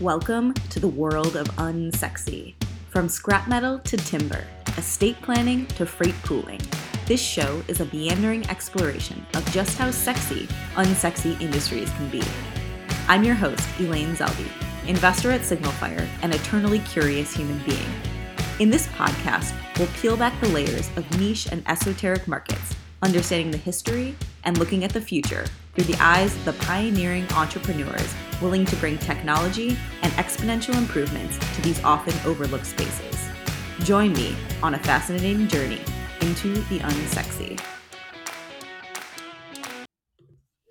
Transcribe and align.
Welcome 0.00 0.54
to 0.70 0.80
the 0.80 0.88
world 0.88 1.36
of 1.36 1.46
unsexy. 1.56 2.54
From 2.88 3.06
scrap 3.06 3.48
metal 3.48 3.78
to 3.80 3.98
timber, 3.98 4.42
estate 4.78 5.20
planning 5.20 5.66
to 5.76 5.84
freight 5.84 6.14
pooling. 6.22 6.62
This 7.04 7.20
show 7.20 7.62
is 7.68 7.80
a 7.80 7.84
meandering 7.94 8.48
exploration 8.48 9.26
of 9.34 9.44
just 9.52 9.76
how 9.76 9.90
sexy 9.90 10.46
unsexy 10.76 11.38
industries 11.38 11.90
can 11.90 12.08
be. 12.08 12.22
I'm 13.08 13.24
your 13.24 13.34
host, 13.34 13.68
Elaine 13.78 14.16
Zelby, 14.16 14.48
investor 14.88 15.32
at 15.32 15.42
Signalfire 15.42 16.08
and 16.22 16.34
eternally 16.34 16.78
curious 16.78 17.36
human 17.36 17.58
being. 17.66 17.92
In 18.58 18.70
this 18.70 18.86
podcast, 18.86 19.54
we'll 19.78 19.88
peel 20.00 20.16
back 20.16 20.40
the 20.40 20.48
layers 20.48 20.88
of 20.96 21.20
niche 21.20 21.46
and 21.52 21.62
esoteric 21.66 22.26
markets, 22.26 22.74
understanding 23.02 23.50
the 23.50 23.58
history 23.58 24.16
and 24.44 24.56
looking 24.56 24.82
at 24.82 24.94
the 24.94 25.00
future 25.02 25.44
through 25.74 25.84
the 25.84 26.02
eyes 26.02 26.34
of 26.34 26.46
the 26.46 26.54
pioneering 26.54 27.30
entrepreneurs 27.34 28.14
willing 28.40 28.64
to 28.66 28.76
bring 28.76 28.98
technology 28.98 29.76
and 30.02 30.12
exponential 30.14 30.74
improvements 30.76 31.38
to 31.56 31.62
these 31.62 31.82
often 31.84 32.14
overlooked 32.28 32.66
spaces. 32.66 33.28
Join 33.80 34.12
me 34.12 34.36
on 34.62 34.74
a 34.74 34.78
fascinating 34.78 35.48
journey 35.48 35.80
into 36.20 36.54
the 36.64 36.80
unsexy. 36.80 37.60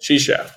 Shisha. 0.03 0.51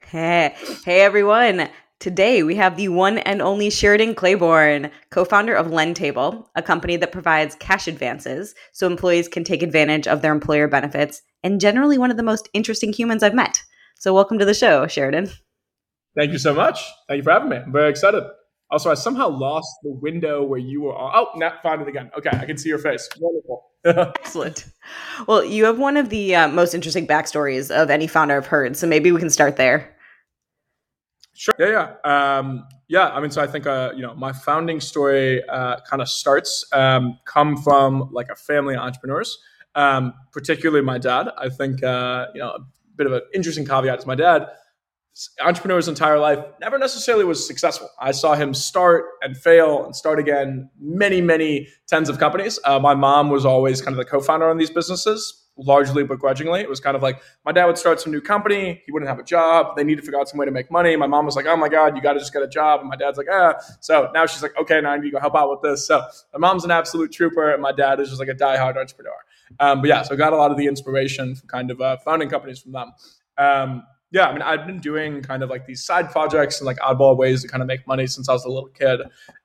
Hey, 0.00 0.54
hey 0.84 1.00
everyone. 1.00 1.68
Today 2.00 2.42
we 2.42 2.56
have 2.56 2.76
the 2.76 2.88
one 2.88 3.18
and 3.18 3.40
only 3.40 3.70
Sheridan 3.70 4.16
Clayborne, 4.16 4.90
co-founder 5.10 5.54
of 5.54 5.68
LendTable, 5.68 6.46
a 6.56 6.62
company 6.62 6.96
that 6.96 7.12
provides 7.12 7.54
cash 7.54 7.86
advances 7.86 8.56
so 8.72 8.88
employees 8.88 9.28
can 9.28 9.44
take 9.44 9.62
advantage 9.62 10.08
of 10.08 10.20
their 10.20 10.32
employer 10.32 10.66
benefits, 10.66 11.22
and 11.44 11.60
generally 11.60 11.98
one 11.98 12.10
of 12.10 12.16
the 12.16 12.24
most 12.24 12.48
interesting 12.54 12.92
humans 12.92 13.22
I've 13.22 13.34
met. 13.34 13.62
So 14.00 14.12
welcome 14.12 14.40
to 14.40 14.44
the 14.44 14.52
show, 14.52 14.88
Sheridan. 14.88 15.30
Thank 16.14 16.32
you 16.32 16.38
so 16.38 16.54
much. 16.54 16.84
Thank 17.08 17.18
you 17.18 17.22
for 17.22 17.32
having 17.32 17.48
me. 17.48 17.56
I'm 17.56 17.72
very 17.72 17.90
excited. 17.90 18.24
Also, 18.70 18.90
I 18.90 18.94
somehow 18.94 19.28
lost 19.28 19.70
the 19.82 19.92
window 19.92 20.42
where 20.42 20.58
you 20.58 20.82
were 20.82 20.96
on. 20.96 21.12
Oh, 21.14 21.38
now 21.38 21.52
found 21.62 21.82
it 21.82 21.88
again. 21.88 22.10
Okay, 22.16 22.30
I 22.32 22.46
can 22.46 22.56
see 22.56 22.70
your 22.70 22.78
face. 22.78 23.08
Wonderful. 23.20 23.70
Excellent. 23.84 24.64
Well, 25.26 25.44
you 25.44 25.64
have 25.64 25.78
one 25.78 25.96
of 25.96 26.08
the 26.08 26.34
uh, 26.34 26.48
most 26.48 26.74
interesting 26.74 27.06
backstories 27.06 27.70
of 27.70 27.90
any 27.90 28.06
founder 28.06 28.36
I've 28.36 28.46
heard, 28.46 28.76
so 28.76 28.86
maybe 28.86 29.12
we 29.12 29.18
can 29.18 29.28
start 29.30 29.56
there. 29.56 29.94
Sure. 31.34 31.54
Yeah, 31.58 31.92
yeah, 32.04 32.38
um, 32.38 32.66
yeah. 32.88 33.08
I 33.08 33.20
mean, 33.20 33.30
so 33.30 33.42
I 33.42 33.46
think 33.46 33.66
uh, 33.66 33.92
you 33.94 34.02
know 34.02 34.14
my 34.14 34.32
founding 34.32 34.80
story 34.80 35.46
uh, 35.48 35.80
kind 35.80 36.00
of 36.00 36.08
starts 36.08 36.64
um, 36.72 37.18
come 37.26 37.56
from 37.56 38.08
like 38.12 38.28
a 38.30 38.36
family 38.36 38.74
of 38.74 38.80
entrepreneurs, 38.80 39.38
um, 39.74 40.14
particularly 40.30 40.84
my 40.84 40.98
dad. 40.98 41.28
I 41.36 41.48
think 41.48 41.82
uh, 41.82 42.28
you 42.34 42.40
know 42.40 42.50
a 42.50 42.58
bit 42.96 43.06
of 43.06 43.12
an 43.12 43.22
interesting 43.34 43.66
caveat 43.66 43.98
is 43.98 44.06
my 44.06 44.14
dad 44.14 44.48
entrepreneur's 45.44 45.88
entire 45.88 46.18
life 46.18 46.38
never 46.60 46.78
necessarily 46.78 47.24
was 47.24 47.46
successful. 47.46 47.88
I 48.00 48.12
saw 48.12 48.34
him 48.34 48.54
start 48.54 49.04
and 49.20 49.36
fail 49.36 49.84
and 49.84 49.94
start 49.94 50.18
again 50.18 50.70
many, 50.80 51.20
many 51.20 51.68
tens 51.86 52.08
of 52.08 52.18
companies. 52.18 52.58
Uh, 52.64 52.78
my 52.78 52.94
mom 52.94 53.28
was 53.28 53.44
always 53.44 53.82
kind 53.82 53.92
of 53.92 53.98
the 53.98 54.10
co-founder 54.10 54.48
on 54.48 54.56
these 54.56 54.70
businesses, 54.70 55.50
largely 55.58 56.02
begrudgingly. 56.02 56.60
It 56.60 56.68
was 56.68 56.80
kind 56.80 56.96
of 56.96 57.02
like 57.02 57.20
my 57.44 57.52
dad 57.52 57.66
would 57.66 57.76
start 57.76 58.00
some 58.00 58.10
new 58.10 58.22
company, 58.22 58.82
he 58.86 58.92
wouldn't 58.92 59.08
have 59.08 59.18
a 59.18 59.22
job, 59.22 59.76
they 59.76 59.84
needed 59.84 60.00
to 60.00 60.06
figure 60.06 60.18
out 60.18 60.30
some 60.30 60.38
way 60.38 60.46
to 60.46 60.52
make 60.52 60.70
money. 60.70 60.96
My 60.96 61.06
mom 61.06 61.26
was 61.26 61.36
like, 61.36 61.46
"Oh 61.46 61.56
my 61.58 61.68
god, 61.68 61.94
you 61.94 62.02
got 62.02 62.14
to 62.14 62.18
just 62.18 62.32
get 62.32 62.42
a 62.42 62.48
job," 62.48 62.80
and 62.80 62.88
my 62.88 62.96
dad's 62.96 63.18
like, 63.18 63.28
"Ah." 63.30 63.56
So 63.80 64.10
now 64.14 64.24
she's 64.24 64.42
like, 64.42 64.56
"Okay, 64.58 64.80
now 64.80 64.92
I 64.92 64.96
need 64.96 65.10
to 65.10 65.10
go 65.10 65.20
help 65.20 65.34
out 65.34 65.50
with 65.50 65.60
this." 65.60 65.86
So 65.86 66.02
my 66.32 66.38
mom's 66.38 66.64
an 66.64 66.70
absolute 66.70 67.12
trooper, 67.12 67.52
and 67.52 67.60
my 67.60 67.72
dad 67.72 68.00
is 68.00 68.08
just 68.08 68.18
like 68.18 68.30
a 68.30 68.34
diehard 68.34 68.78
entrepreneur. 68.78 69.16
Um, 69.60 69.82
but 69.82 69.88
yeah, 69.88 70.02
so 70.02 70.14
I 70.14 70.16
got 70.16 70.32
a 70.32 70.36
lot 70.36 70.50
of 70.50 70.56
the 70.56 70.66
inspiration 70.66 71.34
from 71.34 71.48
kind 71.48 71.70
of 71.70 71.82
uh, 71.82 71.98
founding 71.98 72.30
companies 72.30 72.58
from 72.60 72.72
them. 72.72 72.92
Um, 73.36 73.82
yeah, 74.12 74.26
I 74.28 74.32
mean, 74.32 74.42
I've 74.42 74.66
been 74.66 74.78
doing 74.78 75.22
kind 75.22 75.42
of 75.42 75.48
like 75.48 75.66
these 75.66 75.84
side 75.84 76.10
projects 76.10 76.60
and 76.60 76.66
like 76.66 76.76
oddball 76.78 77.16
ways 77.16 77.42
to 77.42 77.48
kind 77.48 77.62
of 77.62 77.66
make 77.66 77.86
money 77.86 78.06
since 78.06 78.28
I 78.28 78.34
was 78.34 78.44
a 78.44 78.48
little 78.50 78.68
kid. 78.68 79.00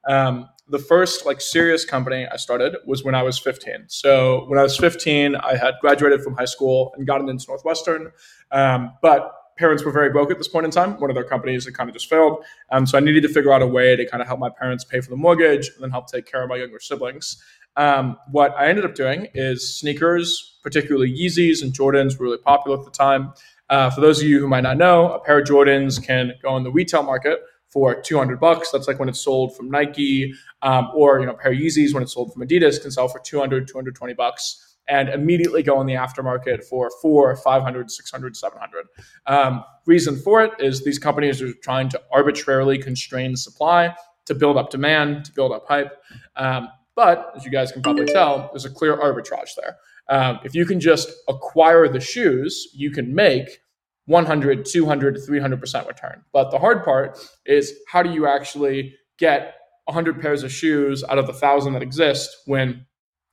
Um, 0.08 0.50
the 0.70 0.78
first 0.78 1.26
like 1.26 1.40
serious 1.40 1.86
company 1.86 2.28
I 2.30 2.36
started 2.36 2.76
was 2.86 3.02
when 3.02 3.16
I 3.16 3.24
was 3.24 3.40
15. 3.40 3.86
So 3.88 4.44
when 4.48 4.60
I 4.60 4.64
was 4.64 4.78
15, 4.78 5.38
I 5.38 5.56
had 5.56 5.76
graduated 5.80 6.22
from 6.22 6.36
high 6.36 6.46
school 6.46 6.92
and 6.98 7.08
gotten 7.08 7.30
into 7.30 7.46
Northwestern, 7.48 8.12
um, 8.52 8.92
but 9.02 9.32
parents 9.58 9.86
were 9.86 9.92
very 9.92 10.10
broke 10.10 10.30
at 10.32 10.38
this 10.38 10.50
point 10.50 10.66
in 10.66 10.72
time. 10.72 11.00
One 11.00 11.10
of 11.10 11.16
their 11.16 11.24
companies 11.24 11.64
had 11.64 11.74
kind 11.74 11.90
of 11.90 11.96
just 11.96 12.10
failed, 12.10 12.44
um, 12.70 12.86
so 12.86 12.98
I 12.98 13.02
needed 13.02 13.24
to 13.24 13.30
figure 13.30 13.54
out 13.54 13.62
a 13.62 13.68
way 13.68 13.96
to 13.96 14.06
kind 14.06 14.22
of 14.22 14.28
help 14.28 14.40
my 14.40 14.50
parents 14.50 14.84
pay 14.84 15.00
for 15.00 15.10
the 15.10 15.16
mortgage 15.16 15.70
and 15.70 15.82
then 15.82 15.92
help 15.92 16.12
take 16.12 16.30
care 16.30 16.44
of 16.44 16.50
my 16.50 16.58
younger 16.58 16.80
siblings. 16.82 17.42
Um, 17.78 18.18
what 18.32 18.54
I 18.58 18.68
ended 18.68 18.86
up 18.86 18.96
doing 18.96 19.28
is 19.34 19.78
sneakers, 19.78 20.60
particularly 20.64 21.16
Yeezys 21.16 21.62
and 21.62 21.72
Jordans, 21.72 22.20
were 22.20 22.26
really 22.26 22.40
popular 22.40 22.78
at 22.80 22.86
the 22.86 22.92
time. 22.92 23.34
Uh, 23.70 23.90
for 23.90 24.02
those 24.02 24.22
of 24.22 24.28
you 24.28 24.40
who 24.40 24.48
might 24.48 24.62
not 24.62 24.78
know, 24.78 25.12
a 25.12 25.20
pair 25.20 25.40
of 25.40 25.48
Jordans 25.48 26.04
can 26.04 26.34
go 26.42 26.56
in 26.58 26.64
the 26.64 26.72
retail 26.72 27.04
market 27.04 27.40
for 27.70 28.02
200 28.02 28.40
bucks. 28.40 28.72
That's 28.72 28.88
like 28.88 29.00
when 29.00 29.10
it's 29.10 29.20
sold 29.20 29.56
from 29.56 29.70
Nike, 29.70 30.34
um, 30.62 30.90
or 30.96 31.20
you 31.20 31.26
know, 31.26 31.34
pair 31.34 31.52
of 31.52 31.58
Yeezys 31.58 31.94
when 31.94 32.02
it's 32.02 32.14
sold 32.14 32.34
from 32.34 32.48
Adidas 32.48 32.82
can 32.82 32.92
sell 32.92 33.08
for 33.08 33.20
200, 33.20 33.68
220 33.68 34.14
bucks. 34.14 34.64
And 34.90 35.10
immediately 35.10 35.64
go 35.64 35.82
in 35.82 35.88
the 35.88 35.96
aftermarket 35.96 36.64
for 36.64 36.90
four, 37.02 37.36
500, 37.36 37.92
600, 37.92 38.38
700. 38.38 38.86
Um, 39.26 39.66
reason 39.86 40.18
for 40.18 40.42
it 40.46 40.54
is 40.60 40.86
these 40.86 40.98
companies 40.98 41.42
are 41.42 41.52
trying 41.62 41.90
to 41.90 42.02
arbitrarily 42.10 42.78
constrain 42.78 43.36
supply 43.36 43.94
to 44.28 44.34
build 44.34 44.56
up 44.56 44.70
demand, 44.70 45.26
to 45.26 45.34
build 45.34 45.52
up 45.52 45.66
hype. 45.68 45.92
Um, 46.38 46.70
but 46.96 47.34
as 47.36 47.44
you 47.44 47.52
guys 47.52 47.74
can 47.74 47.82
probably 47.82 48.06
tell, 48.06 48.50
there's 48.54 48.64
a 48.64 48.70
clear 48.70 48.96
arbitrage 48.96 49.56
there. 49.56 49.76
Um, 50.10 50.40
if 50.44 50.56
you 50.56 50.66
can 50.66 50.80
just 50.80 51.10
acquire 51.28 51.88
the 51.88 52.00
shoes, 52.00 52.68
you 52.74 52.92
can 52.92 53.14
make 53.14 53.60
100, 54.06 54.66
200, 54.66 55.18
300% 55.18 55.88
return. 55.88 56.24
But 56.32 56.50
the 56.52 56.60
hard 56.60 56.84
part 56.84 57.20
is 57.46 57.74
how 57.90 58.04
do 58.04 58.12
you 58.12 58.26
actually 58.26 58.96
get 59.18 59.56
100 59.86 60.22
pairs 60.22 60.44
of 60.44 60.52
shoes 60.52 61.04
out 61.10 61.18
of 61.18 61.28
the 61.28 61.34
thousand 61.34 61.74
that 61.74 61.82
exist 61.82 62.30
when 62.46 62.86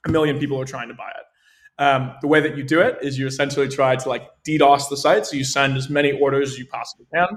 a 0.06 0.10
million 0.10 0.38
people 0.38 0.60
are 0.60 0.64
trying 0.64 0.88
to 0.88 0.94
buy 0.94 1.10
it? 1.10 1.82
Um, 1.82 2.14
the 2.20 2.28
way 2.28 2.40
that 2.40 2.56
you 2.56 2.62
do 2.62 2.80
it 2.80 2.98
is 3.02 3.18
you 3.18 3.26
essentially 3.26 3.68
try 3.68 3.96
to 3.96 4.08
like 4.08 4.28
DDoS 4.46 4.88
the 4.88 4.96
site. 4.96 5.26
So 5.26 5.36
you 5.36 5.44
send 5.44 5.76
as 5.76 5.88
many 5.88 6.12
orders 6.12 6.52
as 6.52 6.58
you 6.58 6.66
possibly 6.66 7.06
can. 7.12 7.28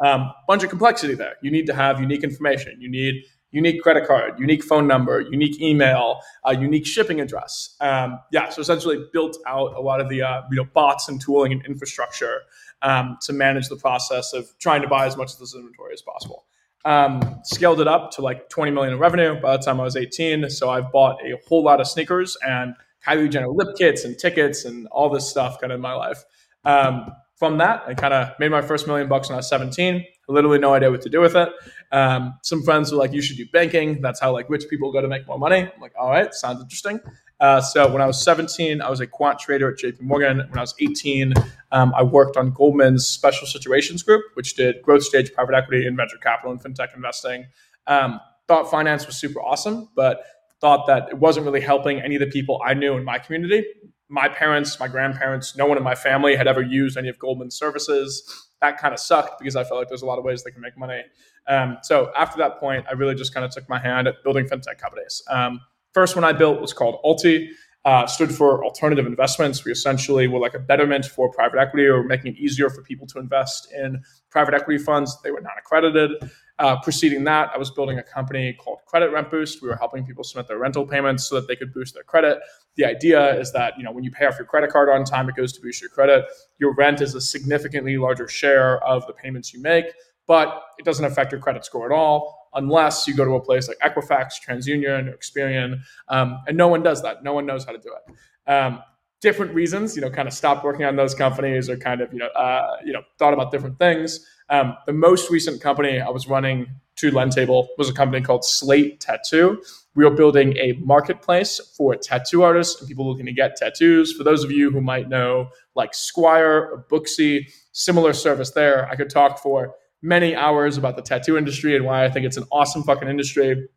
Um, 0.00 0.32
bunch 0.46 0.62
of 0.62 0.70
complexity 0.70 1.14
there. 1.14 1.36
You 1.42 1.50
need 1.50 1.66
to 1.66 1.74
have 1.74 2.00
unique 2.00 2.22
information. 2.22 2.78
You 2.80 2.90
need 2.90 3.22
unique 3.56 3.82
credit 3.82 4.06
card, 4.06 4.38
unique 4.38 4.62
phone 4.62 4.86
number, 4.86 5.22
unique 5.22 5.58
email, 5.62 6.20
a 6.44 6.54
unique 6.54 6.86
shipping 6.86 7.22
address. 7.22 7.74
Um, 7.80 8.20
yeah, 8.30 8.50
so 8.50 8.60
essentially 8.60 8.98
built 9.14 9.38
out 9.46 9.74
a 9.74 9.80
lot 9.80 9.98
of 10.00 10.10
the 10.10 10.20
uh, 10.20 10.42
you 10.50 10.58
know 10.58 10.68
bots 10.74 11.08
and 11.08 11.18
tooling 11.20 11.52
and 11.52 11.64
infrastructure 11.64 12.42
um, 12.82 13.16
to 13.22 13.32
manage 13.32 13.68
the 13.68 13.76
process 13.76 14.34
of 14.34 14.46
trying 14.58 14.82
to 14.82 14.88
buy 14.88 15.06
as 15.06 15.16
much 15.16 15.32
of 15.32 15.38
this 15.38 15.54
inventory 15.54 15.94
as 15.94 16.02
possible. 16.02 16.44
Um, 16.84 17.40
scaled 17.44 17.80
it 17.80 17.88
up 17.88 18.12
to 18.12 18.20
like 18.20 18.48
20 18.50 18.70
million 18.70 18.92
in 18.92 19.00
revenue 19.00 19.40
by 19.40 19.56
the 19.56 19.62
time 19.62 19.80
I 19.80 19.84
was 19.84 19.96
18. 19.96 20.48
So 20.50 20.70
I've 20.70 20.92
bought 20.92 21.18
a 21.24 21.36
whole 21.48 21.64
lot 21.64 21.80
of 21.80 21.88
sneakers 21.88 22.36
and 22.46 22.74
Kylie 23.04 23.30
Jenner 23.30 23.48
lip 23.48 23.74
kits 23.76 24.04
and 24.04 24.16
tickets 24.16 24.64
and 24.64 24.86
all 24.88 25.08
this 25.08 25.28
stuff 25.28 25.60
kind 25.60 25.72
of 25.72 25.78
in 25.78 25.82
my 25.82 25.94
life. 25.94 26.22
Um, 26.64 27.10
from 27.36 27.58
that, 27.58 27.82
I 27.86 27.94
kind 27.94 28.14
of 28.14 28.30
made 28.38 28.50
my 28.50 28.62
first 28.62 28.86
million 28.86 29.08
bucks 29.08 29.28
when 29.28 29.34
I 29.34 29.38
was 29.38 29.48
17. 29.48 30.04
Literally 30.28 30.58
no 30.58 30.72
idea 30.72 30.90
what 30.90 31.02
to 31.02 31.10
do 31.10 31.20
with 31.20 31.36
it. 31.36 31.50
Um, 31.92 32.38
some 32.42 32.62
friends 32.62 32.90
were 32.90 32.98
like, 32.98 33.12
"You 33.12 33.20
should 33.22 33.36
do 33.36 33.46
banking. 33.52 34.00
That's 34.00 34.18
how 34.18 34.32
like 34.32 34.48
rich 34.48 34.64
people 34.68 34.90
go 34.90 35.00
to 35.00 35.08
make 35.08 35.26
more 35.26 35.38
money." 35.38 35.60
I'm 35.60 35.80
like, 35.80 35.92
"All 35.98 36.10
right, 36.10 36.32
sounds 36.34 36.60
interesting." 36.62 36.98
Uh, 37.38 37.60
so 37.60 37.92
when 37.92 38.00
I 38.00 38.06
was 38.06 38.22
17, 38.24 38.80
I 38.80 38.88
was 38.88 39.00
a 39.00 39.06
quant 39.06 39.38
trader 39.38 39.70
at 39.70 39.78
JP 39.78 40.00
Morgan. 40.00 40.38
When 40.38 40.58
I 40.58 40.62
was 40.62 40.74
18, 40.80 41.34
um, 41.70 41.92
I 41.94 42.02
worked 42.02 42.38
on 42.38 42.52
Goldman's 42.52 43.06
Special 43.06 43.46
Situations 43.46 44.02
Group, 44.02 44.24
which 44.34 44.56
did 44.56 44.80
growth 44.82 45.02
stage 45.02 45.32
private 45.34 45.54
equity 45.54 45.86
and 45.86 45.96
venture 45.96 46.16
capital 46.16 46.52
and 46.52 46.60
fintech 46.60 46.96
investing. 46.96 47.46
Um, 47.86 48.18
thought 48.48 48.70
finance 48.70 49.06
was 49.06 49.16
super 49.16 49.40
awesome, 49.40 49.90
but 49.94 50.24
thought 50.60 50.86
that 50.86 51.10
it 51.10 51.18
wasn't 51.18 51.44
really 51.44 51.60
helping 51.60 52.00
any 52.00 52.14
of 52.14 52.20
the 52.20 52.26
people 52.26 52.62
I 52.64 52.72
knew 52.72 52.96
in 52.96 53.04
my 53.04 53.18
community 53.18 53.64
my 54.08 54.28
parents, 54.28 54.78
my 54.78 54.88
grandparents, 54.88 55.56
no 55.56 55.66
one 55.66 55.76
in 55.76 55.82
my 55.82 55.94
family 55.94 56.36
had 56.36 56.46
ever 56.46 56.62
used 56.62 56.96
any 56.96 57.08
of 57.08 57.18
Goldman's 57.18 57.56
services. 57.56 58.48
That 58.62 58.78
kind 58.78 58.94
of 58.94 59.00
sucked 59.00 59.38
because 59.38 59.56
I 59.56 59.64
felt 59.64 59.78
like 59.78 59.88
there's 59.88 60.02
a 60.02 60.06
lot 60.06 60.18
of 60.18 60.24
ways 60.24 60.44
they 60.44 60.50
can 60.50 60.62
make 60.62 60.78
money. 60.78 61.02
Um, 61.48 61.78
so 61.82 62.12
after 62.16 62.38
that 62.38 62.58
point, 62.58 62.86
I 62.88 62.92
really 62.92 63.14
just 63.14 63.34
kind 63.34 63.44
of 63.44 63.50
took 63.50 63.68
my 63.68 63.78
hand 63.78 64.08
at 64.08 64.22
building 64.22 64.46
fintech 64.46 64.78
companies. 64.78 65.22
Um, 65.28 65.60
first 65.92 66.14
one 66.14 66.24
I 66.24 66.32
built 66.32 66.60
was 66.60 66.72
called 66.72 67.00
Alti. 67.04 67.50
Uh, 67.86 68.04
stood 68.04 68.34
for 68.34 68.64
alternative 68.64 69.06
investments. 69.06 69.64
We 69.64 69.70
essentially 69.70 70.26
were 70.26 70.40
like 70.40 70.54
a 70.54 70.58
betterment 70.58 71.04
for 71.04 71.30
private 71.30 71.60
equity 71.60 71.86
or 71.86 72.02
making 72.02 72.32
it 72.32 72.36
easier 72.36 72.68
for 72.68 72.82
people 72.82 73.06
to 73.06 73.20
invest 73.20 73.72
in 73.72 74.02
private 74.28 74.54
equity 74.54 74.82
funds. 74.82 75.16
They 75.22 75.30
were 75.30 75.40
non 75.40 75.52
accredited. 75.56 76.10
Uh, 76.58 76.80
preceding 76.80 77.22
that, 77.24 77.50
I 77.54 77.58
was 77.58 77.70
building 77.70 78.00
a 78.00 78.02
company 78.02 78.54
called 78.54 78.78
Credit 78.86 79.12
Rent 79.12 79.30
Boost. 79.30 79.62
We 79.62 79.68
were 79.68 79.76
helping 79.76 80.04
people 80.04 80.24
submit 80.24 80.48
their 80.48 80.58
rental 80.58 80.84
payments 80.84 81.28
so 81.28 81.36
that 81.36 81.46
they 81.46 81.54
could 81.54 81.72
boost 81.72 81.94
their 81.94 82.02
credit. 82.02 82.38
The 82.74 82.86
idea 82.86 83.38
is 83.38 83.52
that 83.52 83.74
you 83.78 83.84
know 83.84 83.92
when 83.92 84.02
you 84.02 84.10
pay 84.10 84.26
off 84.26 84.36
your 84.36 84.46
credit 84.46 84.70
card 84.70 84.88
on 84.88 85.04
time, 85.04 85.28
it 85.28 85.36
goes 85.36 85.52
to 85.52 85.60
boost 85.60 85.80
your 85.80 85.90
credit. 85.90 86.24
Your 86.58 86.74
rent 86.74 87.00
is 87.00 87.14
a 87.14 87.20
significantly 87.20 87.98
larger 87.98 88.26
share 88.26 88.82
of 88.84 89.06
the 89.06 89.12
payments 89.12 89.54
you 89.54 89.62
make, 89.62 89.84
but 90.26 90.62
it 90.78 90.84
doesn't 90.84 91.04
affect 91.04 91.32
your 91.32 91.40
credit 91.40 91.64
score 91.64 91.86
at 91.86 91.94
all 91.94 92.48
unless 92.54 93.06
you 93.06 93.14
go 93.14 93.24
to 93.24 93.32
a 93.32 93.40
place 93.40 93.68
like 93.68 93.78
Equifax, 93.78 94.34
TransUnion, 94.46 95.12
or 95.12 95.16
Experian, 95.16 95.80
um, 96.08 96.38
and 96.46 96.56
no 96.56 96.68
one 96.68 96.82
does 96.82 97.02
that. 97.02 97.22
No 97.22 97.32
one 97.32 97.46
knows 97.46 97.64
how 97.64 97.72
to 97.72 97.78
do 97.78 97.92
it. 97.92 98.50
Um, 98.50 98.82
different 99.20 99.54
reasons, 99.54 99.96
you 99.96 100.02
know, 100.02 100.10
kind 100.10 100.28
of 100.28 100.34
stopped 100.34 100.64
working 100.64 100.84
on 100.84 100.96
those 100.96 101.14
companies 101.14 101.68
or 101.68 101.76
kind 101.76 102.00
of 102.00 102.12
you 102.12 102.18
know 102.18 102.28
uh, 102.28 102.76
you 102.84 102.92
know 102.92 103.02
thought 103.18 103.34
about 103.34 103.50
different 103.50 103.78
things. 103.78 104.26
Um, 104.48 104.76
the 104.86 104.92
most 104.92 105.30
recent 105.30 105.60
company 105.60 106.00
I 106.00 106.08
was 106.08 106.28
running 106.28 106.66
to 106.96 107.10
Lendtable 107.10 107.66
was 107.76 107.88
a 107.88 107.92
company 107.92 108.22
called 108.22 108.44
Slate 108.44 109.00
Tattoo. 109.00 109.62
We 109.94 110.04
were 110.04 110.10
building 110.10 110.56
a 110.56 110.72
marketplace 110.74 111.60
for 111.76 111.94
tattoo 111.96 112.42
artists 112.42 112.80
and 112.80 112.88
people 112.88 113.06
looking 113.08 113.26
to 113.26 113.32
get 113.32 113.56
tattoos. 113.56 114.12
For 114.12 114.24
those 114.24 114.44
of 114.44 114.50
you 114.50 114.70
who 114.70 114.80
might 114.80 115.08
know, 115.08 115.48
like 115.74 115.94
Squire 115.94 116.70
or 116.70 116.86
Booksy, 116.90 117.50
similar 117.72 118.12
service 118.12 118.50
there. 118.52 118.88
I 118.88 118.96
could 118.96 119.10
talk 119.10 119.38
for 119.38 119.74
many 120.02 120.34
hours 120.34 120.76
about 120.76 120.96
the 120.96 121.02
tattoo 121.02 121.36
industry 121.36 121.74
and 121.76 121.84
why 121.84 122.04
I 122.04 122.10
think 122.10 122.26
it's 122.26 122.36
an 122.36 122.44
awesome 122.52 122.82
fucking 122.82 123.08
industry 123.08 123.68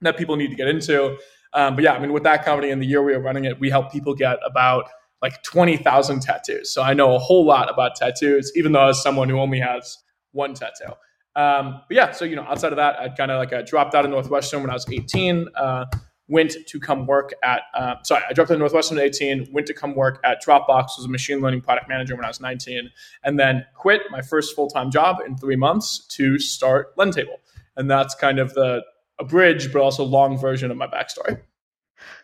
that 0.00 0.16
people 0.16 0.36
need 0.36 0.48
to 0.48 0.56
get 0.56 0.68
into. 0.68 1.16
Um, 1.52 1.74
but 1.74 1.84
yeah, 1.84 1.94
I 1.94 1.98
mean, 1.98 2.12
with 2.12 2.24
that 2.24 2.44
company 2.44 2.70
in 2.70 2.78
the 2.78 2.86
year 2.86 3.02
we 3.02 3.12
were 3.12 3.22
running 3.22 3.44
it, 3.44 3.58
we 3.58 3.70
helped 3.70 3.92
people 3.92 4.14
get 4.14 4.38
about 4.44 4.84
like 5.22 5.42
20,000 5.42 6.20
tattoos. 6.20 6.72
So 6.72 6.82
I 6.82 6.94
know 6.94 7.14
a 7.14 7.18
whole 7.18 7.44
lot 7.44 7.70
about 7.70 7.96
tattoos, 7.96 8.52
even 8.54 8.72
though 8.72 8.88
as 8.88 9.02
someone 9.02 9.28
who 9.28 9.38
only 9.40 9.60
has 9.60 9.98
one 10.32 10.54
tattoo. 10.54 10.92
Um, 11.34 11.82
but 11.88 11.96
yeah, 11.96 12.12
so, 12.12 12.24
you 12.24 12.36
know, 12.36 12.42
outside 12.42 12.72
of 12.72 12.76
that, 12.76 12.98
I 12.98 13.08
kind 13.08 13.30
of 13.30 13.38
like 13.38 13.52
I 13.52 13.62
dropped 13.62 13.94
out 13.94 14.04
of 14.04 14.10
Northwestern 14.10 14.60
when 14.60 14.70
I 14.70 14.74
was 14.74 14.86
18, 14.90 15.46
uh, 15.56 15.86
went 16.28 16.54
to 16.66 16.78
come 16.80 17.06
work 17.06 17.32
at, 17.42 17.62
uh, 17.74 17.94
sorry, 18.02 18.22
I 18.28 18.32
dropped 18.32 18.50
out 18.50 18.54
of 18.54 18.60
Northwestern 18.60 18.98
at 18.98 19.04
18, 19.04 19.48
went 19.50 19.66
to 19.66 19.74
come 19.74 19.94
work 19.94 20.20
at 20.24 20.42
Dropbox, 20.44 20.98
was 20.98 21.04
a 21.06 21.08
machine 21.08 21.40
learning 21.40 21.62
product 21.62 21.88
manager 21.88 22.14
when 22.14 22.24
I 22.24 22.28
was 22.28 22.40
19, 22.40 22.90
and 23.24 23.38
then 23.38 23.64
quit 23.74 24.02
my 24.10 24.20
first 24.20 24.54
full-time 24.54 24.90
job 24.90 25.18
in 25.26 25.36
three 25.36 25.56
months 25.56 26.06
to 26.08 26.38
start 26.38 26.94
Lendtable. 26.96 27.38
And 27.76 27.90
that's 27.90 28.14
kind 28.14 28.38
of 28.38 28.52
the 28.54 28.82
abridged, 29.18 29.72
but 29.72 29.80
also 29.80 30.04
long 30.04 30.38
version 30.38 30.70
of 30.70 30.76
my 30.76 30.86
backstory. 30.86 31.40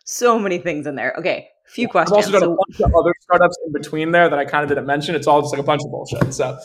So 0.04 0.38
many 0.38 0.58
things 0.58 0.86
in 0.86 0.94
there. 0.94 1.14
Okay, 1.18 1.48
few 1.66 1.88
questions. 1.88 2.12
I've 2.12 2.26
also 2.26 2.32
done 2.32 2.40
so, 2.42 2.52
a 2.52 2.56
bunch 2.56 2.80
of 2.80 2.94
other 2.94 3.14
startups 3.20 3.56
in 3.66 3.72
between 3.72 4.12
there 4.12 4.28
that 4.28 4.38
I 4.38 4.44
kind 4.44 4.62
of 4.62 4.68
didn't 4.68 4.86
mention. 4.86 5.14
It's 5.14 5.26
all 5.26 5.40
just 5.40 5.52
like 5.52 5.60
a 5.60 5.64
bunch 5.64 5.80
of 5.84 5.90
bullshit. 5.90 6.34
So 6.34 6.58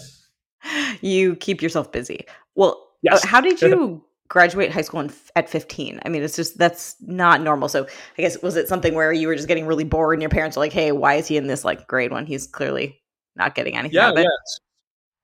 you 1.01 1.35
keep 1.35 1.61
yourself 1.61 1.91
busy. 1.91 2.25
Well, 2.55 2.71
uh, 2.71 2.85
yes. 3.03 3.23
How 3.23 3.41
did 3.41 3.61
you 3.61 4.03
graduate 4.29 4.71
high 4.71 4.81
school 4.81 5.01
in, 5.01 5.11
at 5.35 5.49
15? 5.49 5.99
I 6.05 6.09
mean, 6.09 6.23
it's 6.23 6.35
just 6.35 6.57
that's 6.57 6.95
not 7.01 7.41
normal. 7.41 7.67
So 7.67 7.85
I 8.17 8.21
guess 8.21 8.41
was 8.41 8.55
it 8.55 8.67
something 8.67 8.93
where 8.93 9.11
you 9.11 9.27
were 9.27 9.35
just 9.35 9.47
getting 9.47 9.65
really 9.65 9.83
bored 9.83 10.15
and 10.15 10.21
your 10.21 10.29
parents 10.29 10.55
were 10.55 10.63
like, 10.63 10.73
"Hey, 10.73 10.91
why 10.91 11.15
is 11.15 11.27
he 11.27 11.37
in 11.37 11.47
this 11.47 11.65
like 11.65 11.87
grade 11.87 12.11
one? 12.11 12.25
He's 12.25 12.47
clearly 12.47 13.01
not 13.35 13.55
getting 13.55 13.75
anything." 13.75 13.95
Yeah, 13.95 14.13
yeah, 14.15 14.25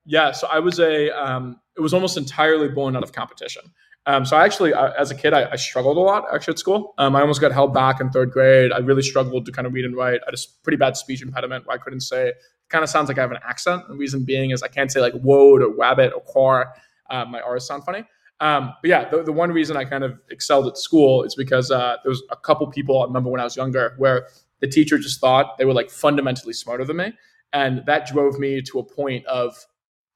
yeah. 0.06 0.32
So 0.32 0.48
I 0.48 0.60
was 0.60 0.80
a. 0.80 1.10
Um, 1.12 1.60
it 1.78 1.82
was 1.82 1.94
almost 1.94 2.18
entirely 2.18 2.70
born 2.70 2.96
out 2.96 3.04
of 3.04 3.12
competition. 3.12 3.64
Um, 4.08 4.24
so 4.24 4.38
I 4.38 4.46
actually, 4.46 4.74
uh, 4.74 4.92
as 5.00 5.10
a 5.10 5.16
kid, 5.16 5.34
I, 5.34 5.52
I, 5.52 5.56
struggled 5.56 5.98
a 5.98 6.00
lot 6.00 6.26
actually 6.32 6.54
at 6.54 6.60
school. 6.60 6.94
Um, 7.00 7.16
I 7.16 7.22
almost 7.22 7.42
got 7.42 7.52
held 7.52 7.74
back 7.74 8.00
in 8.00 8.12
third 8.12 8.30
grade. 8.30 8.72
I 8.72 8.78
really 8.78 9.02
struggled 9.02 9.48
to 9.48 9.52
kind 9.52 9.66
of 9.66 9.74
read 9.74 9.84
and 9.84 9.96
write. 9.96 10.22
I 10.22 10.26
had 10.28 10.36
a 10.36 10.38
pretty 10.64 10.78
bad 10.78 10.96
speech 10.96 11.24
impediment 11.24 11.66
where 11.66 11.76
I 11.76 11.80
couldn't 11.80 12.02
say. 12.02 12.34
Kind 12.70 12.84
of 12.84 12.90
sounds 12.90 13.08
like 13.08 13.18
I 13.18 13.22
have 13.22 13.32
an 13.32 13.40
accent. 13.44 13.88
The 13.88 13.96
reason 13.96 14.24
being 14.24 14.52
is 14.52 14.62
I 14.62 14.68
can't 14.68 14.92
say 14.92 15.02
like 15.02 15.14
"woad" 15.14 15.62
or 15.62 15.74
"wabbit" 15.76 16.12
or 16.14 16.22
"car." 16.32 16.74
Uh, 17.10 17.26
my 17.26 17.42
R's 17.42 17.66
sound 17.68 17.84
funny. 17.84 18.06
Um, 18.40 18.74
but 18.82 18.90
yeah, 18.90 19.10
the, 19.10 19.24
the, 19.24 19.32
one 19.32 19.52
reason 19.52 19.78
I 19.78 19.86
kind 19.86 20.04
of 20.04 20.20
excelled 20.30 20.68
at 20.68 20.78
school 20.78 21.24
is 21.24 21.36
because 21.36 21.72
uh, 21.72 21.98
there 22.04 22.10
was 22.10 22.22
a 22.32 22.36
couple 22.36 22.68
people 22.68 23.02
I 23.02 23.06
remember 23.06 23.30
when 23.30 23.40
I 23.40 23.46
was 23.46 23.56
younger 23.56 23.96
where 23.98 24.28
the 24.60 24.68
teacher 24.68 24.98
just 24.98 25.22
thought 25.22 25.58
they 25.58 25.64
were 25.64 25.74
like 25.74 25.90
fundamentally 25.90 26.52
smarter 26.54 26.84
than 26.84 26.98
me, 26.98 27.14
and 27.54 27.86
that 27.86 28.08
drove 28.08 28.38
me 28.38 28.62
to 28.64 28.80
a 28.80 28.84
point 28.84 29.26
of 29.26 29.56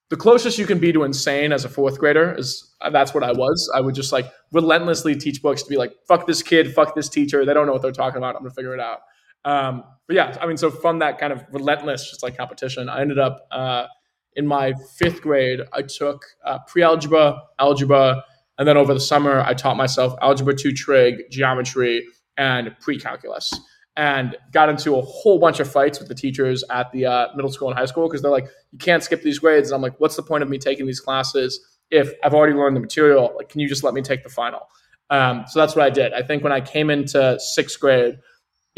the 0.10 0.18
closest 0.18 0.58
you 0.58 0.66
can 0.66 0.80
be 0.80 0.92
to 0.92 1.04
insane 1.04 1.52
as 1.54 1.66
a 1.66 1.70
fourth 1.70 2.00
grader 2.00 2.36
is 2.38 2.74
uh, 2.82 2.90
that's 2.90 3.14
what 3.14 3.24
I 3.24 3.32
was. 3.32 3.72
I 3.76 3.80
would 3.80 3.96
just 3.96 4.12
like 4.12 4.26
relentlessly 4.52 5.16
teach 5.16 5.42
books 5.42 5.62
to 5.64 5.70
be 5.70 5.78
like, 5.78 5.94
fuck 6.08 6.26
this 6.26 6.42
kid, 6.42 6.74
fuck 6.74 6.96
this 6.96 7.10
teacher. 7.10 7.46
They 7.46 7.54
don't 7.54 7.68
know 7.68 7.74
what 7.74 7.84
they're 7.84 7.92
talking 7.92 8.18
about. 8.18 8.36
I'm 8.36 8.42
gonna 8.42 8.54
figure 8.54 8.74
it 8.74 8.80
out. 8.80 9.02
Um, 9.46 9.84
but 10.08 10.16
yeah, 10.16 10.36
I 10.42 10.48
mean, 10.48 10.58
so 10.58 10.72
from 10.72 11.00
that 11.00 11.20
kind 11.20 11.32
of 11.32 11.46
relentless, 11.52 12.10
just 12.10 12.24
like 12.24 12.36
competition, 12.36 12.90
I 12.90 13.02
ended 13.02 13.20
up 13.20 13.48
uh, 13.52 13.86
in 14.36 14.48
my 14.48 14.74
fifth 14.98 15.22
grade. 15.22 15.62
I 15.74 15.82
took 15.82 16.24
uh, 16.46 16.60
pre-algebra, 16.68 17.42
algebra, 17.60 18.24
and 18.58 18.68
then 18.68 18.78
over 18.78 18.94
the 18.94 19.00
summer, 19.00 19.42
I 19.42 19.54
taught 19.54 19.78
myself 19.78 20.14
algebra 20.22 20.56
two 20.56 20.74
trig, 20.74 21.30
geometry, 21.30 22.06
and 22.38 22.76
pre-calculus 22.80 23.52
and 24.00 24.38
got 24.54 24.70
into 24.70 24.96
a 24.96 25.02
whole 25.02 25.40
bunch 25.40 25.60
of 25.60 25.70
fights 25.70 26.00
with 26.00 26.08
the 26.08 26.16
teachers 26.16 26.64
at 26.70 26.90
the 26.94 27.06
uh, 27.06 27.28
middle 27.36 27.52
school 27.52 27.70
and 27.70 27.78
high 27.78 27.86
school 27.86 28.08
because 28.08 28.22
they're 28.22 28.32
like, 28.32 28.48
you 28.72 28.78
can't 28.78 29.04
skip 29.04 29.22
these 29.22 29.40
grades. 29.40 29.70
And 29.70 29.76
I'm 29.76 29.82
like, 29.82 30.00
what's 30.00 30.16
the 30.16 30.24
point 30.24 30.42
of 30.42 30.50
me 30.50 30.58
taking 30.58 30.86
these 30.86 31.02
classes 31.02 31.60
if 31.92 32.14
I've 32.24 32.34
already 32.34 32.54
learned 32.54 32.78
the 32.78 32.80
material? 32.80 33.34
Like, 33.36 33.50
can 33.50 33.60
you 33.60 33.68
just 33.68 33.84
let 33.84 33.94
me 33.94 34.02
take 34.02 34.24
the 34.24 34.30
final? 34.30 34.62
Um, 35.10 35.44
so 35.48 35.60
that's 35.60 35.76
what 35.76 35.86
I 35.86 35.90
did. 35.90 36.14
I 36.14 36.22
think 36.22 36.44
when 36.44 36.54
I 36.54 36.62
came 36.62 36.90
into 36.90 37.38
sixth 37.40 37.78
grade, 37.78 38.20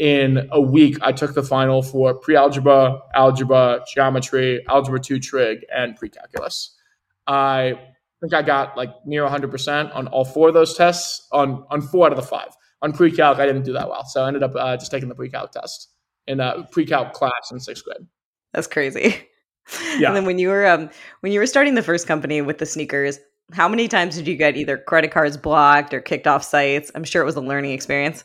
in 0.02 0.48
a 0.50 0.60
week, 0.60 0.98
I 1.00 1.12
took 1.12 1.32
the 1.32 1.44
final 1.44 1.80
for 1.80 2.12
pre-algebra, 2.12 2.98
algebra, 3.14 3.84
geometry, 3.94 4.66
algebra 4.68 4.98
two 4.98 5.20
trig, 5.20 5.64
and 5.72 5.94
pre-calculus. 5.94 6.76
I 7.28 7.78
think 8.20 8.34
I 8.34 8.42
got 8.42 8.76
like 8.76 8.90
near 9.06 9.22
100% 9.22 9.94
on 9.94 10.08
all 10.08 10.24
four 10.24 10.48
of 10.48 10.54
those 10.54 10.76
tests 10.76 11.28
on 11.30 11.64
on 11.70 11.80
four 11.82 12.06
out 12.06 12.12
of 12.12 12.16
the 12.16 12.26
five 12.26 12.56
on 12.82 12.92
pre-calc, 12.92 13.38
I 13.38 13.46
didn't 13.46 13.62
do 13.62 13.72
that 13.74 13.88
well. 13.88 14.04
So 14.04 14.24
I 14.24 14.26
ended 14.26 14.42
up 14.42 14.56
uh, 14.56 14.76
just 14.76 14.90
taking 14.90 15.08
the 15.08 15.14
pre-calc 15.14 15.52
test 15.52 15.88
in 16.26 16.40
a 16.40 16.66
pre-calc 16.72 17.12
class 17.12 17.52
in 17.52 17.60
sixth 17.60 17.84
grade. 17.84 18.06
That's 18.52 18.66
crazy. 18.66 19.28
Yeah. 19.96 20.08
And 20.08 20.16
then 20.16 20.24
when 20.24 20.40
you 20.40 20.48
were 20.48 20.66
um, 20.66 20.90
when 21.20 21.30
you 21.30 21.38
were 21.38 21.46
starting 21.46 21.76
the 21.76 21.84
first 21.84 22.08
company 22.08 22.42
with 22.42 22.58
the 22.58 22.66
sneakers, 22.66 23.20
how 23.52 23.68
many 23.68 23.86
times 23.86 24.16
did 24.16 24.26
you 24.26 24.34
get 24.34 24.56
either 24.56 24.76
credit 24.76 25.12
cards 25.12 25.36
blocked 25.36 25.94
or 25.94 26.00
kicked 26.00 26.26
off 26.26 26.42
sites? 26.42 26.90
I'm 26.96 27.04
sure 27.04 27.22
it 27.22 27.24
was 27.24 27.36
a 27.36 27.40
learning 27.40 27.70
experience. 27.70 28.24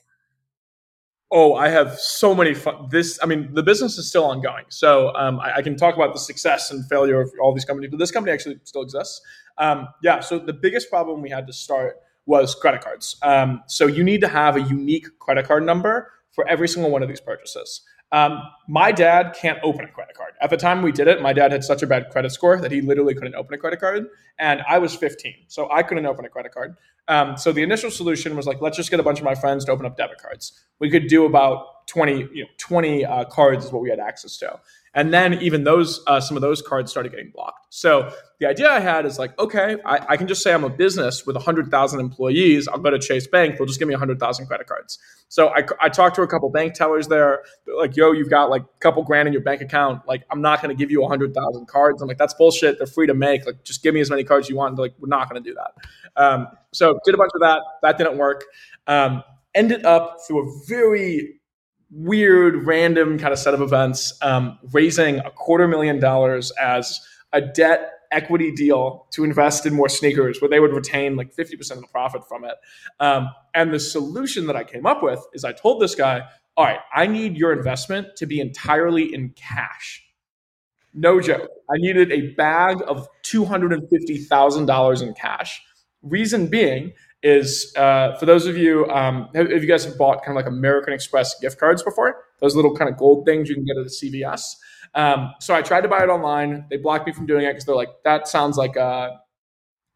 Oh, 1.29 1.55
I 1.55 1.67
have 1.67 1.99
so 1.99 2.33
many 2.33 2.53
fun. 2.53 2.87
This, 2.89 3.19
I 3.21 3.25
mean, 3.25 3.53
the 3.53 3.63
business 3.63 3.97
is 3.97 4.07
still 4.07 4.23
ongoing. 4.23 4.63
So 4.69 5.13
um, 5.15 5.39
I, 5.41 5.57
I, 5.57 5.61
can 5.61 5.75
talk 5.75 5.95
about 5.95 6.13
the 6.13 6.19
success 6.19 6.71
and 6.71 6.87
failure 6.87 7.19
of 7.19 7.29
all 7.41 7.53
these 7.53 7.65
companies, 7.65 7.91
but 7.91 7.99
this 7.99 8.11
company 8.11 8.31
actually 8.33 8.59
still 8.63 8.81
exists. 8.81 9.19
Um, 9.57 9.89
yeah. 10.01 10.21
So 10.21 10.39
the 10.39 10.53
biggest 10.53 10.89
problem 10.89 11.21
we 11.21 11.29
had 11.29 11.45
to 11.47 11.53
start 11.53 11.97
was 12.25 12.55
credit 12.55 12.81
cards. 12.81 13.17
Um, 13.23 13.61
so 13.67 13.87
you 13.87 14.03
need 14.03 14.21
to 14.21 14.29
have 14.29 14.55
a 14.55 14.61
unique 14.61 15.07
credit 15.19 15.45
card 15.45 15.65
number 15.65 16.11
for 16.31 16.47
every 16.47 16.67
single 16.67 16.91
one 16.91 17.03
of 17.03 17.09
these 17.09 17.21
purchases. 17.21 17.81
Um, 18.11 18.41
my 18.67 18.91
dad 18.91 19.35
can't 19.39 19.59
open 19.63 19.85
a 19.85 19.87
credit 19.89 20.15
card. 20.15 20.33
At 20.41 20.49
the 20.49 20.57
time 20.57 20.81
we 20.81 20.91
did 20.91 21.07
it, 21.07 21.21
my 21.21 21.33
dad 21.33 21.51
had 21.51 21.63
such 21.63 21.83
a 21.83 21.87
bad 21.87 22.09
credit 22.09 22.31
score 22.31 22.59
that 22.59 22.71
he 22.71 22.81
literally 22.81 23.13
couldn't 23.13 23.35
open 23.35 23.53
a 23.53 23.57
credit 23.57 23.79
card. 23.79 24.07
And 24.39 24.61
I 24.67 24.77
was 24.77 24.95
15, 24.95 25.33
so 25.47 25.69
I 25.71 25.83
couldn't 25.83 26.05
open 26.05 26.23
a 26.25 26.29
credit 26.29 26.53
card. 26.53 26.77
Um, 27.09 27.37
so 27.37 27.51
the 27.51 27.63
initial 27.63 27.89
solution 27.89 28.35
was 28.35 28.45
like, 28.45 28.61
let's 28.61 28.77
just 28.77 28.91
get 28.91 28.99
a 28.99 29.03
bunch 29.03 29.19
of 29.19 29.25
my 29.25 29.35
friends 29.35 29.65
to 29.65 29.71
open 29.71 29.85
up 29.85 29.97
debit 29.97 30.19
cards. 30.19 30.63
We 30.79 30.89
could 30.89 31.07
do 31.07 31.25
about 31.25 31.87
20, 31.87 32.29
you 32.33 32.43
know, 32.43 32.49
20 32.57 33.05
uh, 33.05 33.25
cards 33.25 33.65
is 33.65 33.71
what 33.71 33.81
we 33.81 33.89
had 33.89 33.99
access 33.99 34.37
to. 34.37 34.59
And 34.97 35.13
then 35.13 35.35
even 35.43 35.63
those, 35.63 36.01
uh, 36.07 36.19
some 36.19 36.35
of 36.35 36.41
those 36.41 36.59
cards 36.59 36.89
started 36.89 37.11
getting 37.11 37.29
blocked. 37.29 37.67
So 37.69 38.11
the 38.39 38.47
idea 38.47 38.67
I 38.67 38.79
had 38.79 39.05
is 39.05 39.19
like, 39.19 39.37
okay, 39.37 39.77
I, 39.85 39.99
I 40.09 40.17
can 40.17 40.27
just 40.27 40.41
say 40.41 40.51
I'm 40.51 40.63
a 40.63 40.71
business 40.71 41.23
with 41.23 41.35
100,000 41.35 41.99
employees. 41.99 42.67
I'll 42.67 42.79
go 42.79 42.89
to 42.89 42.97
Chase 42.97 43.27
Bank. 43.27 43.57
They'll 43.57 43.67
just 43.67 43.77
give 43.77 43.87
me 43.87 43.93
100,000 43.93 44.47
credit 44.47 44.65
cards. 44.65 44.97
So 45.27 45.49
I, 45.49 45.67
I 45.79 45.89
talked 45.89 46.15
to 46.15 46.23
a 46.23 46.27
couple 46.27 46.49
bank 46.49 46.73
tellers 46.73 47.09
there. 47.09 47.43
They're 47.67 47.77
like, 47.77 47.95
yo, 47.95 48.11
you've 48.11 48.31
got 48.31 48.49
like 48.49 48.63
a 48.63 48.79
couple 48.79 49.03
grand 49.03 49.27
in 49.27 49.33
your 49.33 49.43
bank 49.43 49.61
account. 49.61 50.01
Like, 50.07 50.23
I'm 50.31 50.41
not 50.41 50.63
going 50.63 50.75
to 50.75 50.79
give 50.79 50.89
you 50.89 50.99
100,000 51.01 51.67
cards. 51.67 52.01
I'm 52.01 52.07
like, 52.07 52.17
that's 52.17 52.33
bullshit. 52.33 52.79
They're 52.79 52.87
free 52.87 53.05
to 53.05 53.13
make. 53.13 53.45
Like, 53.45 53.63
just 53.63 53.83
give 53.83 53.93
me 53.93 54.01
as 54.01 54.09
many 54.09 54.23
cards 54.23 54.49
you 54.49 54.55
want. 54.55 54.77
They're 54.77 54.85
like, 54.85 54.95
we're 54.97 55.09
not 55.09 55.29
going 55.29 55.43
to 55.43 55.47
do 55.47 55.55
that. 55.55 56.19
Um, 56.19 56.47
so 56.73 56.99
did 57.05 57.13
a 57.13 57.19
bunch 57.19 57.33
of 57.35 57.41
that. 57.41 57.61
That 57.83 57.99
didn't 57.99 58.17
work. 58.17 58.45
Um, 58.87 59.23
ended 59.53 59.85
up 59.85 60.17
through 60.25 60.49
a 60.49 60.65
very 60.67 61.39
weird, 61.91 62.65
random 62.65 63.17
kind 63.17 63.33
of 63.33 63.39
set 63.39 63.53
of 63.53 63.61
events, 63.61 64.13
um, 64.21 64.59
raising 64.71 65.19
a 65.19 65.31
quarter 65.31 65.67
million 65.67 65.99
dollars 65.99 66.51
as 66.59 66.99
a 67.33 67.41
debt 67.41 67.91
equity 68.11 68.51
deal 68.51 69.05
to 69.11 69.23
invest 69.23 69.65
in 69.65 69.73
more 69.73 69.89
sneakers 69.89 70.41
where 70.41 70.49
they 70.49 70.59
would 70.59 70.73
retain 70.73 71.15
like 71.15 71.35
50% 71.35 71.71
of 71.71 71.81
the 71.81 71.87
profit 71.87 72.27
from 72.27 72.45
it. 72.45 72.55
Um, 72.99 73.29
and 73.53 73.73
the 73.73 73.79
solution 73.79 74.47
that 74.47 74.55
I 74.55 74.63
came 74.63 74.85
up 74.85 75.03
with 75.03 75.25
is 75.33 75.43
I 75.43 75.51
told 75.51 75.81
this 75.81 75.95
guy, 75.95 76.21
all 76.55 76.65
right, 76.65 76.79
I 76.93 77.07
need 77.07 77.37
your 77.37 77.53
investment 77.53 78.15
to 78.17 78.25
be 78.25 78.39
entirely 78.39 79.13
in 79.13 79.29
cash. 79.31 80.03
No 80.93 81.21
joke. 81.21 81.49
I 81.69 81.75
needed 81.77 82.11
a 82.11 82.33
bag 82.33 82.81
of 82.87 83.07
$250,000 83.23 85.01
in 85.01 85.13
cash. 85.13 85.61
Reason 86.01 86.47
being 86.47 86.93
is 87.27 87.73
uh, 87.75 88.15
for 88.15 88.25
those 88.25 88.45
of 88.45 88.57
you, 88.57 88.87
um, 88.87 89.27
have, 89.35 89.51
have, 89.51 89.61
you 89.61 89.67
guys 89.67 89.83
have 89.83 89.97
bought 89.97 90.23
kind 90.23 90.37
of 90.37 90.43
like 90.43 90.49
American 90.49 90.93
Express 90.93 91.37
gift 91.39 91.59
cards 91.59 91.83
before? 91.83 92.23
Those 92.39 92.55
little 92.55 92.73
kind 92.73 92.89
of 92.89 92.95
gold 92.95 93.25
things 93.25 93.49
you 93.49 93.55
can 93.55 93.65
get 93.65 93.75
at 93.77 93.85
a 93.85 93.89
CVS. 93.89 94.55
Um, 94.95 95.33
so 95.41 95.53
I 95.53 95.61
tried 95.61 95.81
to 95.81 95.89
buy 95.89 96.03
it 96.03 96.07
online. 96.07 96.65
They 96.69 96.77
blocked 96.77 97.05
me 97.05 97.11
from 97.11 97.25
doing 97.25 97.45
it 97.45 97.49
because 97.49 97.65
they're 97.65 97.75
like, 97.75 97.89
that 98.05 98.29
sounds 98.29 98.55
like 98.55 98.77
uh, 98.77 99.09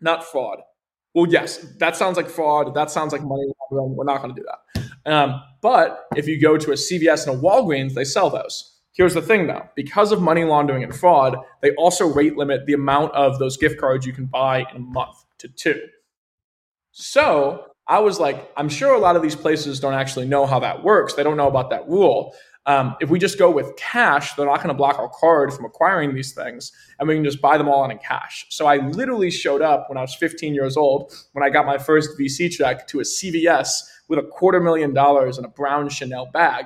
not 0.02 0.26
fraud. 0.26 0.60
Well, 1.14 1.26
yes, 1.30 1.66
that 1.80 1.96
sounds 1.96 2.18
like 2.18 2.28
fraud. 2.28 2.76
That 2.76 2.92
sounds 2.92 3.14
like 3.14 3.22
money 3.22 3.46
laundering. 3.72 3.96
We're 3.96 4.04
not 4.04 4.22
going 4.22 4.36
to 4.36 4.42
do 4.42 4.48
that. 4.48 5.12
Um, 5.12 5.42
but 5.62 6.08
if 6.18 6.28
you 6.28 6.40
go 6.40 6.58
to 6.58 6.72
a 6.72 6.76
CVS 6.76 7.28
and 7.28 7.38
a 7.38 7.42
Walgreens, 7.42 7.94
they 7.94 8.04
sell 8.04 8.30
those. 8.30 8.80
Here's 8.94 9.14
the 9.14 9.22
thing 9.22 9.48
though, 9.48 9.70
because 9.74 10.12
of 10.12 10.22
money 10.22 10.44
laundering 10.44 10.84
and 10.84 10.94
fraud, 10.94 11.38
they 11.62 11.72
also 11.76 12.08
rate 12.08 12.36
limit 12.36 12.66
the 12.66 12.74
amount 12.74 13.14
of 13.14 13.40
those 13.40 13.56
gift 13.56 13.80
cards 13.80 14.06
you 14.06 14.12
can 14.12 14.26
buy 14.26 14.66
in 14.70 14.76
a 14.76 14.80
month 14.80 15.16
to 15.38 15.48
two. 15.48 15.80
So 16.92 17.66
I 17.88 18.00
was 18.00 18.20
like, 18.20 18.52
I'm 18.58 18.70
sure 18.70 18.94
a 18.94 19.00
lot 19.00 19.16
of 19.16 19.22
these 19.22 19.36
places 19.36 19.80
don't 19.80 19.94
actually 19.94 20.28
know 20.28 20.46
how 20.46 20.60
that 20.60 20.84
works. 20.84 21.14
They 21.14 21.24
don't 21.24 21.38
know 21.38 21.48
about 21.48 21.70
that 21.72 21.88
rule. 21.88 22.34
Um, 22.68 22.96
if 23.02 23.10
we 23.10 23.18
just 23.18 23.40
go 23.40 23.50
with 23.50 23.76
cash, 23.76 24.36
they're 24.36 24.46
not 24.46 24.58
going 24.58 24.68
to 24.68 24.76
block 24.76 25.00
our 25.00 25.10
card 25.10 25.52
from 25.52 25.66
acquiring 25.66 26.14
these 26.14 26.34
things, 26.34 26.72
and 27.00 27.08
we 27.08 27.16
can 27.16 27.24
just 27.24 27.42
buy 27.42 27.58
them 27.58 27.68
all 27.68 27.90
in 27.90 27.98
cash. 27.98 28.46
So 28.50 28.68
I 28.68 28.78
literally 28.78 29.32
showed 29.32 29.64
up 29.64 29.90
when 29.90 29.98
I 29.98 30.02
was 30.02 30.14
15 30.14 30.54
years 30.54 30.78
old, 30.78 31.12
when 31.34 31.44
I 31.44 31.50
got 31.50 31.66
my 31.66 31.80
first 31.80 32.12
VC 32.20 32.52
check 32.52 32.88
to 32.90 33.00
a 33.00 33.04
CVS 33.04 33.82
with 34.08 34.20
a 34.20 34.24
quarter 34.24 34.60
million 34.60 34.94
dollars 34.94 35.40
in 35.40 35.46
a 35.46 35.48
brown 35.48 35.90
Chanel 35.90 36.28
bag. 36.28 36.66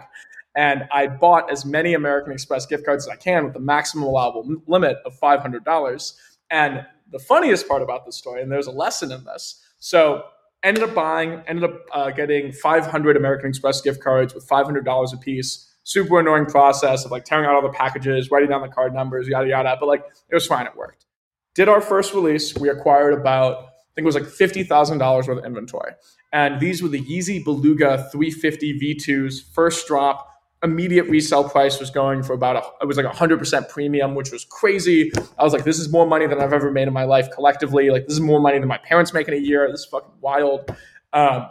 And 0.55 0.83
I 0.91 1.07
bought 1.07 1.51
as 1.51 1.65
many 1.65 1.93
American 1.93 2.33
Express 2.33 2.65
gift 2.65 2.85
cards 2.85 3.07
as 3.07 3.09
I 3.11 3.15
can 3.15 3.45
with 3.45 3.53
the 3.53 3.59
maximum 3.59 4.05
allowable 4.05 4.61
limit 4.67 4.97
of 5.05 5.17
$500. 5.19 6.13
And 6.49 6.85
the 7.11 7.19
funniest 7.19 7.67
part 7.67 7.81
about 7.81 8.05
this 8.05 8.15
story, 8.15 8.41
and 8.41 8.51
there's 8.51 8.67
a 8.67 8.71
lesson 8.71 9.11
in 9.11 9.23
this. 9.25 9.61
So 9.85 10.23
ended 10.63 10.81
up 10.81 10.95
buying, 10.95 11.43
ended 11.45 11.63
up 11.63 11.79
uh, 11.93 12.09
getting 12.09 12.51
500 12.51 13.15
American 13.15 13.49
Express 13.49 13.81
gift 13.81 14.01
cards 14.01 14.33
with 14.33 14.47
$500 14.47 15.13
a 15.13 15.17
piece. 15.17 15.71
Super 15.83 16.19
annoying 16.19 16.47
process 16.47 17.05
of 17.05 17.11
like 17.11 17.23
tearing 17.23 17.45
out 17.45 17.53
all 17.53 17.61
the 17.61 17.69
packages, 17.69 18.31
writing 18.31 18.49
down 18.49 18.63
the 18.63 18.67
card 18.67 18.95
numbers, 18.95 19.27
yada 19.27 19.47
yada. 19.47 19.77
But 19.79 19.85
like 19.85 20.03
it 20.27 20.33
was 20.33 20.47
fine, 20.47 20.65
it 20.65 20.75
worked. 20.75 21.05
Did 21.53 21.69
our 21.69 21.81
first 21.81 22.15
release, 22.15 22.57
we 22.57 22.67
acquired 22.67 23.13
about 23.13 23.57
I 23.57 23.93
think 23.93 24.05
it 24.05 24.05
was 24.05 24.15
like 24.15 24.25
fifty 24.25 24.63
thousand 24.63 24.97
dollars 24.97 25.27
worth 25.27 25.37
of 25.37 25.45
inventory, 25.45 25.91
and 26.33 26.59
these 26.59 26.81
were 26.81 26.89
the 26.89 27.03
Yeezy 27.03 27.43
Beluga 27.43 28.09
350 28.11 28.79
V2s, 28.79 29.53
first 29.53 29.87
drop 29.87 30.27
immediate 30.65 31.07
resale 31.07 31.47
price 31.47 31.79
was 31.79 31.89
going 31.89 32.23
for 32.23 32.33
about 32.33 32.57
a, 32.57 32.63
it 32.81 32.85
was 32.85 32.97
like 32.97 33.05
a 33.05 33.15
hundred 33.15 33.39
percent 33.39 33.69
premium, 33.69 34.15
which 34.15 34.31
was 34.31 34.43
crazy. 34.43 35.11
I 35.39 35.43
was 35.43 35.53
like, 35.53 35.63
this 35.63 35.79
is 35.79 35.89
more 35.89 36.05
money 36.05 36.27
than 36.27 36.41
I've 36.41 36.51
ever 36.51 36.71
made 36.71 36.87
in 36.87 36.93
my 36.93 37.05
life 37.05 37.29
collectively. 37.33 37.89
Like 37.89 38.07
this 38.07 38.15
is 38.15 38.21
more 38.21 38.41
money 38.41 38.59
than 38.59 38.67
my 38.67 38.79
parents 38.79 39.13
make 39.13 39.27
in 39.29 39.33
a 39.33 39.37
year. 39.37 39.69
This 39.71 39.81
is 39.81 39.85
fucking 39.85 40.11
wild. 40.19 40.75
Um, 41.13 41.47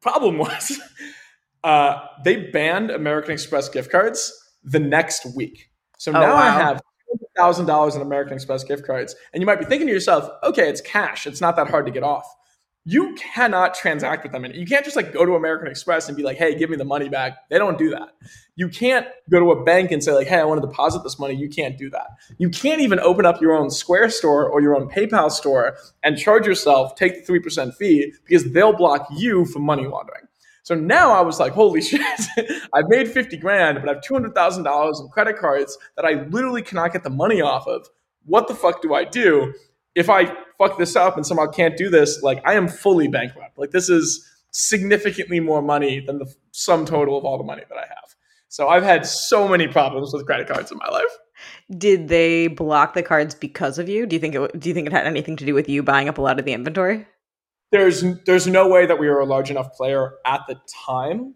problem 0.00 0.38
was, 0.38 0.80
uh, 1.62 2.06
they 2.24 2.50
banned 2.50 2.90
American 2.90 3.32
Express 3.32 3.68
gift 3.68 3.92
cards 3.92 4.32
the 4.64 4.80
next 4.80 5.26
week. 5.36 5.70
So 5.98 6.10
oh, 6.10 6.20
now 6.20 6.34
wow. 6.34 6.36
I 6.36 6.50
have 6.50 6.80
thousand 7.36 7.66
dollars 7.66 7.94
in 7.94 8.02
American 8.02 8.34
Express 8.34 8.64
gift 8.64 8.86
cards, 8.86 9.14
and 9.32 9.40
you 9.40 9.46
might 9.46 9.60
be 9.60 9.64
thinking 9.64 9.86
to 9.86 9.92
yourself, 9.92 10.28
okay, 10.42 10.68
it's 10.68 10.80
cash. 10.80 11.26
It's 11.26 11.40
not 11.40 11.56
that 11.56 11.68
hard 11.68 11.86
to 11.86 11.92
get 11.92 12.02
off 12.02 12.26
you 12.86 13.14
cannot 13.14 13.74
transact 13.74 14.22
with 14.22 14.32
them. 14.32 14.44
And 14.44 14.54
you 14.54 14.66
can't 14.66 14.84
just 14.84 14.96
like 14.96 15.12
go 15.12 15.24
to 15.24 15.34
American 15.34 15.68
Express 15.68 16.08
and 16.08 16.16
be 16.16 16.22
like, 16.22 16.36
hey, 16.36 16.54
give 16.54 16.68
me 16.68 16.76
the 16.76 16.84
money 16.84 17.08
back. 17.08 17.48
They 17.48 17.58
don't 17.58 17.78
do 17.78 17.90
that. 17.90 18.10
You 18.56 18.68
can't 18.68 19.06
go 19.30 19.40
to 19.40 19.50
a 19.52 19.64
bank 19.64 19.90
and 19.90 20.04
say, 20.04 20.12
like, 20.12 20.26
hey, 20.26 20.38
I 20.38 20.44
want 20.44 20.60
to 20.60 20.66
deposit 20.66 21.02
this 21.02 21.18
money. 21.18 21.34
You 21.34 21.48
can't 21.48 21.78
do 21.78 21.88
that. 21.90 22.08
You 22.36 22.50
can't 22.50 22.82
even 22.82 23.00
open 23.00 23.24
up 23.24 23.40
your 23.40 23.56
own 23.56 23.70
Square 23.70 24.10
store 24.10 24.48
or 24.48 24.60
your 24.60 24.76
own 24.76 24.88
PayPal 24.88 25.30
store 25.30 25.76
and 26.02 26.18
charge 26.18 26.46
yourself, 26.46 26.94
take 26.94 27.26
the 27.26 27.32
3% 27.32 27.74
fee 27.74 28.12
because 28.26 28.52
they'll 28.52 28.76
block 28.76 29.08
you 29.10 29.46
from 29.46 29.62
money 29.62 29.86
laundering. 29.86 30.28
So 30.62 30.74
now 30.74 31.12
I 31.12 31.22
was 31.22 31.40
like, 31.40 31.52
holy 31.52 31.80
shit, 31.82 32.00
I've 32.72 32.88
made 32.88 33.08
50 33.08 33.38
grand, 33.38 33.80
but 33.80 33.88
I 33.88 33.94
have 33.94 34.02
$200,000 34.02 35.00
in 35.00 35.08
credit 35.08 35.38
cards 35.38 35.78
that 35.96 36.04
I 36.04 36.24
literally 36.24 36.62
cannot 36.62 36.92
get 36.92 37.02
the 37.02 37.10
money 37.10 37.40
off 37.40 37.66
of. 37.66 37.88
What 38.26 38.48
the 38.48 38.54
fuck 38.54 38.82
do 38.82 38.94
I 38.94 39.04
do? 39.04 39.54
If 39.94 40.10
I 40.10 40.34
fuck 40.58 40.78
this 40.78 40.96
up 40.96 41.16
and 41.16 41.26
somehow 41.26 41.46
can't 41.46 41.76
do 41.76 41.88
this, 41.88 42.22
like 42.22 42.40
I 42.44 42.54
am 42.54 42.68
fully 42.68 43.08
bankrupt. 43.08 43.58
Like 43.58 43.70
this 43.70 43.88
is 43.88 44.28
significantly 44.50 45.40
more 45.40 45.62
money 45.62 46.00
than 46.00 46.18
the 46.18 46.32
sum 46.52 46.86
total 46.86 47.18
of 47.18 47.24
all 47.24 47.38
the 47.38 47.44
money 47.44 47.62
that 47.68 47.76
I 47.76 47.86
have. 47.86 48.14
So 48.48 48.68
I've 48.68 48.84
had 48.84 49.04
so 49.04 49.48
many 49.48 49.66
problems 49.66 50.12
with 50.12 50.26
credit 50.26 50.46
cards 50.46 50.70
in 50.70 50.78
my 50.78 50.88
life. 50.88 51.18
Did 51.76 52.08
they 52.08 52.46
block 52.46 52.94
the 52.94 53.02
cards 53.02 53.34
because 53.34 53.78
of 53.78 53.88
you? 53.88 54.06
Do 54.06 54.14
you 54.14 54.20
think 54.20 54.34
it 54.34 54.60
do 54.60 54.68
you 54.68 54.74
think 54.74 54.86
it 54.86 54.92
had 54.92 55.06
anything 55.06 55.36
to 55.36 55.44
do 55.44 55.54
with 55.54 55.68
you 55.68 55.82
buying 55.82 56.08
up 56.08 56.18
a 56.18 56.22
lot 56.22 56.38
of 56.38 56.44
the 56.44 56.52
inventory? 56.52 57.06
There's 57.72 58.04
there's 58.26 58.46
no 58.46 58.68
way 58.68 58.86
that 58.86 58.98
we 58.98 59.08
were 59.08 59.20
a 59.20 59.26
large 59.26 59.50
enough 59.50 59.72
player 59.72 60.14
at 60.24 60.42
the 60.46 60.56
time 60.86 61.34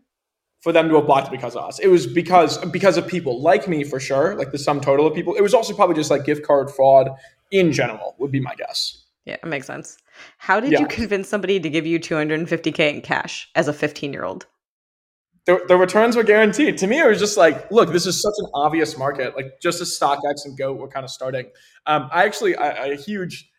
for 0.61 0.73
them 0.73 0.89
to 0.89 0.97
have 0.97 1.07
blocked 1.07 1.29
it 1.29 1.31
because 1.31 1.55
of 1.55 1.65
us. 1.65 1.79
It 1.79 1.89
was 1.89 2.07
because 2.07 2.59
because 2.67 2.97
of 2.97 3.07
people 3.07 3.41
like 3.41 3.69
me 3.69 3.85
for 3.85 4.01
sure, 4.01 4.35
like 4.35 4.53
the 4.53 4.59
sum 4.59 4.81
total 4.81 5.07
of 5.07 5.15
people. 5.15 5.35
It 5.35 5.43
was 5.43 5.55
also 5.55 5.75
probably 5.75 5.95
just 5.95 6.11
like 6.11 6.25
gift 6.25 6.45
card 6.45 6.71
fraud 6.71 7.11
in 7.51 7.73
general 7.73 8.15
would 8.19 8.33
be 8.33 8.41
my 8.41 8.55
guess. 8.55 9.05
Yeah, 9.25 9.35
it 9.35 9.45
makes 9.45 9.67
sense. 9.67 9.99
How 10.39 10.59
did 10.59 10.73
yeah. 10.73 10.81
you 10.81 10.87
convince 10.87 11.29
somebody 11.29 11.61
to 11.61 11.69
give 11.69 11.87
you 11.87 12.01
250k 12.01 12.95
in 12.95 13.01
cash 13.03 13.49
as 13.55 13.69
a 13.69 13.73
15 13.73 14.13
year 14.13 14.25
old? 14.25 14.47
The, 15.45 15.61
the 15.69 15.77
returns 15.77 16.17
were 16.17 16.23
guaranteed. 16.23 16.77
To 16.79 16.87
me, 16.87 16.99
it 16.99 17.07
was 17.07 17.19
just 17.19 17.37
like, 17.37 17.71
look, 17.71 17.93
this 17.93 18.07
is 18.07 18.21
such 18.21 18.35
an 18.39 18.51
obvious 18.55 18.99
market. 18.99 19.37
Like 19.37 19.61
just 19.63 19.81
as 19.81 19.99
StockX 19.99 20.45
and 20.45 20.59
Goat 20.59 20.79
were 20.79 20.89
kind 20.89 21.05
of 21.05 21.11
starting. 21.11 21.51
Um, 21.87 22.09
I 22.13 22.25
actually, 22.25 22.57
I, 22.57 22.69
I 22.69 22.87
a 22.87 22.97
huge. 22.97 23.51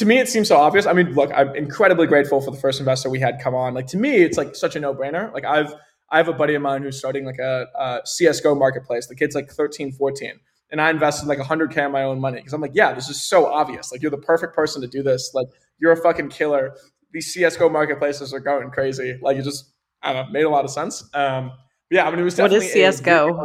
To 0.00 0.06
me, 0.06 0.18
it 0.18 0.28
seems 0.28 0.48
so 0.48 0.56
obvious. 0.56 0.86
I 0.86 0.92
mean, 0.92 1.14
look, 1.14 1.30
I'm 1.34 1.54
incredibly 1.54 2.06
grateful 2.06 2.40
for 2.40 2.50
the 2.50 2.56
first 2.56 2.80
investor 2.80 3.08
we 3.08 3.20
had 3.20 3.38
come 3.40 3.54
on. 3.54 3.72
Like 3.74 3.86
to 3.88 3.96
me, 3.96 4.16
it's 4.16 4.36
like 4.36 4.56
such 4.56 4.76
a 4.76 4.80
no 4.80 4.94
brainer. 4.94 5.32
Like 5.32 5.44
I've 5.44 5.72
I 6.10 6.16
have 6.16 6.28
a 6.28 6.32
buddy 6.32 6.54
of 6.54 6.62
mine 6.62 6.82
who's 6.82 6.98
starting 6.98 7.24
like 7.24 7.38
a, 7.38 7.66
a 7.78 8.00
CS:GO 8.04 8.54
marketplace. 8.54 9.06
The 9.06 9.14
kid's 9.14 9.34
like 9.34 9.50
13, 9.50 9.92
14 9.92 10.40
and 10.70 10.80
I 10.80 10.90
invested 10.90 11.26
like 11.26 11.38
100k 11.38 11.86
of 11.86 11.92
my 11.92 12.04
own 12.04 12.20
money 12.20 12.38
because 12.38 12.52
I'm 12.52 12.60
like, 12.60 12.74
yeah, 12.74 12.92
this 12.92 13.08
is 13.08 13.22
so 13.22 13.46
obvious. 13.46 13.90
Like 13.90 14.02
you're 14.02 14.10
the 14.10 14.18
perfect 14.18 14.54
person 14.54 14.80
to 14.82 14.88
do 14.88 15.02
this. 15.02 15.32
Like 15.34 15.48
you're 15.78 15.92
a 15.92 15.96
fucking 15.96 16.28
killer. 16.28 16.76
These 17.12 17.32
CS:GO 17.34 17.68
marketplaces 17.68 18.32
are 18.32 18.40
going 18.40 18.70
crazy. 18.70 19.18
Like 19.20 19.36
it 19.36 19.42
just, 19.42 19.72
I 20.02 20.12
don't 20.12 20.26
know, 20.26 20.32
made 20.32 20.44
a 20.44 20.48
lot 20.48 20.64
of 20.64 20.70
sense. 20.70 21.08
Um, 21.12 21.52
yeah, 21.90 22.06
I 22.06 22.10
mean, 22.10 22.20
it 22.20 22.24
was 22.24 22.36
definitely. 22.36 22.66
What 22.66 22.76
is 22.76 22.98
CS:GO? 22.98 23.44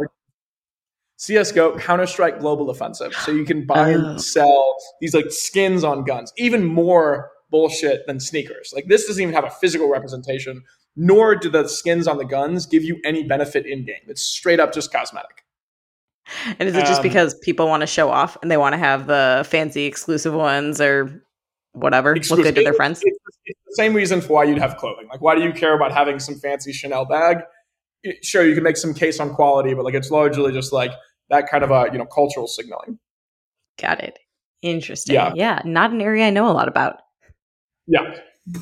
CS:GO 1.16 1.78
Counter 1.78 2.06
Strike 2.06 2.40
Global 2.40 2.70
Offensive. 2.70 3.14
So 3.14 3.32
you 3.32 3.44
can 3.44 3.66
buy 3.66 3.94
oh. 3.94 4.10
and 4.10 4.22
sell 4.22 4.76
these 5.00 5.14
like 5.14 5.30
skins 5.30 5.84
on 5.84 6.04
guns. 6.04 6.32
Even 6.36 6.64
more 6.64 7.30
bullshit 7.50 8.06
than 8.06 8.20
sneakers. 8.20 8.72
Like 8.74 8.86
this 8.88 9.06
doesn't 9.06 9.22
even 9.22 9.34
have 9.34 9.44
a 9.44 9.50
physical 9.50 9.88
representation. 9.88 10.62
Nor 10.98 11.36
do 11.36 11.50
the 11.50 11.68
skins 11.68 12.08
on 12.08 12.16
the 12.16 12.24
guns 12.24 12.64
give 12.64 12.82
you 12.82 12.98
any 13.04 13.22
benefit 13.22 13.66
in 13.66 13.84
game. 13.84 13.96
It's 14.08 14.22
straight 14.22 14.60
up 14.60 14.72
just 14.72 14.90
cosmetic. 14.90 15.44
And 16.58 16.68
is 16.68 16.74
it 16.74 16.80
just 16.80 17.00
um, 17.00 17.02
because 17.02 17.34
people 17.34 17.68
want 17.68 17.82
to 17.82 17.86
show 17.86 18.10
off 18.10 18.36
and 18.42 18.50
they 18.50 18.56
want 18.56 18.72
to 18.72 18.78
have 18.78 19.06
the 19.06 19.46
fancy 19.48 19.84
exclusive 19.84 20.34
ones 20.34 20.80
or 20.80 21.22
whatever 21.72 22.14
exclusive. 22.14 22.44
look 22.44 22.54
good 22.54 22.60
to 22.60 22.64
their 22.64 22.74
friends? 22.74 23.00
It's, 23.04 23.18
it's, 23.44 23.60
the 23.66 23.74
same 23.74 23.94
reason 23.94 24.20
for 24.20 24.32
why 24.32 24.44
you'd 24.44 24.58
have 24.58 24.76
clothing. 24.76 25.06
Like, 25.08 25.20
why 25.20 25.34
do 25.34 25.42
you 25.42 25.52
care 25.52 25.74
about 25.74 25.92
having 25.92 26.18
some 26.18 26.34
fancy 26.36 26.72
Chanel 26.72 27.04
bag? 27.04 27.38
Sure, 28.22 28.46
you 28.46 28.54
can 28.54 28.64
make 28.64 28.76
some 28.76 28.94
case 28.94 29.20
on 29.20 29.34
quality, 29.34 29.74
but 29.74 29.84
like 29.84 29.94
it's 29.94 30.10
largely 30.10 30.52
just 30.52 30.72
like 30.72 30.92
that 31.30 31.48
kind 31.48 31.64
of 31.64 31.70
a 31.70 31.88
you 31.92 31.98
know 31.98 32.06
cultural 32.06 32.46
signaling. 32.46 32.98
Got 33.78 34.00
it. 34.00 34.18
Interesting. 34.62 35.14
Yeah. 35.14 35.32
yeah, 35.34 35.62
not 35.64 35.92
an 35.92 36.00
area 36.00 36.26
I 36.26 36.30
know 36.30 36.50
a 36.50 36.52
lot 36.52 36.68
about. 36.68 37.02
Yeah. 37.86 38.18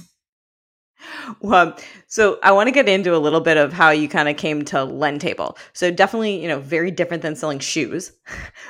Well, 1.40 1.76
so 2.06 2.38
I 2.42 2.52
want 2.52 2.68
to 2.68 2.70
get 2.70 2.88
into 2.88 3.14
a 3.14 3.18
little 3.18 3.40
bit 3.40 3.56
of 3.56 3.72
how 3.72 3.90
you 3.90 4.08
kind 4.08 4.28
of 4.28 4.36
came 4.36 4.64
to 4.66 4.76
Lendtable. 4.76 5.56
So 5.72 5.90
definitely, 5.90 6.40
you 6.40 6.48
know, 6.48 6.60
very 6.60 6.90
different 6.90 7.22
than 7.22 7.36
selling 7.36 7.58
shoes. 7.58 8.12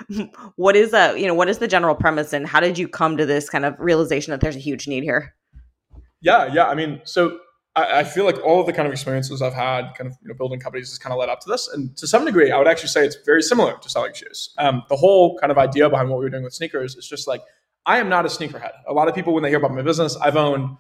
what 0.57 0.77
is 0.77 0.93
a, 0.93 1.17
You 1.17 1.27
know, 1.27 1.35
what 1.35 1.49
is 1.49 1.59
the 1.59 1.69
general 1.69 1.95
premise, 1.95 2.33
and 2.33 2.47
how 2.47 2.61
did 2.61 2.79
you 2.79 2.89
come 2.89 3.17
to 3.17 3.27
this 3.27 3.49
kind 3.49 3.65
of 3.65 3.75
realization 3.79 4.33
that 4.33 4.41
there's 4.41 4.57
a 4.57 4.61
huge 4.61 4.89
need 4.89 5.05
here? 5.05 5.35
Yeah, 6.23 6.53
yeah. 6.53 6.67
I 6.67 6.75
mean, 6.75 7.01
so 7.05 7.39
I, 7.77 8.01
I 8.01 8.05
feel 8.05 8.25
like 8.25 8.39
all 8.45 8.61
of 8.61 8.67
the 8.67 8.73
kind 8.73 8.87
of 8.87 8.93
experiences 8.93 9.43
I've 9.43 9.55
had, 9.55 9.93
kind 9.95 10.11
of 10.11 10.17
you 10.23 10.29
know, 10.29 10.35
building 10.35 10.61
companies, 10.61 10.91
has 10.91 10.99
kind 10.99 11.13
of 11.13 11.19
led 11.19 11.29
up 11.29 11.41
to 11.41 11.51
this, 11.51 11.69
and 11.69 11.97
to 11.97 12.07
some 12.07 12.25
degree, 12.25 12.51
I 12.51 12.59
would 12.59 12.69
actually 12.69 12.89
say 12.89 13.05
it's 13.05 13.17
very 13.25 13.43
similar 13.43 13.77
to 13.79 13.89
selling 13.89 14.15
shoes. 14.15 14.55
Um, 14.59 14.83
the 14.89 14.97
whole 14.97 15.39
kind 15.39 15.51
of 15.51 15.59
idea 15.59 15.89
behind 15.89 16.09
what 16.09 16.19
we 16.19 16.25
were 16.25 16.31
doing 16.31 16.45
with 16.45 16.55
sneakers 16.55 16.97
is 16.97 17.07
just 17.07 17.27
like 17.27 17.43
I 17.87 17.99
am 17.99 18.09
not 18.09 18.25
a 18.25 18.29
sneakerhead. 18.29 18.73
A 18.89 18.93
lot 18.93 19.09
of 19.09 19.15
people, 19.15 19.35
when 19.35 19.43
they 19.43 19.51
hear 19.51 19.59
about 19.59 19.75
my 19.75 19.83
business, 19.83 20.17
I've 20.17 20.37
owned 20.37 20.77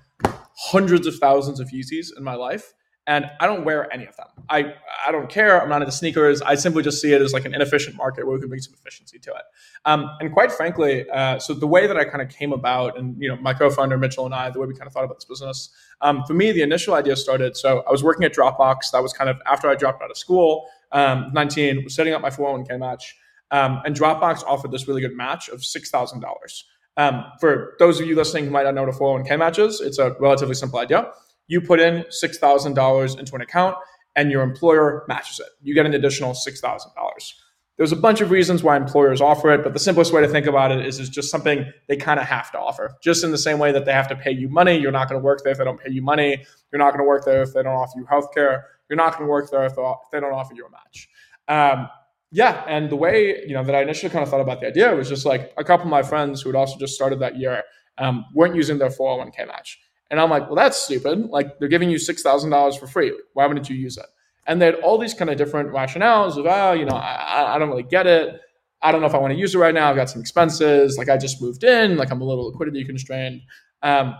hundreds 0.56 1.06
of 1.06 1.16
thousands 1.16 1.60
of 1.60 1.68
Yeezys 1.68 2.16
in 2.16 2.24
my 2.24 2.34
life, 2.34 2.72
and 3.06 3.26
I 3.38 3.46
don't 3.46 3.64
wear 3.64 3.92
any 3.92 4.06
of 4.06 4.16
them. 4.16 4.26
I 4.48 4.74
I 5.06 5.12
don't 5.12 5.28
care. 5.28 5.60
I'm 5.60 5.68
not 5.68 5.82
into 5.82 5.92
sneakers. 5.92 6.40
I 6.40 6.54
simply 6.54 6.82
just 6.82 7.00
see 7.00 7.12
it 7.12 7.20
as 7.20 7.32
like 7.32 7.44
an 7.44 7.54
inefficient 7.54 7.96
market 7.96 8.26
where 8.26 8.34
we 8.34 8.40
can 8.40 8.48
bring 8.48 8.60
some 8.60 8.74
efficiency 8.74 9.18
to 9.18 9.30
it. 9.30 9.42
Um, 9.84 10.10
and 10.20 10.32
quite 10.32 10.50
frankly, 10.52 11.08
uh, 11.10 11.38
so 11.38 11.52
the 11.52 11.66
way 11.66 11.86
that 11.86 11.96
I 11.96 12.04
kind 12.04 12.22
of 12.22 12.30
came 12.30 12.52
about, 12.52 12.98
and 12.98 13.16
you 13.20 13.28
know, 13.28 13.36
my 13.36 13.52
co-founder 13.52 13.98
Mitchell 13.98 14.24
and 14.24 14.34
I, 14.34 14.50
the 14.50 14.58
way 14.58 14.66
we 14.66 14.74
kind 14.74 14.86
of 14.86 14.92
thought 14.92 15.04
about 15.04 15.16
this 15.16 15.26
business, 15.26 15.70
um, 16.00 16.22
for 16.26 16.34
me, 16.34 16.52
the 16.52 16.62
initial 16.62 16.94
idea 16.94 17.16
started. 17.16 17.56
So 17.56 17.84
I 17.86 17.90
was 17.90 18.02
working 18.02 18.24
at 18.24 18.34
Dropbox. 18.34 18.90
That 18.92 19.02
was 19.02 19.12
kind 19.12 19.28
of 19.28 19.36
after 19.46 19.68
I 19.68 19.74
dropped 19.74 20.02
out 20.02 20.10
of 20.10 20.16
school, 20.16 20.66
um, 20.92 21.30
19, 21.34 21.84
was 21.84 21.94
setting 21.94 22.14
up 22.14 22.22
my 22.22 22.30
401k 22.30 22.78
match, 22.78 23.16
um, 23.50 23.82
and 23.84 23.94
Dropbox 23.94 24.42
offered 24.44 24.70
this 24.70 24.88
really 24.88 25.02
good 25.02 25.16
match 25.16 25.48
of 25.48 25.62
six 25.64 25.90
thousand 25.90 26.20
dollars. 26.20 26.64
Um, 26.96 27.24
for 27.40 27.74
those 27.78 28.00
of 28.00 28.06
you 28.06 28.14
listening 28.14 28.44
who 28.44 28.50
might 28.50 28.62
not 28.62 28.74
know 28.74 28.84
what 28.84 28.94
a 28.94 28.98
401k 28.98 29.38
match 29.38 29.58
is, 29.58 29.80
it's 29.80 29.98
a 29.98 30.12
relatively 30.20 30.54
simple 30.54 30.78
idea. 30.78 31.10
You 31.46 31.60
put 31.60 31.80
in 31.80 32.04
$6,000 32.04 33.18
into 33.18 33.34
an 33.34 33.40
account 33.40 33.76
and 34.16 34.30
your 34.30 34.42
employer 34.42 35.04
matches 35.08 35.40
it. 35.40 35.48
You 35.62 35.74
get 35.74 35.86
an 35.86 35.94
additional 35.94 36.32
$6,000. 36.32 37.32
There's 37.76 37.90
a 37.90 37.96
bunch 37.96 38.20
of 38.20 38.30
reasons 38.30 38.62
why 38.62 38.76
employers 38.76 39.20
offer 39.20 39.52
it, 39.52 39.64
but 39.64 39.72
the 39.72 39.80
simplest 39.80 40.12
way 40.12 40.20
to 40.20 40.28
think 40.28 40.46
about 40.46 40.70
it 40.70 40.86
is 40.86 41.00
it's 41.00 41.08
just 41.08 41.28
something 41.28 41.66
they 41.88 41.96
kind 41.96 42.20
of 42.20 42.26
have 42.26 42.52
to 42.52 42.58
offer. 42.58 42.94
Just 43.02 43.24
in 43.24 43.32
the 43.32 43.38
same 43.38 43.58
way 43.58 43.72
that 43.72 43.84
they 43.84 43.92
have 43.92 44.06
to 44.08 44.16
pay 44.16 44.30
you 44.30 44.48
money, 44.48 44.76
you're 44.76 44.92
not 44.92 45.08
going 45.08 45.20
to 45.20 45.24
work 45.24 45.40
there 45.42 45.52
if 45.52 45.58
they 45.58 45.64
don't 45.64 45.80
pay 45.80 45.90
you 45.90 46.00
money. 46.00 46.44
You're 46.70 46.78
not 46.78 46.90
going 46.92 47.04
to 47.04 47.08
work 47.08 47.24
there 47.24 47.42
if 47.42 47.52
they 47.52 47.64
don't 47.64 47.74
offer 47.74 47.98
you 47.98 48.04
healthcare. 48.04 48.62
You're 48.88 48.96
not 48.96 49.14
going 49.18 49.26
to 49.26 49.30
work 49.30 49.50
there 49.50 49.64
if 49.64 49.74
they 49.74 50.20
don't 50.20 50.32
offer 50.32 50.54
you 50.54 50.66
a 50.66 50.70
match. 50.70 51.08
Um, 51.48 51.88
yeah, 52.30 52.64
and 52.66 52.90
the 52.90 52.96
way 52.96 53.44
you 53.46 53.54
know 53.54 53.64
that 53.64 53.74
I 53.74 53.82
initially 53.82 54.10
kind 54.10 54.22
of 54.22 54.28
thought 54.28 54.40
about 54.40 54.60
the 54.60 54.66
idea 54.66 54.94
was 54.94 55.08
just 55.08 55.24
like 55.24 55.52
a 55.56 55.64
couple 55.64 55.86
of 55.86 55.90
my 55.90 56.02
friends 56.02 56.42
who 56.42 56.48
had 56.48 56.56
also 56.56 56.78
just 56.78 56.94
started 56.94 57.20
that 57.20 57.36
year 57.38 57.62
um, 57.98 58.24
weren't 58.34 58.56
using 58.56 58.78
their 58.78 58.88
401k 58.88 59.46
match, 59.46 59.78
and 60.14 60.20
I'm 60.20 60.30
like, 60.30 60.46
well, 60.46 60.54
that's 60.54 60.80
stupid. 60.80 61.26
Like 61.30 61.58
they're 61.58 61.66
giving 61.66 61.90
you 61.90 61.98
six 61.98 62.22
thousand 62.22 62.50
dollars 62.50 62.76
for 62.76 62.86
free. 62.86 63.12
Why 63.32 63.48
wouldn't 63.48 63.68
you 63.68 63.74
use 63.74 63.96
it? 63.96 64.06
And 64.46 64.62
they 64.62 64.66
had 64.66 64.76
all 64.76 64.96
these 64.96 65.12
kind 65.12 65.28
of 65.28 65.36
different 65.36 65.70
rationales 65.70 66.36
of, 66.36 66.46
oh, 66.46 66.72
you 66.72 66.84
know, 66.84 66.94
I, 66.94 67.56
I 67.56 67.58
don't 67.58 67.68
really 67.68 67.82
get 67.82 68.06
it. 68.06 68.40
I 68.80 68.92
don't 68.92 69.00
know 69.00 69.08
if 69.08 69.14
I 69.14 69.18
want 69.18 69.32
to 69.32 69.38
use 69.40 69.56
it 69.56 69.58
right 69.58 69.74
now. 69.74 69.90
I've 69.90 69.96
got 69.96 70.08
some 70.08 70.20
expenses. 70.20 70.96
Like 70.96 71.08
I 71.08 71.16
just 71.16 71.42
moved 71.42 71.64
in. 71.64 71.96
Like 71.96 72.12
I'm 72.12 72.20
a 72.20 72.24
little 72.24 72.46
liquidity 72.46 72.84
constrained. 72.84 73.40
Um, 73.82 74.14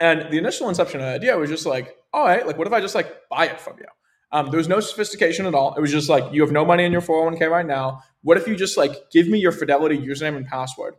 and 0.00 0.30
the 0.30 0.38
initial 0.38 0.68
inception 0.68 1.00
of 1.00 1.06
the 1.06 1.12
idea 1.14 1.36
was 1.36 1.50
just 1.50 1.66
like, 1.66 1.96
all 2.12 2.24
right, 2.24 2.46
like 2.46 2.56
what 2.56 2.68
if 2.68 2.72
I 2.72 2.80
just 2.80 2.94
like 2.94 3.28
buy 3.28 3.46
it 3.46 3.60
from 3.60 3.78
you? 3.78 3.86
Um, 4.30 4.50
there 4.50 4.58
was 4.58 4.68
no 4.68 4.78
sophistication 4.78 5.46
at 5.46 5.54
all. 5.54 5.74
It 5.74 5.80
was 5.80 5.90
just 5.90 6.08
like 6.08 6.32
you 6.32 6.42
have 6.42 6.52
no 6.52 6.64
money 6.64 6.84
in 6.84 6.92
your 6.92 7.02
401k 7.02 7.50
right 7.50 7.66
now. 7.66 8.04
What 8.22 8.36
if 8.36 8.46
you 8.46 8.54
just 8.54 8.76
like 8.76 9.10
give 9.10 9.26
me 9.26 9.40
your 9.40 9.50
Fidelity 9.52 9.98
username 9.98 10.36
and 10.36 10.46
password? 10.46 10.94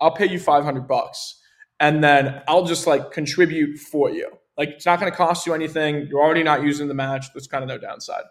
I'll 0.00 0.14
pay 0.14 0.28
you 0.28 0.38
500 0.38 0.86
bucks 0.86 1.39
and 1.80 2.04
then 2.04 2.42
I'll 2.46 2.64
just 2.64 2.86
like 2.86 3.10
contribute 3.10 3.78
for 3.78 4.10
you. 4.10 4.30
Like 4.58 4.70
it's 4.70 4.84
not 4.84 5.00
going 5.00 5.10
to 5.10 5.16
cost 5.16 5.46
you 5.46 5.54
anything. 5.54 6.06
You're 6.06 6.20
already 6.20 6.42
not 6.42 6.62
using 6.62 6.86
the 6.86 6.94
match. 6.94 7.32
There's 7.32 7.46
kind 7.46 7.64
of 7.64 7.68
no 7.68 7.78
downside. 7.78 8.24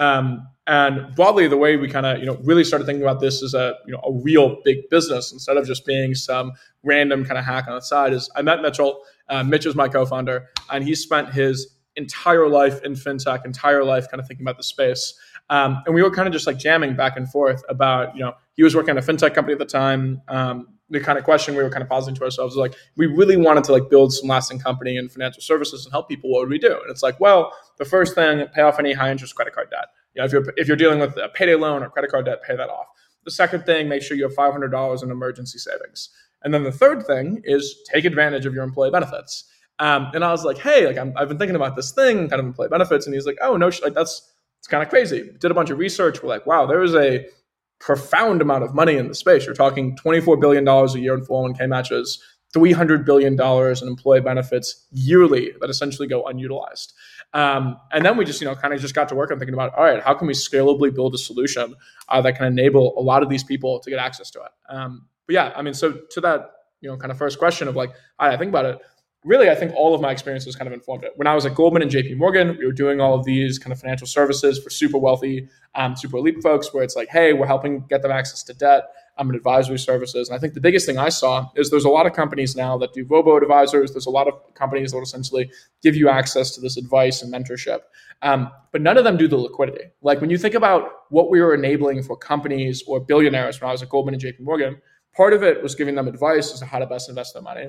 Um, 0.00 0.48
and 0.66 1.14
broadly, 1.14 1.46
the 1.46 1.56
way 1.56 1.76
we 1.76 1.88
kind 1.88 2.04
of 2.04 2.18
you 2.18 2.26
know 2.26 2.38
really 2.42 2.64
started 2.64 2.86
thinking 2.86 3.02
about 3.02 3.20
this 3.20 3.42
as 3.42 3.54
a 3.54 3.74
you 3.86 3.92
know 3.92 4.00
a 4.04 4.12
real 4.12 4.60
big 4.64 4.90
business 4.90 5.32
instead 5.32 5.56
of 5.56 5.64
just 5.66 5.86
being 5.86 6.14
some 6.14 6.52
random 6.82 7.24
kind 7.24 7.38
of 7.38 7.44
hack 7.44 7.68
on 7.68 7.76
the 7.76 7.80
side 7.80 8.12
is 8.12 8.28
I 8.34 8.42
met 8.42 8.62
Mitchell. 8.62 9.02
Uh, 9.28 9.44
Mitch 9.44 9.66
is 9.66 9.76
my 9.76 9.88
co-founder, 9.88 10.48
and 10.70 10.82
he 10.84 10.94
spent 10.94 11.32
his 11.32 11.76
entire 11.96 12.48
life 12.48 12.82
in 12.82 12.92
fintech, 12.92 13.44
entire 13.44 13.84
life 13.84 14.08
kind 14.10 14.20
of 14.20 14.26
thinking 14.26 14.44
about 14.44 14.56
the 14.56 14.62
space. 14.62 15.18
Um, 15.48 15.82
and 15.86 15.94
we 15.94 16.02
were 16.02 16.10
kind 16.10 16.26
of 16.26 16.32
just 16.32 16.46
like 16.46 16.58
jamming 16.58 16.96
back 16.96 17.16
and 17.16 17.30
forth 17.30 17.62
about, 17.68 18.14
you 18.14 18.22
know, 18.22 18.34
he 18.54 18.62
was 18.62 18.74
working 18.74 18.96
at 18.96 19.02
a 19.02 19.12
fintech 19.12 19.34
company 19.34 19.52
at 19.52 19.58
the 19.58 19.64
time. 19.64 20.20
Um, 20.28 20.68
the 20.88 21.00
kind 21.00 21.18
of 21.18 21.24
question 21.24 21.56
we 21.56 21.62
were 21.62 21.70
kind 21.70 21.82
of 21.82 21.88
posing 21.88 22.14
to 22.14 22.22
ourselves 22.22 22.54
like, 22.56 22.74
we 22.96 23.06
really 23.06 23.36
wanted 23.36 23.64
to 23.64 23.72
like 23.72 23.90
build 23.90 24.12
some 24.12 24.28
lasting 24.28 24.58
company 24.58 24.96
in 24.96 25.08
financial 25.08 25.42
services 25.42 25.84
and 25.84 25.92
help 25.92 26.08
people. 26.08 26.30
What 26.30 26.40
would 26.40 26.50
we 26.50 26.58
do? 26.58 26.72
And 26.72 26.90
it's 26.90 27.02
like, 27.02 27.18
well, 27.18 27.52
the 27.78 27.84
first 27.84 28.14
thing, 28.14 28.46
pay 28.54 28.62
off 28.62 28.78
any 28.78 28.92
high 28.92 29.10
interest 29.10 29.34
credit 29.34 29.54
card 29.54 29.70
debt. 29.70 29.86
You 30.14 30.20
know, 30.22 30.26
if 30.26 30.32
you're 30.32 30.54
if 30.56 30.68
you're 30.68 30.76
dealing 30.76 30.98
with 30.98 31.16
a 31.18 31.28
payday 31.28 31.56
loan 31.56 31.82
or 31.82 31.90
credit 31.90 32.10
card 32.10 32.24
debt, 32.24 32.42
pay 32.42 32.56
that 32.56 32.70
off. 32.70 32.86
The 33.24 33.30
second 33.30 33.64
thing, 33.64 33.88
make 33.88 34.02
sure 34.02 34.16
you 34.16 34.22
have 34.22 34.34
five 34.34 34.52
hundred 34.52 34.70
dollars 34.70 35.02
in 35.02 35.10
emergency 35.10 35.58
savings. 35.58 36.08
And 36.42 36.54
then 36.54 36.62
the 36.62 36.72
third 36.72 37.06
thing 37.06 37.42
is 37.44 37.76
take 37.92 38.04
advantage 38.04 38.46
of 38.46 38.54
your 38.54 38.64
employee 38.64 38.90
benefits. 38.90 39.50
Um, 39.78 40.10
and 40.14 40.24
I 40.24 40.30
was 40.30 40.44
like, 40.44 40.58
hey, 40.58 40.86
like 40.86 40.96
i 40.96 41.20
have 41.20 41.28
been 41.28 41.38
thinking 41.38 41.56
about 41.56 41.76
this 41.76 41.90
thing, 41.90 42.28
kind 42.28 42.40
of 42.40 42.46
employee 42.46 42.68
benefits. 42.68 43.04
And 43.06 43.14
he's 43.14 43.26
like, 43.26 43.36
oh 43.42 43.56
no, 43.56 43.70
like 43.82 43.92
that's 43.94 44.32
it's 44.58 44.68
kind 44.68 44.82
of 44.82 44.88
crazy. 44.88 45.30
Did 45.38 45.50
a 45.50 45.54
bunch 45.54 45.70
of 45.70 45.78
research. 45.78 46.22
We're 46.22 46.30
like, 46.30 46.46
wow, 46.46 46.64
there 46.66 46.82
is 46.82 46.94
a 46.94 47.26
profound 47.78 48.40
amount 48.40 48.64
of 48.64 48.74
money 48.74 48.96
in 48.96 49.08
the 49.08 49.14
space. 49.14 49.46
You're 49.46 49.54
talking 49.54 49.96
twenty 49.96 50.20
four 50.20 50.36
billion 50.36 50.64
dollars 50.64 50.94
a 50.94 51.00
year 51.00 51.14
in 51.14 51.24
401k 51.24 51.68
matches, 51.68 52.22
three 52.52 52.72
hundred 52.72 53.04
billion 53.04 53.36
dollars 53.36 53.82
in 53.82 53.88
employee 53.88 54.20
benefits 54.20 54.86
yearly 54.90 55.52
that 55.60 55.70
essentially 55.70 56.08
go 56.08 56.24
unutilized. 56.24 56.94
Um, 57.34 57.76
and 57.92 58.04
then 58.04 58.16
we 58.16 58.24
just, 58.24 58.40
you 58.40 58.46
know, 58.46 58.54
kind 58.54 58.72
of 58.72 58.80
just 58.80 58.94
got 58.94 59.08
to 59.10 59.14
work 59.14 59.30
on 59.30 59.38
thinking 59.38 59.52
about, 59.52 59.74
all 59.74 59.84
right, 59.84 60.02
how 60.02 60.14
can 60.14 60.26
we 60.26 60.32
scalably 60.32 60.94
build 60.94 61.14
a 61.14 61.18
solution 61.18 61.74
uh, 62.08 62.20
that 62.22 62.36
can 62.36 62.46
enable 62.46 62.98
a 62.98 63.02
lot 63.02 63.22
of 63.22 63.28
these 63.28 63.44
people 63.44 63.80
to 63.80 63.90
get 63.90 63.98
access 63.98 64.30
to 64.30 64.40
it? 64.40 64.50
Um, 64.70 65.06
but 65.26 65.34
yeah, 65.34 65.52
I 65.54 65.62
mean, 65.62 65.74
so 65.74 65.92
to 66.12 66.20
that, 66.22 66.50
you 66.80 66.88
know, 66.88 66.96
kind 66.96 67.10
of 67.10 67.18
first 67.18 67.38
question 67.38 67.68
of 67.68 67.76
like, 67.76 67.90
I 68.18 68.36
think 68.36 68.48
about 68.48 68.64
it 68.64 68.78
really, 69.26 69.50
I 69.50 69.54
think 69.54 69.74
all 69.74 69.94
of 69.94 70.00
my 70.00 70.12
experiences 70.12 70.54
kind 70.54 70.68
of 70.68 70.72
informed 70.72 71.04
it. 71.04 71.12
When 71.16 71.26
I 71.26 71.34
was 71.34 71.44
at 71.44 71.54
Goldman 71.54 71.82
and 71.82 71.90
JP 71.90 72.16
Morgan, 72.16 72.56
we 72.56 72.64
were 72.64 72.72
doing 72.72 73.00
all 73.00 73.14
of 73.14 73.24
these 73.24 73.58
kind 73.58 73.72
of 73.72 73.80
financial 73.80 74.06
services 74.06 74.58
for 74.62 74.70
super 74.70 74.98
wealthy, 74.98 75.48
um, 75.74 75.96
super 75.96 76.16
elite 76.18 76.42
folks 76.42 76.72
where 76.72 76.84
it's 76.84 76.94
like, 76.94 77.08
hey, 77.08 77.32
we're 77.32 77.46
helping 77.46 77.80
get 77.88 78.02
them 78.02 78.12
access 78.12 78.42
to 78.44 78.54
debt. 78.54 78.84
I'm 79.18 79.28
an 79.28 79.34
advisory 79.34 79.78
services. 79.78 80.28
And 80.28 80.36
I 80.36 80.38
think 80.38 80.54
the 80.54 80.60
biggest 80.60 80.86
thing 80.86 80.98
I 80.98 81.08
saw 81.08 81.48
is 81.56 81.70
there's 81.70 81.84
a 81.84 81.90
lot 81.90 82.06
of 82.06 82.12
companies 82.12 82.54
now 82.54 82.78
that 82.78 82.92
do 82.92 83.04
robo 83.08 83.36
advisors. 83.36 83.92
There's 83.92 84.06
a 84.06 84.10
lot 84.10 84.28
of 84.28 84.34
companies 84.54 84.90
that 84.90 84.98
will 84.98 85.04
essentially 85.04 85.50
give 85.82 85.96
you 85.96 86.08
access 86.08 86.52
to 86.52 86.60
this 86.60 86.76
advice 86.76 87.22
and 87.22 87.32
mentorship. 87.32 87.80
Um, 88.22 88.50
but 88.72 88.80
none 88.80 88.96
of 88.96 89.04
them 89.04 89.16
do 89.16 89.26
the 89.26 89.36
liquidity. 89.36 89.86
Like 90.02 90.20
when 90.20 90.30
you 90.30 90.38
think 90.38 90.54
about 90.54 90.88
what 91.10 91.30
we 91.30 91.40
were 91.40 91.54
enabling 91.54 92.02
for 92.02 92.16
companies 92.16 92.84
or 92.86 93.00
billionaires 93.00 93.60
when 93.60 93.68
I 93.68 93.72
was 93.72 93.82
at 93.82 93.88
Goldman 93.88 94.14
and 94.14 94.22
JP 94.22 94.40
Morgan, 94.40 94.80
part 95.16 95.32
of 95.32 95.42
it 95.42 95.62
was 95.62 95.74
giving 95.74 95.94
them 95.94 96.08
advice 96.08 96.52
as 96.52 96.60
to 96.60 96.66
how 96.66 96.78
to 96.78 96.86
best 96.86 97.08
invest 97.08 97.32
their 97.32 97.42
money. 97.42 97.68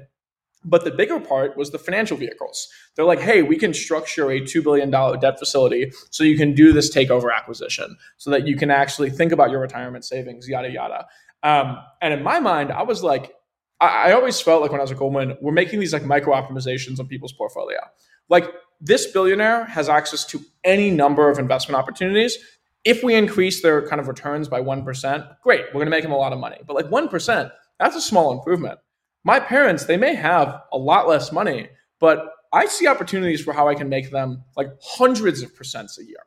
But 0.64 0.84
the 0.84 0.92
bigger 0.92 1.20
part 1.20 1.56
was 1.56 1.72
the 1.72 1.80
financial 1.80 2.18
vehicles. 2.18 2.68
They're 2.96 3.06
like, 3.06 3.20
hey, 3.20 3.42
we 3.42 3.58
can 3.58 3.74
structure 3.74 4.32
a 4.32 4.42
$2 4.42 4.64
billion 4.64 4.90
debt 4.90 5.40
facility 5.40 5.92
so 6.10 6.24
you 6.24 6.38
can 6.38 6.54
do 6.54 6.74
this 6.74 6.94
takeover 6.94 7.34
acquisition 7.36 7.96
so 8.18 8.32
that 8.32 8.48
you 8.48 8.56
can 8.56 8.72
actually 8.72 9.10
think 9.10 9.32
about 9.32 9.52
your 9.52 9.62
retirement 9.62 10.04
savings, 10.04 10.48
yada, 10.48 10.70
yada. 10.70 11.06
Um, 11.44 11.78
and 12.02 12.14
in 12.14 12.24
my 12.24 12.40
mind, 12.40 12.72
I 12.72 12.84
was 12.84 13.04
like, 13.04 13.34
I, 13.80 14.12
always 14.14 14.42
felt 14.42 14.64
like 14.64 14.72
when 14.72 14.80
I 14.80 14.84
was 14.84 14.92
at 14.92 14.98
Goldman, 14.98 15.38
we're 15.40 15.52
making 15.52 15.80
these 15.80 15.94
like 15.94 16.04
micro 16.04 16.34
optimizations 16.34 17.00
on 17.00 17.08
people's 17.08 17.34
portfolio. 17.34 17.80
Like 18.28 18.52
this 18.82 19.06
billionaire 19.12 19.66
has 19.66 19.88
access 19.88 20.26
to 20.26 20.42
any 20.64 20.90
number 20.90 21.30
of 21.30 21.38
investment 21.38 21.78
opportunities. 21.78 22.38
If 22.84 23.04
we 23.04 23.14
increase 23.14 23.62
their 23.62 23.88
kind 23.88 24.02
of 24.02 24.08
returns 24.08 24.48
by 24.48 24.62
1%, 24.62 25.42
great, 25.44 25.66
we're 25.68 25.74
going 25.74 25.86
to 25.86 25.92
make 25.92 26.04
them 26.04 26.12
a 26.12 26.18
lot 26.18 26.34
of 26.34 26.40
money. 26.40 26.58
But 26.66 26.76
like 26.76 26.88
1%, 26.88 27.52
that's 27.80 27.96
a 27.96 28.02
small 28.02 28.32
improvement 28.32 28.80
my 29.28 29.42
parents, 29.42 29.84
they 29.84 29.98
may 29.98 30.16
have 30.16 30.62
a 30.72 30.78
lot 30.78 31.06
less 31.06 31.34
money, 31.34 31.68
but 32.00 32.30
I 32.54 32.66
see 32.66 32.88
opportunities 32.88 33.42
for 33.42 33.52
how 33.52 33.68
I 33.68 33.76
can 33.76 33.90
make 33.90 34.10
them 34.10 34.42
like 34.56 34.70
hundreds 34.82 35.42
of 35.42 35.54
percents 35.54 36.00
a 36.00 36.06
year. 36.06 36.24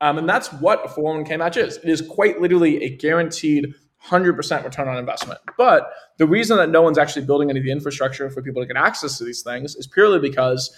Um, 0.00 0.18
and 0.18 0.28
that's 0.28 0.52
what 0.52 0.84
a 0.84 0.88
401k 0.88 1.36
match 1.36 1.56
is. 1.56 1.78
It 1.78 1.88
is 1.88 2.00
quite 2.00 2.40
literally 2.40 2.80
a 2.84 2.96
guaranteed 2.96 3.74
100% 4.06 4.64
return 4.64 4.86
on 4.86 4.98
investment. 4.98 5.40
But 5.58 5.90
the 6.18 6.28
reason 6.28 6.56
that 6.58 6.70
no 6.70 6.80
one's 6.80 6.96
actually 6.96 7.26
building 7.26 7.50
any 7.50 7.58
of 7.58 7.64
the 7.64 7.72
infrastructure 7.72 8.30
for 8.30 8.40
people 8.40 8.62
to 8.62 8.68
get 8.68 8.76
access 8.76 9.18
to 9.18 9.24
these 9.24 9.42
things 9.42 9.74
is 9.74 9.88
purely 9.88 10.20
because 10.20 10.70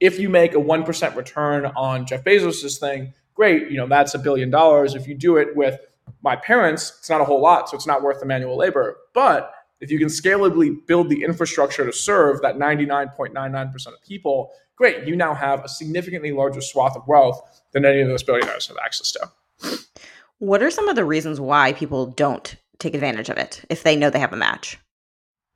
if 0.00 0.18
you 0.18 0.28
make 0.28 0.52
a 0.52 0.58
1% 0.58 1.16
return 1.16 1.64
on 1.64 2.04
Jeff 2.04 2.24
Bezos' 2.24 2.78
thing, 2.78 3.14
great, 3.32 3.70
you 3.70 3.78
know, 3.78 3.86
that's 3.86 4.12
a 4.12 4.18
billion 4.18 4.50
dollars. 4.50 4.94
If 4.94 5.08
you 5.08 5.14
do 5.14 5.38
it 5.38 5.56
with 5.56 5.80
my 6.22 6.36
parents, 6.36 6.92
it's 6.98 7.08
not 7.08 7.22
a 7.22 7.24
whole 7.24 7.40
lot, 7.40 7.70
so 7.70 7.76
it's 7.76 7.86
not 7.86 8.02
worth 8.02 8.20
the 8.20 8.26
manual 8.26 8.58
labor. 8.58 8.98
But 9.14 9.50
if 9.82 9.90
you 9.90 9.98
can 9.98 10.08
scalably 10.08 10.74
build 10.86 11.10
the 11.10 11.24
infrastructure 11.24 11.84
to 11.84 11.92
serve 11.92 12.40
that 12.40 12.56
99.99% 12.56 13.86
of 13.88 13.94
people, 14.06 14.52
great, 14.76 15.06
you 15.06 15.16
now 15.16 15.34
have 15.34 15.64
a 15.64 15.68
significantly 15.68 16.30
larger 16.30 16.60
swath 16.60 16.96
of 16.96 17.02
wealth 17.08 17.62
than 17.72 17.84
any 17.84 18.00
of 18.00 18.08
those 18.08 18.22
billionaires 18.22 18.68
have 18.68 18.76
access 18.82 19.12
to. 19.12 19.78
What 20.38 20.62
are 20.62 20.70
some 20.70 20.88
of 20.88 20.96
the 20.96 21.04
reasons 21.04 21.40
why 21.40 21.72
people 21.72 22.06
don't 22.06 22.56
take 22.78 22.94
advantage 22.94 23.28
of 23.28 23.38
it 23.38 23.64
if 23.68 23.82
they 23.82 23.96
know 23.96 24.08
they 24.08 24.20
have 24.20 24.32
a 24.32 24.36
match? 24.36 24.78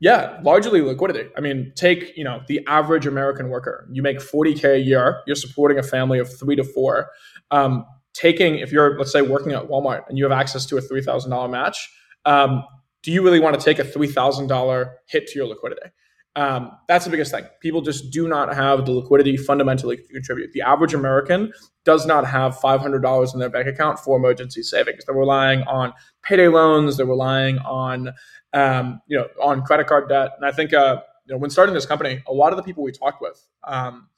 Yeah, 0.01 0.41
largely 0.43 0.83
liquidity. 0.83 1.31
I 1.37 1.41
mean, 1.41 1.73
take, 1.77 2.17
you 2.17 2.25
know, 2.25 2.43
the 2.49 2.61
average 2.67 3.07
American 3.07 3.49
worker. 3.49 3.89
You 3.91 4.03
make 4.03 4.19
40K 4.19 4.75
a 4.75 4.79
year, 4.79 5.23
you're 5.27 5.37
supporting 5.37 5.79
a 5.79 5.83
family 5.83 6.19
of 6.19 6.37
three 6.39 6.57
to 6.57 6.65
four. 6.65 7.11
Um, 7.51 7.87
taking, 8.13 8.59
if 8.59 8.73
you're, 8.73 8.99
let's 8.99 9.13
say, 9.13 9.23
working 9.23 9.53
at 9.53 9.69
Walmart 9.69 10.09
and 10.09 10.19
you 10.19 10.25
have 10.25 10.33
access 10.33 10.67
to 10.67 10.77
a 10.79 10.81
$3,000 10.81 11.51
match, 11.51 11.89
um, 12.25 12.65
do 13.07 13.13
you 13.13 13.23
really 13.23 13.39
want 13.39 13.57
to 13.57 13.65
take 13.65 13.79
a 13.79 13.85
$3,000 13.85 14.91
hit 15.07 15.29
to 15.29 15.39
your 15.39 15.47
liquidity? 15.47 15.87
Um, 16.35 16.73
that's 16.89 17.05
the 17.05 17.11
biggest 17.13 17.31
thing. 17.31 17.45
People 17.63 17.81
just 17.81 18.11
do 18.11 18.27
not 18.27 18.53
have 18.53 18.85
the 18.85 18.91
liquidity 18.91 19.37
fundamentally 19.37 19.97
to 19.97 20.03
contribute. 20.09 20.51
The 20.51 20.63
average 20.63 20.93
American 20.93 21.53
does 21.85 22.05
not 22.05 22.27
have 22.27 22.57
$500 22.57 23.33
in 23.33 23.39
their 23.39 23.49
bank 23.49 23.69
account 23.69 24.01
for 24.01 24.17
emergency 24.17 24.65
savings. 24.65 25.05
They're 25.05 25.15
relying 25.15 25.63
on 25.63 25.93
payday 26.25 26.49
loans. 26.49 26.97
They're 26.97 27.07
relying 27.07 27.59
on, 27.59 28.13
um, 28.53 29.01
you 29.07 29.17
know, 29.17 29.29
on 29.41 29.63
credit 29.63 29.87
card 29.87 30.09
debt. 30.09 30.33
And 30.37 30.45
I 30.45 30.51
think, 30.51 30.75
uh, 30.75 31.01
you 31.27 31.35
know, 31.37 31.39
when 31.39 31.51
starting 31.51 31.77
this 31.77 31.87
company, 31.87 32.25
a 32.27 32.33
lot 32.33 32.53
of 32.53 32.57
the 32.57 32.65
people 32.65 32.83
we 32.83 32.91
talked 32.91 33.23
with, 33.23 33.41
um, 33.63 34.09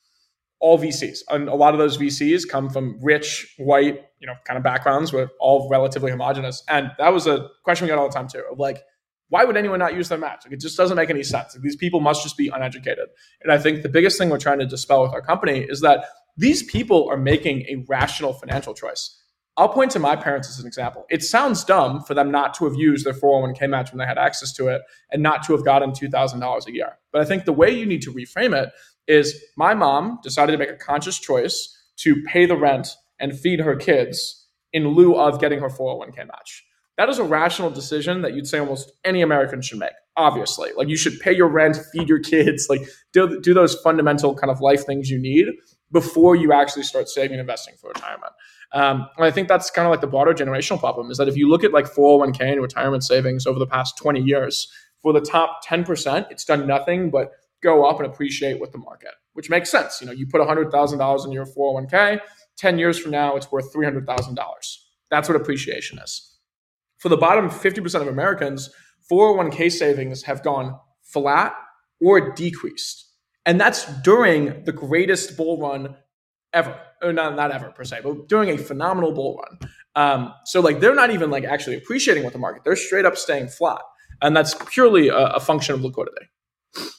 all 0.61 0.79
VCs. 0.79 1.18
And 1.29 1.49
a 1.49 1.55
lot 1.55 1.75
of 1.75 1.79
those 1.79 1.99
VCs 1.99 2.49
come 2.49 2.68
from 2.68 2.99
rich, 3.01 3.55
white, 3.59 4.03
you 4.18 4.27
know, 4.27 4.35
kind 4.44 4.57
of 4.57 4.64
backgrounds 4.64 5.12
with 5.12 5.31
all 5.40 5.68
relatively 5.71 6.11
homogenous. 6.11 6.62
And 6.68 6.90
that 6.99 7.12
was 7.12 7.27
a 7.27 7.49
question 7.64 7.87
we 7.87 7.88
got 7.88 7.99
all 7.99 8.09
the 8.09 8.14
time 8.14 8.29
too 8.29 8.42
of 8.51 8.59
like, 8.59 8.83
why 9.31 9.44
would 9.44 9.57
anyone 9.57 9.79
not 9.79 9.94
use 9.94 10.09
their 10.09 10.18
match? 10.18 10.44
Like, 10.44 10.55
it 10.55 10.61
just 10.61 10.77
doesn't 10.77 10.97
make 10.97 11.11
any 11.11 11.23
sense. 11.23 11.55
Like, 11.55 11.62
these 11.62 11.77
people 11.77 12.01
must 12.01 12.23
just 12.23 12.37
be 12.37 12.49
uneducated. 12.49 13.09
And 13.42 13.53
I 13.53 13.59
think 13.59 13.83
the 13.83 13.88
biggest 13.88 14.16
thing 14.18 14.31
we're 14.31 14.38
trying 14.38 14.59
to 14.59 14.66
dispel 14.66 15.03
with 15.03 15.12
our 15.12 15.21
company 15.21 15.61
is 15.61 15.83
that 15.83 16.07
these 16.37 16.62
people 16.62 17.09
are 17.11 17.16
making 17.16 17.62
a 17.62 17.85
rational 17.88 18.33
financial 18.33 18.73
choice. 18.73 19.23
I'll 19.59 19.68
point 19.68 19.90
to 19.90 19.99
my 19.99 20.14
parents 20.14 20.49
as 20.49 20.61
an 20.61 20.66
example. 20.66 21.05
It 21.11 21.25
sounds 21.25 21.64
dumb 21.64 22.03
for 22.05 22.14
them 22.14 22.31
not 22.31 22.55
to 22.55 22.64
have 22.64 22.77
used 22.77 23.05
their 23.05 23.12
401k 23.12 23.68
match 23.68 23.90
when 23.90 23.99
they 23.99 24.07
had 24.07 24.16
access 24.16 24.53
to 24.55 24.68
it 24.68 24.83
and 25.11 25.21
not 25.21 25.42
to 25.44 25.53
have 25.53 25.64
gotten 25.64 25.90
$2,000 25.90 26.66
a 26.66 26.73
year. 26.73 26.97
But 27.12 27.21
I 27.21 27.25
think 27.25 27.44
the 27.44 27.53
way 27.53 27.71
you 27.71 27.85
need 27.85 28.03
to 28.03 28.12
reframe 28.12 28.57
it 28.57 28.71
is 29.09 29.42
my 29.57 29.75
mom 29.75 30.21
decided 30.23 30.53
to 30.53 30.59
make 30.59 30.71
a 30.71 30.77
conscious 30.77 31.18
choice 31.18 31.75
to 31.97 32.23
pay 32.23 32.47
the 32.47 32.57
rent 32.57 32.88
and 33.18 33.38
feed 33.38 33.61
her 33.61 33.75
kids 33.75 34.47
in 34.73 34.88
lieu 34.88 35.16
of 35.16 35.40
getting 35.40 35.59
her 35.59 35.68
401k 35.68 36.18
match. 36.18 36.64
That 36.97 37.09
is 37.09 37.18
a 37.18 37.25
rational 37.25 37.71
decision 37.71 38.23
that 38.23 38.35
you'd 38.35 38.47
say 38.47 38.59
almost 38.59 38.92
any 39.05 39.23
American 39.23 39.62
should 39.62 39.79
make. 39.79 39.92
Obviously, 40.16 40.71
like 40.77 40.88
you 40.88 40.97
should 40.97 41.18
pay 41.21 41.35
your 41.35 41.49
rent, 41.49 41.79
feed 41.92 42.09
your 42.09 42.18
kids, 42.18 42.66
like 42.68 42.83
do, 43.12 43.40
do 43.40 43.55
those 43.55 43.75
fundamental 43.77 44.35
kind 44.35 44.51
of 44.51 44.61
life 44.61 44.85
things 44.85 45.09
you 45.09 45.18
need 45.18 45.47
before 45.92 46.37
you 46.37 46.53
actually 46.53 46.83
start 46.83 47.09
saving 47.09 47.33
and 47.33 47.40
investing 47.40 47.75
for 47.81 47.88
retirement. 47.88 48.33
Um, 48.73 49.09
and 49.16 49.25
I 49.25 49.31
think 49.31 49.49
that's 49.49 49.71
kind 49.71 49.87
of 49.87 49.90
like 49.90 50.01
the 50.01 50.09
broader 50.09 50.35
generational 50.35 50.79
problem 50.79 51.11
is 51.11 51.16
that 51.18 51.29
if 51.29 51.37
you 51.37 51.49
look 51.49 51.64
at 51.64 51.73
like 51.73 51.87
401k 51.87 52.40
and 52.40 52.61
retirement 52.61 53.05
savings 53.05 53.47
over 53.47 53.59
the 53.59 53.66
past 53.66 53.97
20 53.97 54.21
years, 54.21 54.71
for 55.03 55.12
the 55.12 55.21
top 55.21 55.64
10%, 55.64 56.27
it's 56.31 56.44
done 56.44 56.66
nothing 56.66 57.11
but 57.11 57.33
go 57.62 57.85
up 57.85 57.99
and 57.99 58.07
appreciate 58.07 58.61
with 58.61 58.73
the 58.73 58.79
market, 58.79 59.12
which 59.33 59.51
makes 59.51 59.71
sense. 59.71 60.01
You 60.01 60.07
know, 60.07 60.12
you 60.12 60.27
put 60.27 60.40
$100,000 60.40 61.25
in 61.25 61.33
your 61.33 61.47
401k, 61.47 62.21
10 62.57 62.79
years 62.79 62.99
from 62.99 63.11
now, 63.12 63.37
it's 63.37 63.51
worth 63.51 63.73
$300,000. 63.73 64.37
That's 65.11 65.29
what 65.29 65.37
appreciation 65.37 65.99
is. 65.99 66.38
For 66.99 67.09
the 67.09 67.16
bottom 67.16 67.49
50% 67.49 68.01
of 68.01 68.09
Americans, 68.09 68.71
401k 69.11 69.71
savings 69.73 70.25
have 70.25 70.42
gone 70.42 70.79
flat 71.03 71.55
or 72.01 72.35
decreased. 72.35 73.07
And 73.47 73.61
that's 73.61 73.87
during 74.03 74.64
the 74.64 74.73
greatest 74.73 75.37
bull 75.37 75.61
run 75.61 75.97
ever. 76.53 76.79
Or 77.01 77.12
not, 77.12 77.37
not 77.37 77.53
ever 77.53 77.71
per 77.71 77.85
se, 77.85 78.01
but 78.03 78.29
during 78.29 78.51
a 78.51 78.59
phenomenal 78.59 79.12
bull 79.12 79.40
run. 79.40 79.71
Um, 79.94 80.35
so 80.44 80.61
like 80.61 80.81
they're 80.81 80.97
not 80.97 81.11
even 81.11 81.31
like 81.31 81.44
actually 81.44 81.77
appreciating 81.77 82.25
with 82.25 82.33
the 82.33 82.40
market. 82.40 82.64
They're 82.64 82.77
straight 82.77 83.05
up 83.05 83.16
staying 83.16 83.49
flat. 83.49 83.81
And 84.21 84.37
that's 84.37 84.55
purely 84.68 85.09
a, 85.09 85.16
a 85.16 85.40
function 85.40 85.77
of 85.77 85.83
liquidity. 85.83 86.27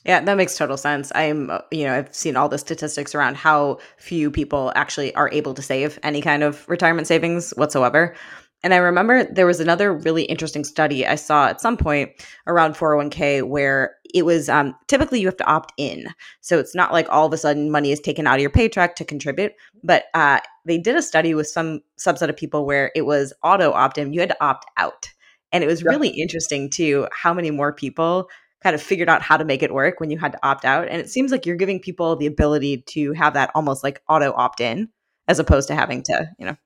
Yeah, 0.05 0.21
that 0.21 0.38
makes 0.38 0.58
total 0.58 0.77
sense. 0.77 1.12
I'm, 1.13 1.49
uh, 1.49 1.60
you 1.71 1.86
know, 1.86 1.93
I've 1.93 2.13
seen 2.13 2.36
all 2.36 2.49
the 2.49 2.58
statistics 2.58 3.13
around 3.13 3.38
how 3.38 3.79
few 3.97 4.32
people 4.32 4.71
actually 4.75 5.13
are 5.15 5.29
able 5.32 5.53
to 5.53 5.62
save 5.62 5.99
any 6.03 6.21
kind 6.21 6.43
of 6.43 6.67
retirement 6.67 7.08
savings 7.08 7.51
whatsoever. 7.51 8.15
And 8.62 8.73
I 8.73 8.77
remember 8.77 9.23
there 9.23 9.45
was 9.45 9.60
another 9.60 9.93
really 9.93 10.23
interesting 10.23 10.65
study 10.65 11.08
I 11.08 11.15
saw 11.15 11.47
at 11.47 11.62
some 11.62 11.77
point 11.77 12.12
around 12.45 12.73
401k 12.73 13.43
where 13.43 13.95
it 14.13 14.25
was 14.25 14.49
um, 14.49 14.75
typically 14.88 15.21
you 15.21 15.27
have 15.27 15.38
to 15.38 15.45
opt 15.45 15.71
in. 15.77 16.08
So 16.41 16.60
it's 16.60 16.75
not 16.75 16.91
like 16.91 17.08
all 17.10 17.25
of 17.25 17.34
a 17.34 17.38
sudden 17.38 17.71
money 17.71 17.91
is 17.91 18.01
taken 18.01 18.27
out 18.27 18.36
of 18.36 18.41
your 18.41 18.49
paycheck 18.49 18.95
to 18.97 19.05
contribute. 19.05 19.53
But 19.84 20.05
uh, 20.13 20.39
they 20.65 20.77
did 20.77 20.97
a 20.97 21.01
study 21.01 21.34
with 21.34 21.47
some 21.47 21.82
subset 21.97 22.29
of 22.29 22.36
people 22.36 22.65
where 22.65 22.91
it 22.95 23.05
was 23.05 23.32
auto 23.43 23.71
opt 23.71 23.97
in, 23.97 24.12
you 24.12 24.19
had 24.19 24.29
to 24.29 24.43
opt 24.43 24.65
out. 24.75 25.10
And 25.51 25.63
it 25.63 25.67
was 25.67 25.82
yeah. 25.82 25.89
really 25.91 26.10
interesting 26.10 26.69
too 26.69 27.08
how 27.13 27.34
many 27.34 27.51
more 27.51 27.71
people 27.71 28.27
kind 28.62 28.76
of 28.76 28.82
figured 28.82 29.10
out 29.10 29.22
how 29.22 29.38
to 29.38 29.45
make 29.45 29.63
it 29.63 29.74
work 29.74 30.00
when 30.00 30.10
you 30.10 30.17
had 30.17 30.34
to 30.34 30.39
opt 30.45 30.65
out. 30.65 30.88
And 30.88 31.00
it 31.00 31.10
seems 31.10 31.32
like 31.32 31.45
you're 31.45 31.56
giving 31.56 31.80
people 31.80 32.15
the 32.15 32.26
ability 32.26 32.84
to 32.89 33.13
have 33.13 33.34
that 33.34 33.52
almost 33.56 33.84
like 33.84 34.02
auto 34.10 34.34
opt 34.36 34.60
in 34.60 34.89
as 35.28 35.39
opposed 35.39 35.67
to 35.69 35.76
having 35.76 36.04
to, 36.04 36.30
you 36.38 36.45
know. 36.45 36.58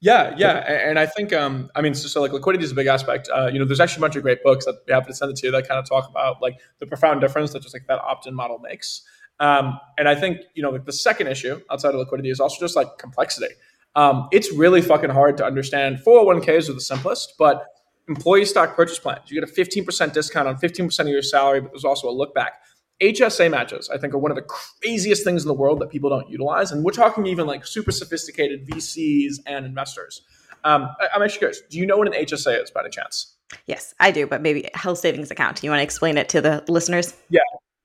Yeah, 0.00 0.34
yeah, 0.36 0.58
and 0.88 0.98
I 0.98 1.06
think 1.06 1.32
um, 1.32 1.70
I 1.74 1.80
mean, 1.80 1.94
so, 1.94 2.08
so, 2.08 2.20
like 2.20 2.30
liquidity 2.30 2.62
is 2.62 2.72
a 2.72 2.74
big 2.74 2.88
aspect. 2.88 3.26
Uh, 3.34 3.46
you 3.46 3.58
know, 3.58 3.64
there's 3.64 3.80
actually 3.80 4.00
a 4.00 4.04
bunch 4.04 4.16
of 4.16 4.22
great 4.22 4.42
books 4.42 4.66
that 4.66 4.74
we 4.86 4.92
have 4.92 5.06
to 5.06 5.14
send 5.14 5.30
it 5.30 5.36
to 5.36 5.46
you 5.46 5.52
that 5.52 5.66
kind 5.66 5.78
of 5.78 5.88
talk 5.88 6.06
about 6.10 6.42
like 6.42 6.58
the 6.78 6.86
profound 6.86 7.22
difference 7.22 7.54
that 7.54 7.62
just 7.62 7.74
like 7.74 7.86
that 7.86 8.00
opt-in 8.00 8.34
model 8.34 8.58
makes. 8.58 9.00
Um, 9.40 9.80
and 9.96 10.06
I 10.06 10.14
think 10.14 10.42
you 10.52 10.62
know, 10.62 10.68
like 10.68 10.84
the 10.84 10.92
second 10.92 11.28
issue 11.28 11.58
outside 11.70 11.94
of 11.94 12.00
liquidity 12.00 12.28
is 12.28 12.38
also 12.38 12.60
just 12.60 12.76
like 12.76 12.98
complexity. 12.98 13.54
Um, 13.96 14.28
it's 14.30 14.52
really 14.52 14.82
fucking 14.82 15.08
hard 15.08 15.38
to 15.38 15.44
understand. 15.46 16.00
401ks 16.06 16.68
are 16.68 16.74
the 16.74 16.82
simplest, 16.82 17.34
but 17.38 17.64
employee 18.08 18.44
stock 18.44 18.76
purchase 18.76 18.98
plans. 18.98 19.30
You 19.30 19.40
get 19.40 19.48
a 19.48 19.52
15% 19.52 20.12
discount 20.12 20.48
on 20.48 20.56
15% 20.56 21.00
of 21.00 21.08
your 21.08 21.22
salary, 21.22 21.60
but 21.60 21.72
there's 21.72 21.84
also 21.84 22.08
a 22.08 22.12
look 22.12 22.34
back. 22.34 22.60
HSA 23.02 23.50
matches, 23.50 23.90
I 23.90 23.98
think, 23.98 24.14
are 24.14 24.18
one 24.18 24.30
of 24.30 24.36
the 24.36 24.42
craziest 24.42 25.24
things 25.24 25.42
in 25.42 25.48
the 25.48 25.54
world 25.54 25.80
that 25.80 25.90
people 25.90 26.10
don't 26.10 26.28
utilize. 26.28 26.70
And 26.70 26.84
we're 26.84 26.92
talking 26.92 27.26
even 27.26 27.46
like 27.46 27.66
super 27.66 27.90
sophisticated 27.90 28.66
VCs 28.68 29.40
and 29.46 29.66
investors. 29.66 30.22
Um, 30.62 30.88
I, 31.00 31.16
am 31.16 31.22
actually 31.22 31.38
curious, 31.38 31.60
do 31.68 31.78
you 31.78 31.86
know 31.86 31.96
what 31.98 32.06
an 32.06 32.14
HSA 32.14 32.62
is 32.62 32.70
by 32.70 32.80
any 32.80 32.90
chance? 32.90 33.36
Yes, 33.66 33.94
I 34.00 34.10
do, 34.10 34.26
but 34.26 34.42
maybe 34.42 34.68
health 34.74 34.98
savings 34.98 35.30
account. 35.30 35.60
Do 35.60 35.66
you 35.66 35.70
want 35.70 35.80
to 35.80 35.84
explain 35.84 36.16
it 36.16 36.28
to 36.30 36.40
the 36.40 36.64
listeners? 36.68 37.14
Yeah. 37.28 37.40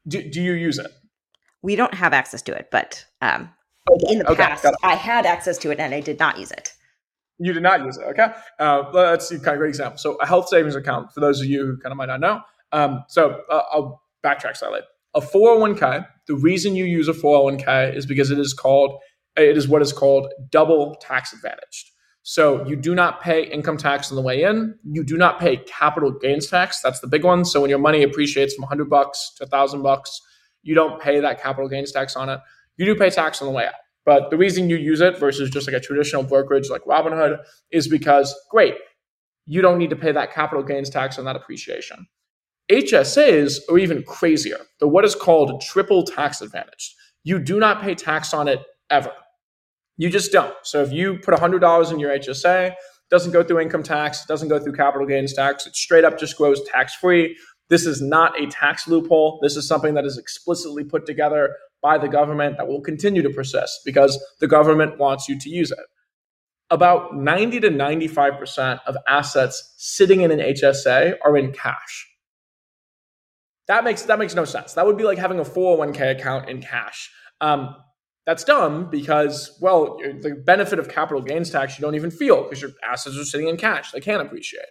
Do, 0.07 0.23
do 0.27 0.41
you 0.41 0.53
use 0.53 0.77
it? 0.77 0.91
We 1.61 1.75
don't 1.75 1.93
have 1.93 2.13
access 2.13 2.41
to 2.43 2.53
it, 2.53 2.69
but 2.71 3.03
um, 3.21 3.49
okay. 3.91 4.13
in 4.13 4.19
the 4.19 4.31
okay. 4.31 4.43
past, 4.43 4.65
I 4.83 4.95
had 4.95 5.25
access 5.25 5.57
to 5.59 5.71
it 5.71 5.79
and 5.79 5.93
I 5.93 5.99
did 5.99 6.19
not 6.19 6.39
use 6.39 6.51
it. 6.51 6.73
You 7.39 7.53
did 7.53 7.63
not 7.63 7.83
use 7.83 7.97
it. 7.97 8.03
Okay. 8.03 8.27
Uh, 8.59 8.83
let's 8.93 9.29
see, 9.29 9.37
kind 9.37 9.55
of 9.55 9.59
great 9.59 9.69
example. 9.69 9.97
So 9.97 10.15
a 10.15 10.27
health 10.27 10.49
savings 10.49 10.75
account, 10.75 11.13
for 11.13 11.21
those 11.21 11.39
of 11.39 11.47
you 11.47 11.65
who 11.65 11.77
kind 11.77 11.91
of 11.91 11.97
might 11.97 12.07
not 12.07 12.19
know. 12.19 12.41
Um, 12.71 13.03
so 13.07 13.41
uh, 13.49 13.61
I'll 13.71 14.03
backtrack 14.23 14.57
slightly. 14.57 14.81
A 15.15 15.21
401k, 15.21 16.05
the 16.27 16.35
reason 16.35 16.75
you 16.75 16.85
use 16.85 17.07
a 17.07 17.13
401k 17.13 17.95
is 17.95 18.05
because 18.05 18.29
it 18.29 18.37
is 18.37 18.53
called, 18.53 18.99
it 19.37 19.57
is 19.57 19.67
what 19.67 19.81
is 19.81 19.93
called 19.93 20.31
double 20.51 20.95
tax 21.01 21.33
advantaged. 21.33 21.91
So 22.23 22.63
you 22.67 22.75
do 22.75 22.93
not 22.93 23.21
pay 23.21 23.43
income 23.43 23.77
tax 23.77 24.11
on 24.11 24.15
the 24.15 24.21
way 24.21 24.43
in. 24.43 24.75
You 24.83 25.03
do 25.03 25.17
not 25.17 25.39
pay 25.39 25.57
capital 25.57 26.11
gains 26.11 26.47
tax. 26.47 26.81
That's 26.81 26.99
the 26.99 27.07
big 27.07 27.23
one. 27.23 27.43
So 27.45 27.61
when 27.61 27.69
your 27.69 27.79
money 27.79 28.03
appreciates 28.03 28.53
from 28.53 28.63
100 28.63 28.89
bucks 28.89 29.31
to 29.37 29.45
1,000 29.45 29.81
bucks, 29.81 30.21
you 30.61 30.75
don't 30.75 31.01
pay 31.01 31.19
that 31.21 31.41
capital 31.41 31.67
gains 31.67 31.91
tax 31.91 32.15
on 32.15 32.29
it. 32.29 32.39
You 32.77 32.85
do 32.85 32.95
pay 32.95 33.09
tax 33.09 33.41
on 33.41 33.47
the 33.47 33.53
way 33.53 33.65
out. 33.65 33.73
But 34.09 34.31
the 34.31 34.37
reason 34.37 34.71
you 34.71 34.75
use 34.75 35.01
it 35.01 35.19
versus 35.19 35.51
just 35.51 35.67
like 35.67 35.75
a 35.75 35.79
traditional 35.79 36.23
brokerage 36.23 36.67
like 36.67 36.81
Robinhood 36.81 37.43
is 37.69 37.87
because, 37.87 38.35
great, 38.49 38.73
you 39.45 39.61
don't 39.61 39.77
need 39.77 39.91
to 39.91 39.95
pay 39.95 40.11
that 40.11 40.33
capital 40.33 40.63
gains 40.63 40.89
tax 40.89 41.19
on 41.19 41.25
that 41.25 41.35
appreciation. 41.35 42.07
HSAs 42.71 43.59
are 43.69 43.77
even 43.77 44.01
crazier. 44.01 44.61
They're 44.79 44.87
what 44.87 45.05
is 45.05 45.13
called 45.13 45.61
triple 45.61 46.03
tax 46.03 46.41
advantage. 46.41 46.95
You 47.23 47.37
do 47.37 47.59
not 47.59 47.83
pay 47.83 47.93
tax 47.93 48.33
on 48.33 48.47
it 48.47 48.63
ever. 48.89 49.11
You 49.97 50.09
just 50.09 50.31
don't. 50.31 50.55
So 50.63 50.81
if 50.81 50.91
you 50.91 51.19
put 51.19 51.35
$100 51.35 51.91
in 51.91 51.99
your 51.99 52.09
HSA, 52.09 52.69
it 52.69 52.75
doesn't 53.11 53.31
go 53.31 53.43
through 53.43 53.59
income 53.59 53.83
tax, 53.83 54.25
doesn't 54.25 54.49
go 54.49 54.57
through 54.57 54.73
capital 54.73 55.05
gains 55.05 55.33
tax, 55.35 55.67
it 55.67 55.75
straight 55.75 56.03
up 56.03 56.17
just 56.17 56.35
grows 56.35 56.63
tax 56.63 56.95
free. 56.95 57.37
This 57.69 57.85
is 57.85 58.01
not 58.01 58.41
a 58.41 58.47
tax 58.47 58.87
loophole. 58.87 59.37
This 59.43 59.55
is 59.55 59.67
something 59.67 59.93
that 59.93 60.05
is 60.05 60.17
explicitly 60.17 60.83
put 60.83 61.05
together 61.05 61.55
by 61.81 61.97
the 61.97 62.07
government 62.07 62.57
that 62.57 62.67
will 62.67 62.81
continue 62.81 63.21
to 63.21 63.29
persist 63.29 63.81
because 63.85 64.21
the 64.39 64.47
government 64.47 64.97
wants 64.97 65.29
you 65.29 65.39
to 65.39 65.49
use 65.49 65.71
it. 65.71 65.79
About 66.69 67.15
90 67.15 67.61
to 67.61 67.69
95% 67.69 68.79
of 68.85 68.95
assets 69.07 69.73
sitting 69.77 70.21
in 70.21 70.31
an 70.31 70.39
HSA 70.39 71.15
are 71.25 71.35
in 71.37 71.51
cash. 71.51 72.07
That 73.67 73.83
makes 73.83 74.01
that 74.03 74.17
makes 74.17 74.33
no 74.35 74.45
sense. 74.45 74.73
That 74.73 74.85
would 74.85 74.97
be 74.97 75.03
like 75.03 75.17
having 75.17 75.39
a 75.39 75.43
401k 75.43 76.11
account 76.11 76.49
in 76.49 76.61
cash. 76.61 77.11
Um, 77.39 77.75
that's 78.25 78.43
dumb 78.43 78.89
because, 78.89 79.57
well, 79.59 79.97
the 79.97 80.41
benefit 80.45 80.77
of 80.77 80.89
capital 80.89 81.21
gains 81.21 81.49
tax 81.49 81.79
you 81.79 81.81
don't 81.81 81.95
even 81.95 82.11
feel 82.11 82.43
because 82.43 82.61
your 82.61 82.71
assets 82.87 83.17
are 83.17 83.23
sitting 83.23 83.47
in 83.47 83.57
cash. 83.57 83.91
They 83.91 84.01
can't 84.01 84.21
appreciate. 84.21 84.65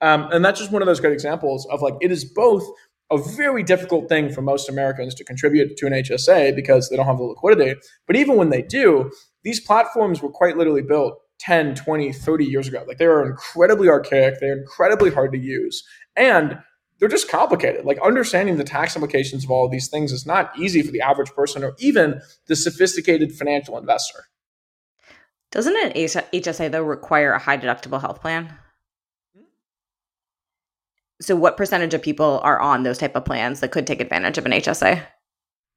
Um, 0.00 0.28
and 0.32 0.44
that's 0.44 0.60
just 0.60 0.70
one 0.72 0.80
of 0.80 0.86
those 0.86 1.00
great 1.00 1.12
examples 1.12 1.66
of 1.70 1.82
like 1.82 1.94
it 2.00 2.10
is 2.10 2.24
both 2.24 2.64
a 3.10 3.18
very 3.18 3.62
difficult 3.62 4.08
thing 4.08 4.30
for 4.30 4.42
most 4.42 4.68
Americans 4.68 5.14
to 5.16 5.24
contribute 5.24 5.76
to 5.76 5.86
an 5.86 5.92
HSA 5.92 6.54
because 6.54 6.88
they 6.88 6.96
don't 6.96 7.06
have 7.06 7.18
the 7.18 7.24
liquidity. 7.24 7.78
But 8.06 8.16
even 8.16 8.36
when 8.36 8.50
they 8.50 8.62
do, 8.62 9.10
these 9.42 9.60
platforms 9.60 10.22
were 10.22 10.30
quite 10.30 10.56
literally 10.56 10.82
built 10.82 11.18
10, 11.40 11.74
20, 11.74 12.12
30 12.12 12.44
years 12.44 12.68
ago. 12.68 12.84
Like 12.86 12.98
they 12.98 13.06
are 13.06 13.24
incredibly 13.24 13.88
archaic, 13.88 14.38
they're 14.40 14.58
incredibly 14.58 15.10
hard 15.10 15.32
to 15.32 15.38
use, 15.38 15.82
and 16.14 16.58
they're 16.98 17.08
just 17.08 17.30
complicated. 17.30 17.84
Like 17.84 17.98
understanding 18.04 18.58
the 18.58 18.64
tax 18.64 18.94
implications 18.94 19.42
of 19.42 19.50
all 19.50 19.64
of 19.64 19.72
these 19.72 19.88
things 19.88 20.12
is 20.12 20.26
not 20.26 20.56
easy 20.58 20.82
for 20.82 20.92
the 20.92 21.00
average 21.00 21.32
person 21.32 21.64
or 21.64 21.74
even 21.78 22.20
the 22.46 22.54
sophisticated 22.54 23.32
financial 23.32 23.78
investor. 23.78 24.24
Doesn't 25.50 25.76
an 25.76 25.92
HSA 25.92 26.70
though 26.70 26.82
require 26.84 27.32
a 27.32 27.38
high 27.38 27.56
deductible 27.56 28.00
health 28.00 28.20
plan? 28.20 28.54
So 31.20 31.36
what 31.36 31.56
percentage 31.56 31.94
of 31.94 32.02
people 32.02 32.40
are 32.42 32.60
on 32.60 32.82
those 32.82 32.98
type 32.98 33.14
of 33.14 33.24
plans 33.24 33.60
that 33.60 33.70
could 33.70 33.86
take 33.86 34.00
advantage 34.00 34.38
of 34.38 34.46
an 34.46 34.52
HSA? 34.52 35.02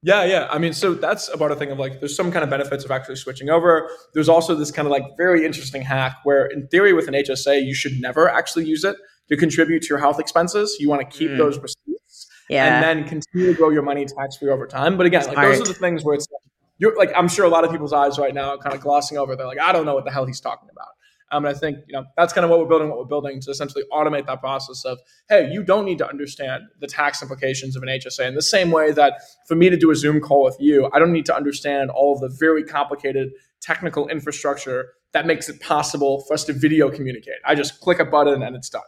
Yeah, 0.02 0.26
yeah. 0.26 0.48
I 0.52 0.58
mean, 0.58 0.74
so 0.74 0.94
that's 0.94 1.34
about 1.34 1.52
a 1.52 1.56
thing 1.56 1.72
of 1.72 1.80
like, 1.80 2.00
there's 2.00 2.16
some 2.16 2.32
kind 2.32 2.44
of 2.44 2.50
benefits 2.50 2.84
of 2.84 2.92
actually 2.92 3.16
switching 3.16 3.50
over. 3.50 3.90
There's 4.14 4.28
also 4.28 4.54
this 4.54 4.70
kind 4.70 4.86
of 4.86 4.92
like 4.92 5.04
very 5.18 5.46
interesting 5.46 5.82
hack 5.82 6.18
where, 6.24 6.46
in 6.46 6.68
theory, 6.68 6.92
with 6.92 7.08
an 7.08 7.14
HSA, 7.14 7.66
you 7.66 7.74
should 7.74 7.94
never 8.00 8.30
actually 8.30 8.66
use 8.66 8.84
it 8.84 8.98
to 9.30 9.38
contribute 9.38 9.82
to 9.84 9.88
your 9.88 10.00
health 10.00 10.20
expenses. 10.20 10.76
You 10.80 10.90
want 10.90 11.10
to 11.10 11.18
keep 11.18 11.32
mm. 11.32 11.38
those 11.38 11.58
receipts 11.58 12.28
yeah. 12.50 12.76
and 12.76 12.84
then 12.84 13.08
continue 13.08 13.48
to 13.48 13.58
grow 13.58 13.70
your 13.70 13.82
money 13.82 14.06
tax 14.06 14.36
free 14.38 14.50
over 14.50 14.68
time. 14.68 14.98
But 14.98 15.06
again, 15.06 15.26
like 15.26 15.38
those 15.38 15.62
are 15.62 15.74
the 15.74 15.74
things 15.74 16.04
where 16.04 16.16
it's 16.16 16.28
you're 16.80 16.98
like, 16.98 17.12
I'm 17.16 17.30
sure 17.30 17.46
a 17.46 17.50
lot 17.50 17.64
of 17.64 17.72
people's 17.72 17.94
eyes 17.94 18.20
right 18.20 18.34
now 18.34 18.50
are 18.50 18.58
kind 18.58 18.76
of 18.76 18.82
glossing 18.82 19.18
over. 19.18 19.36
They're 19.36 19.48
like, 19.48 19.60
I 19.60 19.72
don't 19.72 19.86
know 19.86 19.96
what 19.96 20.06
the 20.06 20.12
hell 20.12 20.26
he's 20.26 20.42
talking 20.42 20.70
about. 20.70 20.90
Um, 21.34 21.46
and 21.46 21.56
I 21.56 21.60
think 21.60 21.80
you 21.88 21.94
know 21.94 22.06
that's 22.16 22.32
kind 22.32 22.46
of 22.46 22.52
what 22.52 22.60
we're 22.60 22.68
building. 22.68 22.90
What 22.90 23.00
we're 23.00 23.06
building 23.06 23.42
to 23.42 23.52
essentially 23.52 23.84
automate 23.92 24.28
that 24.28 24.40
process 24.40 24.86
of, 24.86 25.00
hey, 25.28 25.50
you 25.52 25.64
don't 25.64 25.84
need 25.84 25.98
to 25.98 26.08
understand 26.08 26.64
the 26.80 26.88
tax 26.88 27.22
implications 27.22 27.76
of 27.76 27.82
an 27.82 27.90
HSA 27.90 28.28
in 28.28 28.36
the 28.36 28.42
same 28.42 28.70
way 28.70 28.92
that 28.92 29.22
for 29.48 29.56
me 29.56 29.70
to 29.70 29.76
do 29.76 29.90
a 29.90 29.96
Zoom 29.96 30.22
call 30.22 30.44
with 30.44 30.58
you, 30.60 30.90
I 30.94 31.00
don't 31.00 31.12
need 31.12 31.26
to 31.26 31.36
understand 31.36 31.90
all 31.90 32.14
of 32.14 32.22
the 32.22 32.30
very 32.30 32.64
complicated 32.64 33.32
technical 33.62 34.08
infrastructure 34.10 34.90
that 35.14 35.26
makes 35.26 35.50
it 35.50 35.60
possible 35.60 36.22
for 36.28 36.36
us 36.36 36.44
to 36.44 36.54
video 36.54 36.90
communicate. 36.90 37.36
I 37.46 37.56
just 37.56 37.80
click 37.80 38.00
a 38.00 38.06
button 38.06 38.44
and 38.44 38.56
it's 38.56 38.70
done. 38.70 38.82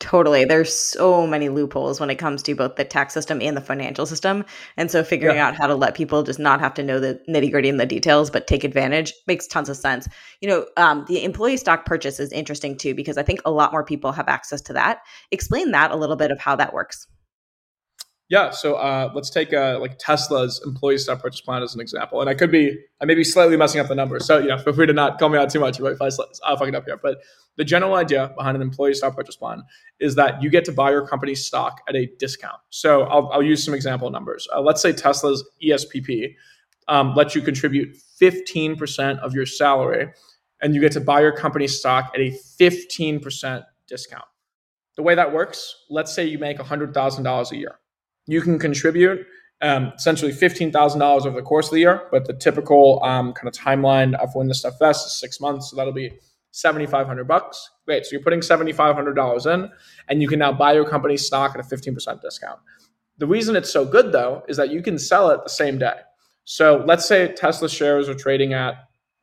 Totally. 0.00 0.44
There's 0.44 0.72
so 0.72 1.26
many 1.26 1.48
loopholes 1.48 1.98
when 1.98 2.08
it 2.08 2.16
comes 2.16 2.40
to 2.44 2.54
both 2.54 2.76
the 2.76 2.84
tax 2.84 3.12
system 3.12 3.42
and 3.42 3.56
the 3.56 3.60
financial 3.60 4.06
system. 4.06 4.44
And 4.76 4.92
so 4.92 5.02
figuring 5.02 5.36
yeah. 5.36 5.48
out 5.48 5.56
how 5.56 5.66
to 5.66 5.74
let 5.74 5.96
people 5.96 6.22
just 6.22 6.38
not 6.38 6.60
have 6.60 6.72
to 6.74 6.84
know 6.84 7.00
the 7.00 7.20
nitty 7.28 7.50
gritty 7.50 7.68
and 7.68 7.80
the 7.80 7.86
details, 7.86 8.30
but 8.30 8.46
take 8.46 8.62
advantage 8.62 9.12
makes 9.26 9.48
tons 9.48 9.68
of 9.68 9.76
sense. 9.76 10.06
You 10.40 10.48
know, 10.50 10.66
um, 10.76 11.04
the 11.08 11.24
employee 11.24 11.56
stock 11.56 11.84
purchase 11.84 12.20
is 12.20 12.30
interesting 12.30 12.76
too, 12.76 12.94
because 12.94 13.18
I 13.18 13.24
think 13.24 13.40
a 13.44 13.50
lot 13.50 13.72
more 13.72 13.84
people 13.84 14.12
have 14.12 14.28
access 14.28 14.60
to 14.62 14.72
that. 14.74 15.00
Explain 15.32 15.72
that 15.72 15.90
a 15.90 15.96
little 15.96 16.16
bit 16.16 16.30
of 16.30 16.38
how 16.38 16.54
that 16.54 16.72
works. 16.72 17.08
Yeah, 18.28 18.50
so 18.50 18.74
uh, 18.74 19.10
let's 19.14 19.30
take 19.30 19.54
uh, 19.54 19.78
like 19.80 19.98
Tesla's 19.98 20.60
employee 20.66 20.98
stock 20.98 21.22
purchase 21.22 21.40
plan 21.40 21.62
as 21.62 21.74
an 21.74 21.80
example, 21.80 22.20
and 22.20 22.28
I 22.28 22.34
could 22.34 22.50
be 22.50 22.78
I 23.00 23.06
may 23.06 23.14
be 23.14 23.24
slightly 23.24 23.56
messing 23.56 23.80
up 23.80 23.88
the 23.88 23.94
numbers, 23.94 24.26
so 24.26 24.38
you 24.38 24.48
know 24.48 24.58
feel 24.58 24.74
free 24.74 24.86
to 24.86 24.92
not 24.92 25.18
call 25.18 25.30
me 25.30 25.38
out 25.38 25.48
too 25.48 25.60
much 25.60 25.80
if 25.80 26.02
I 26.02 26.06
uh, 26.06 26.56
fuck 26.56 26.68
it 26.68 26.74
up 26.74 26.84
here. 26.84 26.98
But 27.02 27.22
the 27.56 27.64
general 27.64 27.94
idea 27.94 28.30
behind 28.36 28.54
an 28.54 28.62
employee 28.62 28.94
stock 28.94 29.16
purchase 29.16 29.36
plan 29.36 29.64
is 29.98 30.14
that 30.14 30.42
you 30.42 30.50
get 30.50 30.64
to 30.66 30.72
buy 30.72 30.90
your 30.90 31.06
company's 31.06 31.44
stock 31.44 31.80
at 31.88 31.96
a 31.96 32.06
discount. 32.18 32.60
So 32.70 33.02
I'll, 33.04 33.30
I'll 33.32 33.42
use 33.42 33.64
some 33.64 33.74
example 33.74 34.10
numbers. 34.10 34.46
Uh, 34.54 34.60
let's 34.60 34.82
say 34.82 34.92
Tesla's 34.92 35.44
ESPP 35.62 36.34
um, 36.86 37.14
lets 37.14 37.34
you 37.34 37.42
contribute 37.42 37.96
15% 38.20 39.18
of 39.20 39.34
your 39.34 39.44
salary 39.44 40.12
and 40.60 40.74
you 40.74 40.80
get 40.80 40.92
to 40.92 41.00
buy 41.00 41.20
your 41.20 41.32
company 41.32 41.66
stock 41.66 42.12
at 42.14 42.20
a 42.20 42.30
15% 42.60 43.64
discount. 43.88 44.24
The 44.96 45.02
way 45.02 45.14
that 45.14 45.32
works, 45.32 45.84
let's 45.90 46.12
say 46.12 46.26
you 46.26 46.38
make 46.38 46.58
$100,000 46.58 47.52
a 47.52 47.56
year. 47.56 47.78
You 48.28 48.42
can 48.42 48.58
contribute 48.58 49.26
um, 49.62 49.92
essentially 49.96 50.32
$15,000 50.32 51.02
over 51.02 51.30
the 51.30 51.42
course 51.42 51.66
of 51.66 51.72
the 51.72 51.80
year, 51.80 52.06
but 52.12 52.26
the 52.26 52.34
typical 52.34 53.02
um, 53.02 53.32
kind 53.32 53.48
of 53.48 53.54
timeline 53.54 54.14
of 54.20 54.34
when 54.34 54.46
this 54.46 54.60
stuff 54.60 54.78
vests 54.78 55.06
is 55.06 55.18
six 55.18 55.40
months. 55.40 55.70
So 55.70 55.76
that'll 55.76 55.92
be 55.92 56.12
7,500 56.52 57.26
bucks. 57.26 57.70
Great. 57.86 58.04
So 58.04 58.12
you're 58.12 58.22
putting 58.22 58.40
$7,500 58.40 59.54
in 59.54 59.70
and 60.08 60.22
you 60.22 60.28
can 60.28 60.38
now 60.38 60.52
buy 60.52 60.74
your 60.74 60.88
company 60.88 61.16
stock 61.16 61.56
at 61.56 61.60
a 61.60 61.62
15% 61.68 62.20
discount. 62.20 62.60
The 63.18 63.26
reason 63.26 63.56
it's 63.56 63.72
so 63.72 63.84
good 63.84 64.12
though 64.12 64.42
is 64.46 64.56
that 64.58 64.70
you 64.70 64.82
can 64.82 64.98
sell 64.98 65.30
it 65.30 65.40
the 65.42 65.50
same 65.50 65.78
day. 65.78 65.96
So 66.44 66.84
let's 66.86 67.06
say 67.06 67.32
Tesla 67.32 67.68
shares 67.68 68.08
are 68.08 68.14
trading 68.14 68.52
at 68.52 68.74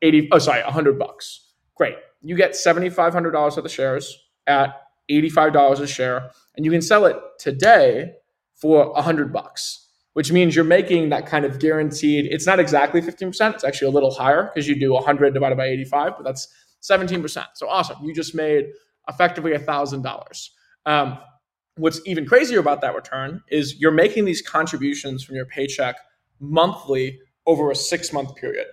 80, 0.02 0.30
oh, 0.32 0.40
sorry, 0.40 0.64
100 0.64 1.00
bucks. 1.00 1.52
Great. 1.76 1.96
You 2.22 2.36
get 2.36 2.52
$7,500 2.52 3.58
of 3.58 3.64
the 3.64 3.70
shares 3.70 4.18
at 4.48 4.82
$85 5.10 5.80
a 5.80 5.88
share 5.88 6.32
and 6.56 6.66
you 6.66 6.72
can 6.72 6.82
sell 6.82 7.06
it 7.06 7.18
today 7.40 8.14
for 8.56 8.92
100 8.94 9.32
bucks 9.32 9.86
which 10.16 10.32
means 10.32 10.56
you're 10.56 10.64
making 10.64 11.10
that 11.10 11.26
kind 11.26 11.44
of 11.44 11.60
guaranteed. 11.60 12.26
It's 12.32 12.46
not 12.46 12.58
exactly 12.58 13.02
15%. 13.02 13.54
It's 13.54 13.66
actually 13.66 13.88
a 13.88 13.92
little 13.92 14.12
higher 14.12 14.44
because 14.44 14.66
you 14.66 14.80
do 14.80 14.94
100 14.94 15.34
divided 15.34 15.58
by 15.58 15.66
85, 15.66 16.14
but 16.16 16.24
that's 16.24 16.48
17%. 16.82 17.46
So 17.56 17.68
awesome. 17.68 17.98
You 18.02 18.14
just 18.14 18.34
made 18.34 18.68
effectively 19.10 19.52
$1,000. 19.52 20.50
Um, 20.86 21.18
what's 21.76 22.00
even 22.06 22.26
crazier 22.26 22.60
about 22.60 22.80
that 22.80 22.96
return 22.96 23.42
is 23.50 23.78
you're 23.78 23.92
making 23.92 24.24
these 24.24 24.42
contributions 24.42 25.22
from 25.22 25.36
your 25.36 25.48
paycheck 25.48 25.98
monthly 26.40 27.20
over 27.46 27.70
a 27.70 27.76
six 27.76 28.14
month 28.14 28.38
period, 28.38 28.68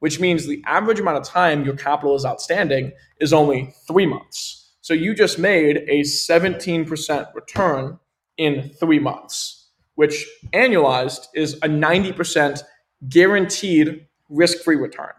which 0.00 0.18
means 0.18 0.46
the 0.46 0.60
average 0.66 0.98
amount 0.98 1.18
of 1.18 1.22
time 1.22 1.64
your 1.64 1.76
capital 1.76 2.16
is 2.16 2.24
outstanding 2.24 2.90
is 3.20 3.32
only 3.32 3.72
three 3.86 4.06
months. 4.06 4.74
So 4.80 4.94
you 4.94 5.14
just 5.14 5.38
made 5.38 5.76
a 5.86 6.00
17% 6.00 7.34
return 7.34 8.00
in 8.38 8.70
three 8.80 8.98
months 8.98 9.58
which 9.98 10.28
annualized 10.52 11.26
is 11.34 11.54
a 11.54 11.68
90% 11.68 12.62
guaranteed 13.08 14.06
risk 14.28 14.58
free 14.58 14.76
return. 14.76 15.10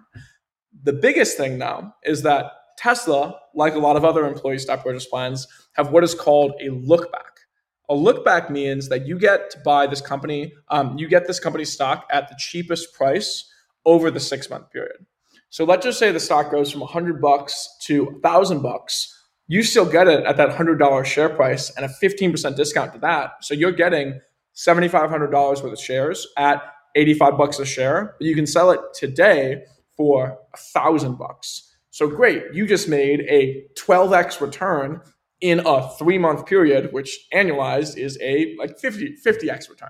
The 0.83 0.93
biggest 0.93 1.35
thing, 1.35 1.57
now 1.57 1.95
is 2.05 2.21
that 2.21 2.45
Tesla, 2.77 3.37
like 3.53 3.75
a 3.75 3.79
lot 3.79 3.97
of 3.97 4.05
other 4.05 4.25
employee 4.25 4.57
stock 4.57 4.85
purchase 4.85 5.05
plans, 5.05 5.45
have 5.73 5.91
what 5.91 6.05
is 6.05 6.15
called 6.15 6.53
a 6.61 6.69
look 6.69 7.11
back. 7.11 7.41
A 7.89 7.93
look 7.93 8.23
back 8.23 8.49
means 8.49 8.87
that 8.87 9.05
you 9.05 9.19
get 9.19 9.49
to 9.49 9.59
buy 9.65 9.85
this 9.85 9.99
company, 9.99 10.53
um, 10.69 10.97
you 10.97 11.09
get 11.09 11.27
this 11.27 11.41
company 11.41 11.65
stock 11.65 12.07
at 12.09 12.29
the 12.29 12.37
cheapest 12.39 12.93
price 12.93 13.51
over 13.83 14.09
the 14.09 14.21
six 14.21 14.49
month 14.49 14.71
period. 14.71 15.05
So 15.49 15.65
let's 15.65 15.85
just 15.85 15.99
say 15.99 16.13
the 16.13 16.21
stock 16.21 16.51
goes 16.51 16.71
from 16.71 16.79
100 16.79 17.21
bucks 17.21 17.67
to 17.81 18.05
1,000 18.05 18.61
bucks. 18.61 19.13
You 19.49 19.63
still 19.63 19.85
get 19.85 20.07
it 20.07 20.23
at 20.25 20.37
that 20.37 20.49
$100 20.49 21.05
share 21.05 21.27
price 21.27 21.71
and 21.71 21.83
a 21.83 21.89
15% 21.89 22.55
discount 22.55 22.93
to 22.93 22.99
that. 22.99 23.43
So 23.43 23.55
you're 23.55 23.71
getting 23.71 24.21
$7,500 24.55 25.31
worth 25.31 25.63
of 25.63 25.79
shares 25.79 26.27
at 26.37 26.61
85 26.95 27.35
bucks 27.35 27.57
a 27.57 27.65
share, 27.65 28.15
but 28.19 28.27
you 28.27 28.35
can 28.35 28.45
sell 28.45 28.69
it 28.69 28.79
today 28.93 29.63
for 29.97 30.37
a 30.53 30.57
thousand 30.57 31.17
bucks. 31.17 31.75
So 31.89 32.07
great, 32.07 32.43
you 32.53 32.67
just 32.67 32.87
made 32.87 33.21
a 33.21 33.63
12x 33.73 34.39
return 34.39 35.01
in 35.41 35.61
a 35.65 35.89
three 35.97 36.19
month 36.19 36.45
period, 36.45 36.93
which 36.93 37.17
annualized 37.33 37.97
is 37.97 38.19
a 38.21 38.55
like 38.59 38.77
50 38.77 39.15
50x 39.25 39.67
return. 39.67 39.89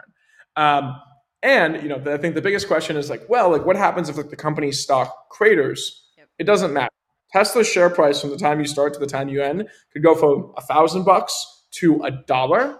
Um, 0.56 0.96
and 1.44 1.84
you 1.84 1.90
know, 1.90 2.02
I 2.06 2.16
think 2.16 2.36
the 2.36 2.42
biggest 2.42 2.68
question 2.68 2.96
is 2.96 3.10
like, 3.10 3.28
well, 3.28 3.52
like 3.52 3.66
what 3.66 3.76
happens 3.76 4.08
if 4.08 4.16
like 4.16 4.30
the 4.30 4.38
company's 4.38 4.82
stock 4.82 5.30
craters? 5.30 6.08
Yep. 6.18 6.28
It 6.40 6.44
doesn't 6.46 6.72
matter. 6.72 6.90
Tesla's 7.32 7.68
share 7.68 7.90
price 7.90 8.22
from 8.22 8.32
the 8.32 8.38
time 8.38 8.60
you 8.60 8.68
start 8.68 8.94
to 8.94 9.00
the 9.00 9.08
time 9.08 9.30
you 9.30 9.42
end 9.42 9.68
could 9.94 10.04
go 10.04 10.16
from 10.16 10.52
a 10.58 10.62
thousand 10.62 11.04
bucks 11.04 11.66
to 11.72 12.02
a 12.04 12.12
dollar 12.12 12.80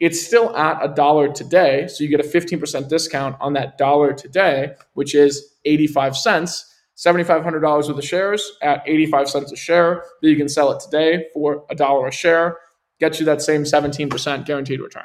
it's 0.00 0.24
still 0.24 0.54
at 0.56 0.78
a 0.84 0.94
dollar 0.94 1.32
today. 1.32 1.88
So 1.88 2.04
you 2.04 2.10
get 2.10 2.20
a 2.20 2.28
15% 2.28 2.88
discount 2.88 3.36
on 3.40 3.54
that 3.54 3.78
dollar 3.78 4.12
today, 4.12 4.74
which 4.94 5.14
is 5.14 5.56
85 5.64 6.16
cents. 6.16 6.64
$7,500 6.96 7.62
worth 7.62 7.88
of 7.90 8.04
shares 8.04 8.52
at 8.60 8.82
85 8.84 9.30
cents 9.30 9.52
a 9.52 9.56
share. 9.56 10.04
that 10.20 10.28
you 10.28 10.36
can 10.36 10.48
sell 10.48 10.72
it 10.72 10.80
today 10.80 11.26
for 11.32 11.64
a 11.70 11.74
dollar 11.76 12.08
a 12.08 12.12
share, 12.12 12.58
gets 12.98 13.20
you 13.20 13.26
that 13.26 13.40
same 13.40 13.62
17% 13.62 14.44
guaranteed 14.44 14.80
return. 14.80 15.04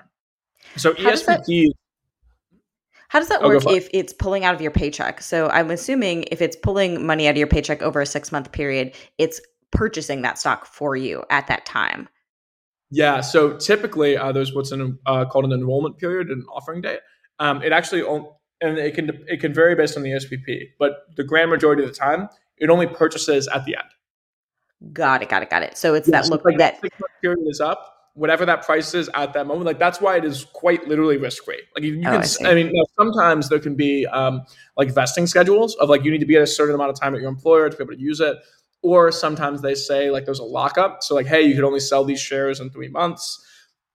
So 0.76 0.96
how 0.96 1.12
ESPP. 1.12 1.68
How 3.14 3.20
does 3.20 3.30
that 3.30 3.44
oh, 3.44 3.48
work 3.48 3.68
if 3.68 3.90
it's 3.94 4.12
pulling 4.12 4.44
out 4.44 4.56
of 4.56 4.62
your 4.62 4.72
paycheck? 4.72 5.22
So 5.22 5.48
I'm 5.50 5.70
assuming 5.70 6.24
if 6.32 6.42
it's 6.42 6.56
pulling 6.56 7.06
money 7.06 7.28
out 7.28 7.32
of 7.32 7.38
your 7.38 7.46
paycheck 7.46 7.84
over 7.84 8.02
a 8.02 8.08
six 8.08 8.32
month 8.32 8.52
period, 8.52 8.96
it's 9.20 9.40
purchasing 9.70 10.24
that 10.24 10.40
stock 10.40 10.66
for 10.66 10.96
you 10.96 11.24
at 11.30 11.46
that 11.46 11.64
time. 11.64 12.10
Yeah. 12.90 13.22
So 13.22 13.56
typically, 13.56 14.18
uh, 14.18 14.32
there's 14.32 14.56
what's 14.56 14.72
an, 14.72 14.98
uh, 15.06 15.26
called 15.26 15.46
an 15.46 15.52
enrollment 15.52 16.00
period, 16.00 16.30
an 16.30 16.44
offering 16.52 16.82
date. 16.82 17.02
Um, 17.38 17.62
it 17.62 17.72
actually 17.72 18.02
and 18.62 18.80
it 18.80 18.96
can 18.96 19.12
it 19.28 19.40
can 19.40 19.54
vary 19.54 19.76
based 19.76 19.96
on 19.96 20.02
the 20.02 20.10
ESPP, 20.10 20.70
but 20.80 21.04
the 21.16 21.24
grand 21.24 21.52
majority 21.52 21.84
of 21.84 21.90
the 21.90 21.96
time, 21.96 22.30
it 22.58 22.72
only 22.72 22.88
purchases 22.88 23.48
at 23.48 23.64
the 23.66 23.76
end. 23.76 24.92
Got 24.92 25.22
it. 25.22 25.30
Got 25.30 25.44
it. 25.44 25.52
Got 25.52 25.62
it. 25.62 25.78
So 25.78 25.94
it's 25.94 26.08
yeah, 26.08 26.14
that 26.14 26.26
so 26.26 26.32
look 26.32 26.46
like 26.46 26.58
that 26.58 26.82
period 27.22 27.46
is 27.46 27.62
up. 27.62 27.93
Whatever 28.16 28.46
that 28.46 28.64
price 28.64 28.94
is 28.94 29.10
at 29.16 29.34
that 29.34 29.48
moment, 29.48 29.66
like 29.66 29.80
that's 29.80 30.00
why 30.00 30.18
it 30.18 30.26
is 30.26 30.46
quite 30.54 30.88
literally 30.88 31.18
risk 31.18 31.44
free. 31.44 31.62
Like 31.76 31.84
you, 31.84 31.94
you 31.96 32.08
oh, 32.08 32.22
can, 32.22 32.46
I, 32.46 32.52
I 32.52 32.56
mean, 32.56 32.68
you 32.68 32.74
know, 32.74 32.86
sometimes 32.96 33.50
there 33.50 33.60
can 33.60 33.76
be 33.76 34.06
um, 34.06 34.44
like 34.78 34.94
vesting 34.94 35.26
schedules 35.26 35.76
of 35.76 35.90
like 35.90 36.04
you 36.04 36.12
need 36.12 36.20
to 36.20 36.26
be 36.26 36.36
at 36.36 36.44
a 36.44 36.48
certain 36.48 36.76
amount 36.76 36.92
of 36.92 37.00
time 37.00 37.16
at 37.16 37.22
your 37.22 37.30
employer 37.30 37.70
to 37.70 37.76
be 37.76 37.84
able 37.84 37.94
to 37.94 38.00
use 38.00 38.20
it. 38.20 38.38
Or 38.84 39.12
sometimes 39.12 39.62
they 39.62 39.76
say 39.76 40.12
like 40.12 40.26
there's 40.26 40.40
a 40.40 40.44
lockup. 40.44 41.02
So 41.02 41.16
like, 41.16 41.26
hey, 41.26 41.42
you 41.42 41.56
could 41.56 41.64
only 41.64 41.80
sell 41.80 42.04
these 42.04 42.22
shares 42.22 42.60
in 42.60 42.70
three 42.70 42.90
months. 42.90 43.44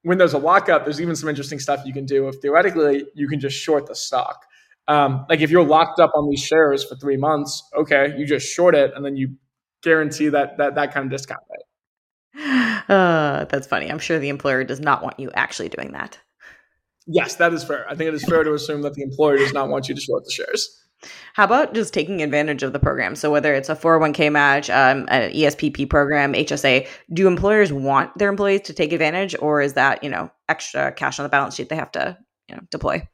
When 0.02 0.18
there's 0.18 0.34
a 0.34 0.38
lockup, 0.38 0.84
there's 0.84 1.00
even 1.00 1.14
some 1.14 1.28
interesting 1.28 1.58
stuff 1.58 1.82
you 1.84 1.92
can 1.92 2.06
do. 2.06 2.26
If 2.28 2.36
theoretically 2.42 3.04
you 3.14 3.28
can 3.28 3.38
just 3.38 3.56
short 3.56 3.86
the 3.86 3.94
stock. 3.94 4.46
Um, 4.88 5.26
like 5.28 5.40
if 5.40 5.50
you're 5.50 5.64
locked 5.64 6.00
up 6.00 6.10
on 6.14 6.28
these 6.30 6.42
shares 6.42 6.84
for 6.84 6.96
three 6.96 7.18
months, 7.18 7.62
okay, 7.76 8.14
you 8.16 8.26
just 8.26 8.48
short 8.48 8.74
it 8.74 8.92
and 8.96 9.04
then 9.04 9.16
you 9.16 9.36
guarantee 9.82 10.28
that 10.30 10.58
that 10.58 10.74
that 10.74 10.92
kind 10.92 11.06
of 11.06 11.12
discount 11.12 11.40
rate. 11.50 12.74
Uh, 12.98 13.44
that's 13.44 13.66
funny. 13.66 13.90
I'm 13.90 13.98
sure 13.98 14.18
the 14.18 14.30
employer 14.30 14.64
does 14.64 14.80
not 14.80 15.02
want 15.02 15.20
you 15.20 15.30
actually 15.32 15.68
doing 15.68 15.92
that. 15.92 16.18
Yes, 17.06 17.36
that 17.36 17.52
is 17.52 17.62
fair. 17.62 17.86
I 17.88 17.94
think 17.94 18.08
it 18.08 18.14
is 18.14 18.24
fair 18.24 18.44
to 18.44 18.54
assume 18.54 18.82
that 18.82 18.94
the 18.94 19.02
employer 19.02 19.36
does 19.36 19.52
not 19.52 19.68
want 19.68 19.88
you 19.88 19.94
to 19.94 20.00
short 20.00 20.24
the 20.24 20.30
shares. 20.30 20.84
How 21.34 21.44
about 21.44 21.74
just 21.74 21.94
taking 21.94 22.22
advantage 22.22 22.62
of 22.62 22.72
the 22.72 22.78
program? 22.78 23.14
So 23.14 23.30
whether 23.30 23.54
it's 23.54 23.68
a 23.68 23.76
401k 23.76 24.32
match, 24.32 24.68
um, 24.68 25.06
an 25.10 25.32
ESPP 25.32 25.88
program, 25.88 26.32
HSA, 26.32 26.88
do 27.12 27.26
employers 27.26 27.72
want 27.72 28.16
their 28.18 28.28
employees 28.28 28.62
to 28.62 28.72
take 28.72 28.92
advantage, 28.92 29.36
or 29.38 29.60
is 29.60 29.74
that 29.74 30.02
you 30.02 30.10
know 30.10 30.30
extra 30.48 30.92
cash 30.92 31.18
on 31.18 31.22
the 31.22 31.28
balance 31.28 31.54
sheet 31.54 31.68
they 31.68 31.76
have 31.76 31.92
to 31.92 32.18
you 32.48 32.56
know 32.56 32.62
deploy? 32.70 33.06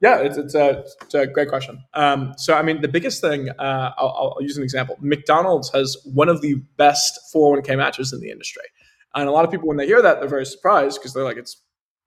Yeah, 0.00 0.18
it's, 0.18 0.36
it's, 0.36 0.56
a, 0.56 0.84
it's 1.02 1.14
a 1.14 1.28
great 1.28 1.48
question. 1.48 1.80
Um, 1.94 2.34
so, 2.36 2.54
I 2.54 2.62
mean, 2.62 2.80
the 2.80 2.88
biggest 2.88 3.20
thing, 3.20 3.50
uh, 3.50 3.92
I'll, 3.96 4.34
I'll, 4.36 4.42
use 4.42 4.56
an 4.56 4.64
example. 4.64 4.96
McDonald's 5.00 5.70
has 5.72 5.96
one 6.04 6.28
of 6.28 6.40
the 6.40 6.56
best 6.76 7.20
401k 7.32 7.76
matches 7.76 8.12
in 8.12 8.18
the 8.18 8.28
industry. 8.28 8.64
And 9.14 9.28
a 9.28 9.32
lot 9.32 9.44
of 9.44 9.50
people, 9.50 9.68
when 9.68 9.76
they 9.76 9.86
hear 9.86 10.02
that, 10.02 10.20
they're 10.20 10.28
very 10.28 10.46
surprised 10.46 11.00
because 11.00 11.12
they're 11.12 11.24
like, 11.24 11.36
it's 11.36 11.62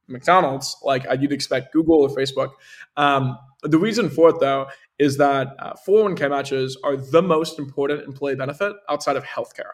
McDonald's. 0.08 0.76
Like, 0.84 1.06
you'd 1.20 1.32
expect 1.32 1.74
Google 1.74 2.02
or 2.02 2.10
Facebook. 2.10 2.52
Um, 2.98 3.38
the 3.64 3.78
reason 3.78 4.10
for 4.10 4.30
it, 4.30 4.40
though, 4.40 4.68
is 4.98 5.18
that 5.18 5.56
uh, 5.60 5.74
401k 5.88 6.30
matches 6.30 6.78
are 6.84 6.96
the 6.96 7.22
most 7.22 7.60
important 7.60 8.04
employee 8.04 8.36
benefit 8.36 8.74
outside 8.90 9.18
of 9.18 9.24
healthcare. 9.24 9.72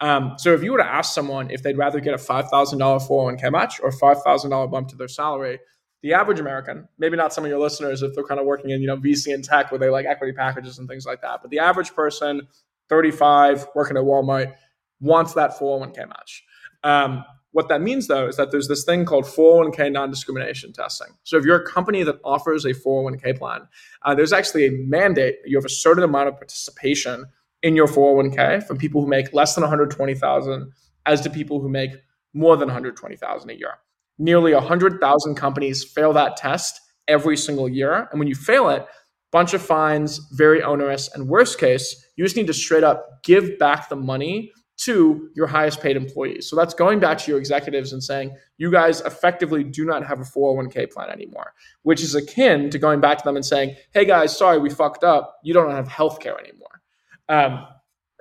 Um, 0.00 0.34
so 0.36 0.52
if 0.52 0.62
you 0.62 0.72
were 0.72 0.78
to 0.78 0.86
ask 0.86 1.14
someone 1.14 1.50
if 1.50 1.62
they'd 1.62 1.78
rather 1.78 2.00
get 2.00 2.14
a 2.14 2.16
$5,000 2.16 2.50
401k 2.50 3.52
match 3.52 3.80
or 3.80 3.90
$5,000 3.90 4.70
bump 4.70 4.88
to 4.88 4.96
their 4.96 5.08
salary, 5.08 5.60
the 6.02 6.14
average 6.14 6.40
American, 6.40 6.88
maybe 6.98 7.16
not 7.16 7.32
some 7.32 7.44
of 7.44 7.50
your 7.50 7.60
listeners 7.60 8.02
if 8.02 8.12
they're 8.14 8.24
kind 8.24 8.40
of 8.40 8.46
working 8.46 8.70
in, 8.70 8.80
you 8.80 8.88
know, 8.88 8.96
VC 8.96 9.32
and 9.32 9.44
tech 9.44 9.70
where 9.70 9.78
they 9.78 9.88
like 9.88 10.06
equity 10.06 10.32
packages 10.32 10.78
and 10.78 10.88
things 10.88 11.06
like 11.06 11.22
that, 11.22 11.40
but 11.42 11.50
the 11.50 11.60
average 11.60 11.94
person, 11.94 12.48
35, 12.88 13.68
working 13.76 13.96
at 13.96 14.02
Walmart, 14.02 14.54
wants 15.00 15.34
that 15.34 15.52
401k 15.52 16.08
match. 16.08 16.42
Um, 16.84 17.24
what 17.52 17.68
that 17.68 17.82
means, 17.82 18.06
though, 18.06 18.28
is 18.28 18.36
that 18.36 18.50
there's 18.50 18.68
this 18.68 18.84
thing 18.84 19.04
called 19.04 19.24
401k 19.24 19.92
non 19.92 20.10
discrimination 20.10 20.72
testing. 20.72 21.08
So, 21.22 21.36
if 21.36 21.44
you're 21.44 21.56
a 21.56 21.64
company 21.64 22.02
that 22.02 22.18
offers 22.24 22.64
a 22.64 22.70
401k 22.70 23.38
plan, 23.38 23.68
uh, 24.02 24.14
there's 24.14 24.32
actually 24.32 24.66
a 24.66 24.70
mandate 24.70 25.36
you 25.44 25.56
have 25.56 25.64
a 25.64 25.70
certain 25.70 26.02
amount 26.02 26.28
of 26.28 26.36
participation 26.36 27.26
in 27.62 27.76
your 27.76 27.86
401k 27.86 28.66
from 28.66 28.78
people 28.78 29.02
who 29.02 29.06
make 29.06 29.32
less 29.32 29.54
than 29.54 29.62
120,000 29.62 30.72
as 31.06 31.20
to 31.20 31.30
people 31.30 31.60
who 31.60 31.68
make 31.68 31.90
more 32.34 32.56
than 32.56 32.68
120,000 32.68 33.50
a 33.50 33.54
year. 33.54 33.74
Nearly 34.18 34.54
100,000 34.54 35.34
companies 35.34 35.84
fail 35.84 36.12
that 36.14 36.36
test 36.36 36.80
every 37.06 37.36
single 37.36 37.68
year, 37.68 38.08
and 38.10 38.18
when 38.18 38.28
you 38.28 38.34
fail 38.34 38.70
it, 38.70 38.86
bunch 39.30 39.54
of 39.54 39.62
fines, 39.62 40.18
very 40.32 40.62
onerous, 40.62 41.12
and 41.14 41.28
worst 41.28 41.58
case, 41.58 42.06
you 42.16 42.24
just 42.24 42.36
need 42.36 42.46
to 42.46 42.54
straight 42.54 42.84
up 42.84 43.22
give 43.24 43.58
back 43.58 43.88
the 43.88 43.96
money 43.96 44.52
to 44.84 45.30
your 45.34 45.46
highest 45.46 45.80
paid 45.80 45.96
employees. 45.96 46.48
So 46.48 46.56
that's 46.56 46.74
going 46.74 46.98
back 46.98 47.18
to 47.18 47.30
your 47.30 47.38
executives 47.38 47.92
and 47.92 48.02
saying, 48.02 48.36
you 48.56 48.70
guys 48.70 49.00
effectively 49.02 49.62
do 49.62 49.84
not 49.84 50.04
have 50.04 50.20
a 50.20 50.24
401k 50.24 50.90
plan 50.90 51.10
anymore, 51.10 51.52
which 51.82 52.02
is 52.02 52.14
akin 52.14 52.70
to 52.70 52.78
going 52.78 53.00
back 53.00 53.18
to 53.18 53.24
them 53.24 53.36
and 53.36 53.44
saying, 53.44 53.76
hey 53.92 54.04
guys, 54.04 54.36
sorry, 54.36 54.58
we 54.58 54.70
fucked 54.70 55.04
up. 55.04 55.36
You 55.44 55.54
don't 55.54 55.70
have 55.70 55.88
healthcare 55.88 56.38
anymore. 56.38 56.82
Um, 57.28 57.66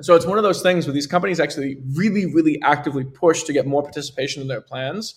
so 0.02 0.16
it's 0.16 0.26
one 0.26 0.38
of 0.38 0.44
those 0.44 0.62
things 0.62 0.86
where 0.86 0.94
these 0.94 1.08
companies 1.08 1.40
actually 1.40 1.78
really, 1.96 2.34
really 2.34 2.62
actively 2.62 3.06
push 3.06 3.44
to 3.44 3.54
get 3.54 3.66
more 3.66 3.84
participation 3.84 4.42
in 4.42 4.48
their 4.48 4.62
plans 4.62 5.16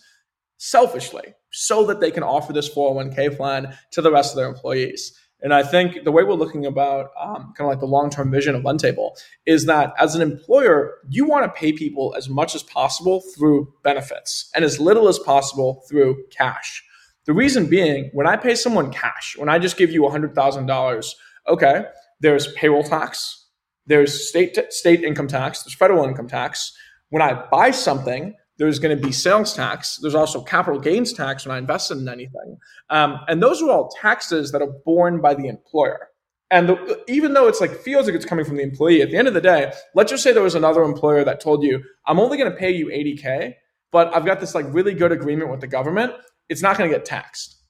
selfishly 0.58 1.34
so 1.50 1.84
that 1.86 2.00
they 2.00 2.10
can 2.10 2.22
offer 2.22 2.52
this 2.52 2.72
401k 2.72 3.36
plan 3.36 3.76
to 3.92 4.00
the 4.00 4.10
rest 4.10 4.32
of 4.32 4.36
their 4.36 4.48
employees. 4.48 5.18
And 5.44 5.52
I 5.52 5.62
think 5.62 6.04
the 6.04 6.10
way 6.10 6.24
we're 6.24 6.32
looking 6.32 6.64
about 6.64 7.10
um, 7.20 7.52
kind 7.54 7.60
of 7.60 7.66
like 7.66 7.78
the 7.78 7.86
long 7.86 8.08
term 8.08 8.30
vision 8.30 8.54
of 8.54 8.62
Lendtable 8.62 9.10
is 9.44 9.66
that 9.66 9.92
as 10.00 10.14
an 10.14 10.22
employer, 10.22 10.94
you 11.10 11.26
want 11.26 11.44
to 11.44 11.60
pay 11.60 11.70
people 11.70 12.14
as 12.16 12.30
much 12.30 12.54
as 12.54 12.62
possible 12.62 13.22
through 13.36 13.72
benefits 13.82 14.50
and 14.54 14.64
as 14.64 14.80
little 14.80 15.06
as 15.06 15.18
possible 15.18 15.84
through 15.86 16.24
cash. 16.30 16.82
The 17.26 17.34
reason 17.34 17.66
being, 17.68 18.08
when 18.14 18.26
I 18.26 18.36
pay 18.36 18.54
someone 18.54 18.90
cash, 18.90 19.36
when 19.36 19.50
I 19.50 19.58
just 19.58 19.76
give 19.76 19.90
you 19.92 20.00
$100,000, 20.00 21.14
okay, 21.48 21.84
there's 22.20 22.52
payroll 22.54 22.82
tax, 22.82 23.46
there's 23.86 24.28
state 24.28 24.58
state 24.70 25.04
income 25.04 25.28
tax, 25.28 25.62
there's 25.62 25.74
federal 25.74 26.04
income 26.04 26.26
tax. 26.26 26.72
When 27.10 27.20
I 27.20 27.44
buy 27.50 27.70
something, 27.70 28.34
there's 28.58 28.78
going 28.78 28.96
to 28.96 29.02
be 29.02 29.12
sales 29.12 29.54
tax. 29.54 29.98
There's 30.00 30.14
also 30.14 30.42
capital 30.42 30.78
gains 30.78 31.12
tax 31.12 31.46
when 31.46 31.54
I 31.54 31.58
invest 31.58 31.90
in 31.90 32.08
anything. 32.08 32.58
Um, 32.90 33.18
and 33.28 33.42
those 33.42 33.60
are 33.62 33.70
all 33.70 33.88
taxes 34.00 34.52
that 34.52 34.62
are 34.62 34.72
borne 34.84 35.20
by 35.20 35.34
the 35.34 35.48
employer. 35.48 36.08
And 36.50 36.68
the, 36.68 37.04
even 37.08 37.34
though 37.34 37.48
it's 37.48 37.60
like 37.60 37.74
feels 37.74 38.06
like 38.06 38.14
it's 38.14 38.24
coming 38.24 38.44
from 38.44 38.56
the 38.56 38.62
employee, 38.62 39.02
at 39.02 39.10
the 39.10 39.16
end 39.16 39.26
of 39.26 39.34
the 39.34 39.40
day, 39.40 39.72
let's 39.94 40.10
just 40.10 40.22
say 40.22 40.32
there 40.32 40.42
was 40.42 40.54
another 40.54 40.82
employer 40.82 41.24
that 41.24 41.40
told 41.40 41.64
you, 41.64 41.82
I'm 42.06 42.20
only 42.20 42.36
going 42.36 42.50
to 42.50 42.56
pay 42.56 42.70
you 42.70 42.86
80K, 42.86 43.54
but 43.90 44.14
I've 44.14 44.24
got 44.24 44.40
this 44.40 44.54
like 44.54 44.66
really 44.68 44.94
good 44.94 45.10
agreement 45.10 45.50
with 45.50 45.60
the 45.60 45.66
government. 45.66 46.12
It's 46.48 46.62
not 46.62 46.78
going 46.78 46.88
to 46.88 46.96
get 46.96 47.04
taxed. 47.04 47.60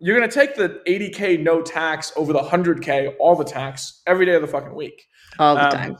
You're 0.00 0.16
going 0.16 0.28
to 0.28 0.34
take 0.34 0.54
the 0.54 0.80
80K 0.86 1.42
no 1.42 1.62
tax 1.62 2.12
over 2.14 2.32
the 2.32 2.40
100K, 2.40 3.14
all 3.18 3.34
the 3.34 3.44
tax 3.44 4.02
every 4.06 4.26
day 4.26 4.34
of 4.34 4.42
the 4.42 4.48
fucking 4.48 4.74
week. 4.74 5.06
All 5.38 5.54
the 5.54 5.64
um, 5.64 5.70
time 5.72 5.96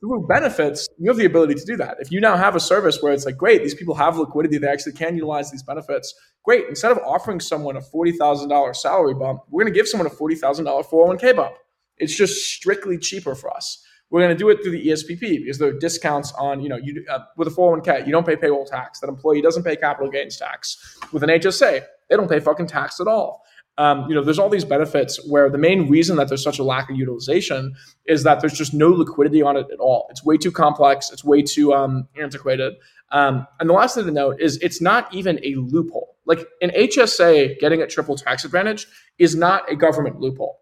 through 0.00 0.26
benefits, 0.26 0.88
you 0.98 1.10
have 1.10 1.18
the 1.18 1.26
ability 1.26 1.54
to 1.54 1.64
do 1.64 1.76
that. 1.76 1.98
If 2.00 2.10
you 2.10 2.20
now 2.20 2.36
have 2.36 2.56
a 2.56 2.60
service 2.60 3.02
where 3.02 3.12
it's 3.12 3.26
like, 3.26 3.36
great, 3.36 3.62
these 3.62 3.74
people 3.74 3.94
have 3.94 4.16
liquidity, 4.16 4.58
they 4.58 4.66
actually 4.66 4.92
can 4.92 5.14
utilize 5.14 5.50
these 5.50 5.62
benefits. 5.62 6.14
Great. 6.44 6.66
Instead 6.68 6.90
of 6.90 6.98
offering 6.98 7.38
someone 7.38 7.76
a 7.76 7.80
$40,000 7.80 8.76
salary 8.76 9.14
bump, 9.14 9.42
we're 9.50 9.62
going 9.62 9.72
to 9.72 9.78
give 9.78 9.86
someone 9.86 10.06
a 10.06 10.10
$40,000 10.10 10.64
401k 10.86 11.36
bump. 11.36 11.54
It's 11.98 12.16
just 12.16 12.46
strictly 12.46 12.96
cheaper 12.96 13.34
for 13.34 13.54
us. 13.54 13.84
We're 14.08 14.22
going 14.22 14.36
to 14.36 14.38
do 14.38 14.48
it 14.48 14.62
through 14.62 14.72
the 14.72 14.88
ESPP 14.88 15.20
because 15.20 15.58
there 15.58 15.68
are 15.68 15.78
discounts 15.78 16.32
on, 16.32 16.60
you 16.60 16.68
know, 16.68 16.76
you 16.76 17.04
uh, 17.08 17.20
with 17.36 17.46
a 17.46 17.50
401k, 17.52 18.06
you 18.06 18.12
don't 18.12 18.26
pay 18.26 18.36
payroll 18.36 18.64
tax. 18.64 19.00
That 19.00 19.08
employee 19.08 19.42
doesn't 19.42 19.62
pay 19.62 19.76
capital 19.76 20.10
gains 20.10 20.36
tax. 20.36 20.98
With 21.12 21.22
an 21.22 21.28
HSA, 21.28 21.84
they 22.08 22.16
don't 22.16 22.28
pay 22.28 22.40
fucking 22.40 22.66
tax 22.66 22.98
at 23.00 23.06
all 23.06 23.44
um, 23.78 24.06
you 24.08 24.14
know, 24.14 24.22
there's 24.22 24.38
all 24.38 24.48
these 24.48 24.64
benefits 24.64 25.18
where 25.28 25.48
the 25.48 25.58
main 25.58 25.88
reason 25.88 26.16
that 26.16 26.28
there's 26.28 26.42
such 26.42 26.58
a 26.58 26.64
lack 26.64 26.90
of 26.90 26.96
utilization 26.96 27.74
is 28.06 28.24
that 28.24 28.40
there's 28.40 28.52
just 28.52 28.74
no 28.74 28.90
liquidity 28.90 29.42
on 29.42 29.56
it 29.56 29.66
at 29.72 29.78
all. 29.78 30.06
It's 30.10 30.24
way 30.24 30.36
too 30.36 30.52
complex. 30.52 31.10
It's 31.10 31.24
way 31.24 31.42
too 31.42 31.72
um, 31.72 32.08
antiquated. 32.20 32.74
Um, 33.12 33.46
and 33.58 33.68
the 33.68 33.74
last 33.74 33.94
thing 33.94 34.04
to 34.04 34.10
note 34.10 34.40
is 34.40 34.58
it's 34.58 34.80
not 34.80 35.12
even 35.14 35.40
a 35.42 35.54
loophole. 35.54 36.16
Like 36.26 36.46
an 36.60 36.70
HSA 36.70 37.58
getting 37.58 37.80
a 37.80 37.86
triple 37.86 38.16
tax 38.16 38.44
advantage 38.44 38.86
is 39.18 39.34
not 39.34 39.70
a 39.70 39.76
government 39.76 40.20
loophole. 40.20 40.60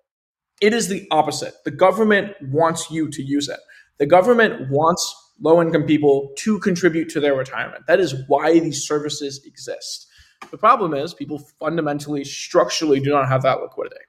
It 0.60 0.72
is 0.72 0.88
the 0.88 1.06
opposite. 1.10 1.54
The 1.64 1.70
government 1.70 2.34
wants 2.40 2.90
you 2.90 3.10
to 3.10 3.22
use 3.22 3.48
it. 3.48 3.60
The 3.98 4.06
government 4.06 4.70
wants 4.70 5.14
low 5.40 5.60
income 5.60 5.84
people 5.84 6.32
to 6.38 6.58
contribute 6.58 7.08
to 7.10 7.20
their 7.20 7.34
retirement. 7.34 7.86
That 7.86 8.00
is 8.00 8.14
why 8.26 8.58
these 8.58 8.86
services 8.86 9.40
exist. 9.44 10.07
The 10.50 10.58
problem 10.58 10.94
is 10.94 11.14
people 11.14 11.38
fundamentally, 11.60 12.24
structurally 12.24 13.00
do 13.00 13.10
not 13.10 13.28
have 13.28 13.42
that 13.42 13.60
liquidity. 13.60 14.00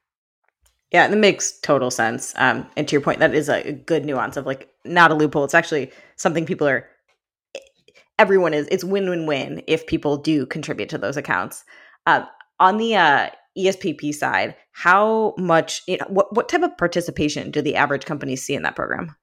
Yeah, 0.91 1.07
that 1.07 1.17
makes 1.17 1.59
total 1.59 1.91
sense. 1.91 2.33
Um, 2.37 2.67
and 2.75 2.87
to 2.87 2.93
your 2.93 3.01
point, 3.01 3.19
that 3.19 3.35
is 3.35 3.47
a 3.47 3.73
good 3.73 4.05
nuance 4.05 4.37
of 4.37 4.45
like 4.45 4.69
not 4.85 5.11
a 5.11 5.13
loophole. 5.13 5.43
It's 5.43 5.53
actually 5.53 5.91
something 6.15 6.45
people 6.45 6.67
are. 6.67 6.87
Everyone 8.17 8.53
is. 8.53 8.67
It's 8.71 8.83
win 8.83 9.09
win 9.09 9.27
win 9.27 9.61
if 9.67 9.85
people 9.85 10.17
do 10.17 10.45
contribute 10.45 10.89
to 10.89 10.97
those 10.97 11.15
accounts. 11.15 11.63
Uh, 12.07 12.25
on 12.59 12.77
the 12.77 12.95
uh, 12.95 13.29
ESPP 13.57 14.13
side, 14.13 14.55
how 14.71 15.35
much? 15.37 15.83
You 15.87 15.97
know, 15.97 16.07
what 16.07 16.35
what 16.35 16.49
type 16.49 16.63
of 16.63 16.75
participation 16.77 17.51
do 17.51 17.61
the 17.61 17.75
average 17.75 18.05
companies 18.05 18.43
see 18.43 18.55
in 18.55 18.63
that 18.63 18.75
program? 18.75 19.15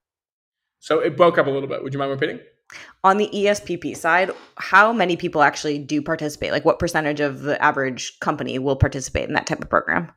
So 0.86 1.00
it 1.00 1.16
broke 1.16 1.36
up 1.36 1.48
a 1.48 1.50
little 1.50 1.68
bit. 1.68 1.82
Would 1.82 1.92
you 1.92 1.98
mind 1.98 2.12
repeating? 2.12 2.38
On 3.02 3.16
the 3.16 3.28
ESPP 3.34 3.96
side, 3.96 4.30
how 4.56 4.92
many 4.92 5.16
people 5.16 5.42
actually 5.42 5.80
do 5.80 6.00
participate? 6.00 6.52
Like, 6.52 6.64
what 6.64 6.78
percentage 6.78 7.18
of 7.18 7.42
the 7.42 7.60
average 7.60 8.16
company 8.20 8.60
will 8.60 8.76
participate 8.76 9.26
in 9.26 9.34
that 9.34 9.48
type 9.48 9.60
of 9.60 9.68
program? 9.68 10.12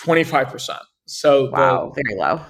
25%. 0.00 0.78
So, 1.06 1.50
wow, 1.50 1.92
the, 1.92 2.04
very 2.04 2.16
low. 2.16 2.40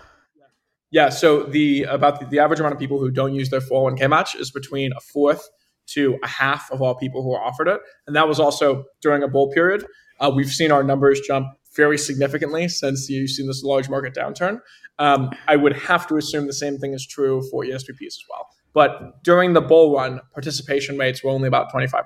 Yeah. 0.90 1.08
So, 1.08 1.44
the 1.44 1.84
about 1.84 2.20
the, 2.20 2.26
the 2.26 2.40
average 2.40 2.60
amount 2.60 2.74
of 2.74 2.78
people 2.78 2.98
who 2.98 3.10
don't 3.10 3.32
use 3.32 3.48
their 3.48 3.60
401k 3.60 4.10
match 4.10 4.34
is 4.34 4.50
between 4.50 4.92
a 4.92 5.00
fourth 5.00 5.48
to 5.94 6.18
a 6.22 6.28
half 6.28 6.70
of 6.70 6.82
all 6.82 6.94
people 6.94 7.22
who 7.22 7.32
are 7.32 7.42
offered 7.42 7.68
it. 7.68 7.80
And 8.06 8.14
that 8.16 8.28
was 8.28 8.38
also 8.38 8.84
during 9.00 9.22
a 9.22 9.28
bull 9.28 9.50
period. 9.50 9.86
Uh, 10.20 10.30
we've 10.34 10.52
seen 10.52 10.70
our 10.70 10.84
numbers 10.84 11.20
jump 11.20 11.46
very 11.76 11.98
significantly 11.98 12.68
since 12.68 13.08
you've 13.08 13.30
seen 13.30 13.46
this 13.46 13.62
large 13.62 13.88
market 13.88 14.14
downturn. 14.14 14.60
Um, 14.98 15.30
I 15.48 15.56
would 15.56 15.72
have 15.72 16.06
to 16.08 16.16
assume 16.16 16.46
the 16.46 16.52
same 16.52 16.78
thing 16.78 16.92
is 16.92 17.06
true 17.06 17.42
for 17.50 17.64
ESPPs 17.64 18.06
as 18.06 18.24
well. 18.30 18.48
But 18.72 19.22
during 19.22 19.52
the 19.52 19.60
bull 19.60 19.94
run, 19.94 20.20
participation 20.32 20.98
rates 20.98 21.22
were 21.22 21.30
only 21.30 21.48
about 21.48 21.72
25%. 21.72 22.02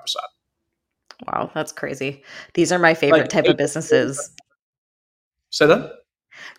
Wow, 1.27 1.51
that's 1.53 1.71
crazy. 1.71 2.23
These 2.53 2.71
are 2.71 2.79
my 2.79 2.93
favorite 2.93 3.21
like, 3.21 3.29
type 3.29 3.45
of 3.45 3.57
businesses. 3.57 4.31
Say 5.49 5.65
that? 5.65 5.91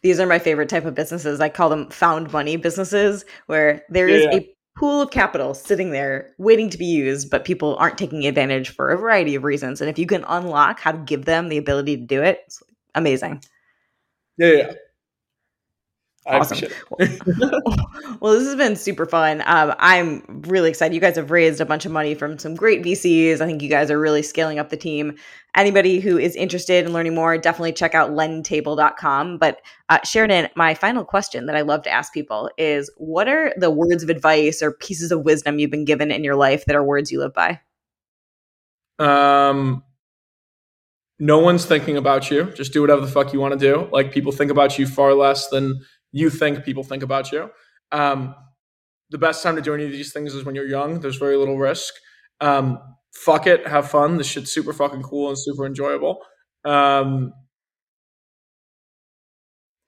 These 0.02 0.20
are 0.20 0.26
my 0.26 0.38
favorite 0.38 0.68
type 0.68 0.84
of 0.84 0.94
businesses. 0.94 1.40
I 1.40 1.48
call 1.48 1.70
them 1.70 1.88
found 1.90 2.32
money 2.32 2.56
businesses, 2.56 3.24
where 3.46 3.82
there 3.88 4.08
is 4.08 4.24
yeah. 4.24 4.38
a 4.38 4.54
pool 4.76 5.00
of 5.02 5.10
capital 5.10 5.54
sitting 5.54 5.90
there 5.90 6.34
waiting 6.38 6.68
to 6.70 6.78
be 6.78 6.86
used, 6.86 7.30
but 7.30 7.44
people 7.44 7.76
aren't 7.78 7.98
taking 7.98 8.26
advantage 8.26 8.70
for 8.70 8.90
a 8.90 8.98
variety 8.98 9.34
of 9.34 9.44
reasons. 9.44 9.80
And 9.80 9.88
if 9.88 9.98
you 9.98 10.06
can 10.06 10.24
unlock 10.28 10.80
how 10.80 10.92
to 10.92 10.98
give 10.98 11.24
them 11.24 11.48
the 11.48 11.58
ability 11.58 11.96
to 11.96 12.02
do 12.02 12.22
it, 12.22 12.52
amazing. 12.94 13.42
Yeah, 14.38 14.52
yeah. 14.52 14.72
Awesome. 16.26 16.68
well, 18.20 18.34
this 18.34 18.46
has 18.46 18.56
been 18.56 18.76
super 18.76 19.06
fun. 19.06 19.42
Um, 19.46 19.74
I'm 19.78 20.22
really 20.46 20.68
excited. 20.68 20.94
You 20.94 21.00
guys 21.00 21.16
have 21.16 21.30
raised 21.30 21.60
a 21.60 21.66
bunch 21.66 21.86
of 21.86 21.92
money 21.92 22.14
from 22.14 22.38
some 22.38 22.54
great 22.54 22.82
VCs. 22.82 23.40
I 23.40 23.46
think 23.46 23.62
you 23.62 23.70
guys 23.70 23.90
are 23.90 23.98
really 23.98 24.22
scaling 24.22 24.58
up 24.58 24.68
the 24.68 24.76
team. 24.76 25.16
Anybody 25.56 25.98
who 25.98 26.18
is 26.18 26.36
interested 26.36 26.84
in 26.84 26.92
learning 26.92 27.14
more, 27.14 27.38
definitely 27.38 27.72
check 27.72 27.94
out 27.94 28.10
lendtable.com. 28.10 29.38
But 29.38 29.60
uh, 29.88 29.98
Sheridan, 30.04 30.48
my 30.56 30.74
final 30.74 31.04
question 31.04 31.46
that 31.46 31.56
I 31.56 31.62
love 31.62 31.82
to 31.84 31.90
ask 31.90 32.12
people 32.12 32.50
is 32.58 32.90
what 32.96 33.26
are 33.26 33.54
the 33.56 33.70
words 33.70 34.02
of 34.02 34.10
advice 34.10 34.62
or 34.62 34.72
pieces 34.72 35.10
of 35.10 35.24
wisdom 35.24 35.58
you've 35.58 35.70
been 35.70 35.86
given 35.86 36.10
in 36.10 36.22
your 36.22 36.36
life 36.36 36.66
that 36.66 36.76
are 36.76 36.84
words 36.84 37.10
you 37.10 37.18
live 37.18 37.34
by? 37.34 37.60
Um, 38.98 39.82
no 41.20 41.38
one's 41.38 41.66
thinking 41.66 41.98
about 41.98 42.30
you. 42.30 42.46
Just 42.54 42.72
do 42.72 42.80
whatever 42.80 43.02
the 43.02 43.06
fuck 43.06 43.32
you 43.34 43.40
want 43.40 43.52
to 43.52 43.58
do. 43.58 43.88
Like 43.92 44.10
people 44.10 44.32
think 44.32 44.50
about 44.50 44.78
you 44.78 44.86
far 44.86 45.12
less 45.12 45.48
than 45.48 45.78
you 46.12 46.30
think 46.30 46.64
people 46.64 46.82
think 46.82 47.02
about 47.02 47.30
you. 47.30 47.50
Um, 47.92 48.34
the 49.10 49.18
best 49.18 49.42
time 49.42 49.54
to 49.56 49.62
do 49.62 49.74
any 49.74 49.84
of 49.84 49.92
these 49.92 50.12
things 50.12 50.34
is 50.34 50.44
when 50.44 50.54
you're 50.54 50.66
young. 50.66 51.00
There's 51.00 51.16
very 51.16 51.36
little 51.36 51.58
risk. 51.58 51.92
Um, 52.40 52.78
fuck 53.12 53.46
it, 53.46 53.66
have 53.66 53.90
fun. 53.90 54.16
This 54.16 54.28
shit's 54.28 54.52
super 54.52 54.72
fucking 54.72 55.02
cool 55.02 55.28
and 55.28 55.38
super 55.38 55.66
enjoyable. 55.66 56.20
Um, 56.64 57.34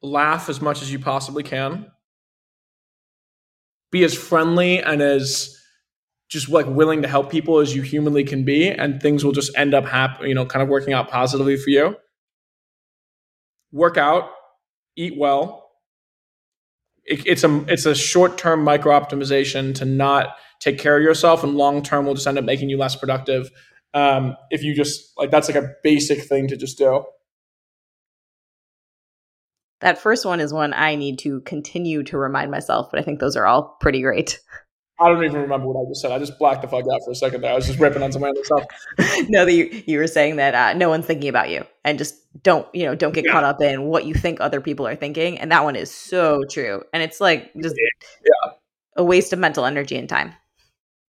laugh 0.03 0.51
as 0.51 0.61
much 0.61 0.83
as 0.83 0.93
you 0.93 0.99
possibly 0.99 1.43
can. 1.43 1.87
Be 3.91 4.05
as 4.05 4.15
friendly 4.15 4.81
and 4.81 5.01
as 5.01 5.57
just 6.33 6.49
like 6.49 6.67
willing 6.67 7.03
to 7.03 7.09
help 7.09 7.31
people 7.31 7.59
as 7.59 7.77
you 7.77 7.83
humanly 7.83 8.25
can 8.25 8.43
be, 8.43 8.71
and 8.71 9.03
things 9.03 9.23
will 9.23 9.33
just 9.33 9.55
end 9.55 9.75
up 9.75 9.85
hap- 9.85 10.23
you 10.23 10.35
know, 10.35 10.47
kind 10.47 10.63
of 10.63 10.69
working 10.71 10.95
out 10.95 11.11
positively 11.11 11.59
for 11.59 11.69
you. 11.69 11.95
Work 13.71 13.99
out, 13.99 14.31
eat 14.97 15.15
well, 15.19 15.71
it, 17.05 17.27
it's 17.27 17.45
a 17.45 17.65
it's 17.69 17.85
a 17.85 17.95
short 17.95 18.39
term 18.39 18.65
micro 18.65 18.99
optimization 18.99 19.75
to 19.75 19.85
not 19.85 20.37
take 20.59 20.79
care 20.79 20.97
of 20.97 21.03
yourself, 21.03 21.45
and 21.45 21.55
long 21.55 21.83
term 21.83 22.07
will 22.07 22.15
just 22.15 22.27
end 22.27 22.39
up 22.39 22.45
making 22.45 22.71
you 22.71 22.79
less 22.79 22.97
productive. 22.97 23.51
Um, 23.93 24.35
if 24.51 24.63
you 24.63 24.75
just 24.75 25.13
like 25.19 25.31
that's 25.31 25.49
like 25.49 25.63
a 25.63 25.69
basic 25.83 26.23
thing 26.23 26.49
to 26.49 26.57
just 26.57 26.79
do. 26.79 27.05
That 29.83 29.99
first 29.99 30.25
one 30.25 30.41
is 30.41 30.53
one 30.53 30.73
I 30.73 30.95
need 30.95 31.19
to 31.21 31.43
continue 31.43 32.05
to 32.05 32.17
remind 32.17 32.51
myself, 32.51 32.89
but 32.91 33.01
I 33.01 33.03
think 33.03 33.21
those 33.21 33.37
are 33.37 33.47
all 33.47 33.77
pretty 33.81 34.01
great. 34.01 34.41
I 35.01 35.09
don't 35.09 35.25
even 35.25 35.41
remember 35.41 35.67
what 35.67 35.85
I 35.85 35.89
just 35.89 36.01
said. 36.01 36.13
I 36.13 36.19
just 36.19 36.39
blacked 36.39 36.63
the 36.63 36.69
fuck 36.69 36.85
out 36.93 37.01
for 37.05 37.11
a 37.11 37.15
second 37.15 37.41
there. 37.41 37.53
I 37.53 37.55
was 37.55 37.67
just 37.67 37.79
ripping 37.79 38.03
on 38.03 38.13
some 38.13 38.23
random 38.23 38.45
stuff. 38.45 38.65
no, 39.29 39.45
that 39.45 39.53
you, 39.53 39.83
you 39.87 39.99
were 39.99 40.07
saying 40.07 40.37
that 40.37 40.55
uh, 40.55 40.79
no 40.79 40.89
one's 40.89 41.07
thinking 41.07 41.29
about 41.29 41.51
you, 41.51 41.65
and 41.85 41.99
just 41.99 42.17
don't 42.43 42.67
you 42.75 42.85
know 42.85 42.95
don't 42.95 43.13
get 43.13 43.25
yeah. 43.25 43.33
caught 43.33 43.45
up 43.45 43.61
in 43.61 43.85
what 43.85 44.05
you 44.05 44.15
think 44.15 44.41
other 44.41 44.61
people 44.61 44.87
are 44.87 44.95
thinking. 44.95 45.39
And 45.39 45.51
that 45.51 45.65
one 45.65 45.77
is 45.77 45.91
so 45.91 46.45
true. 46.45 46.83
And 46.93 47.03
it's 47.03 47.21
like 47.21 47.53
just 47.61 47.77
yeah. 48.25 48.53
a 48.97 49.05
waste 49.05 49.33
of 49.33 49.39
mental 49.39 49.65
energy 49.65 49.97
and 49.97 50.09
time. 50.09 50.35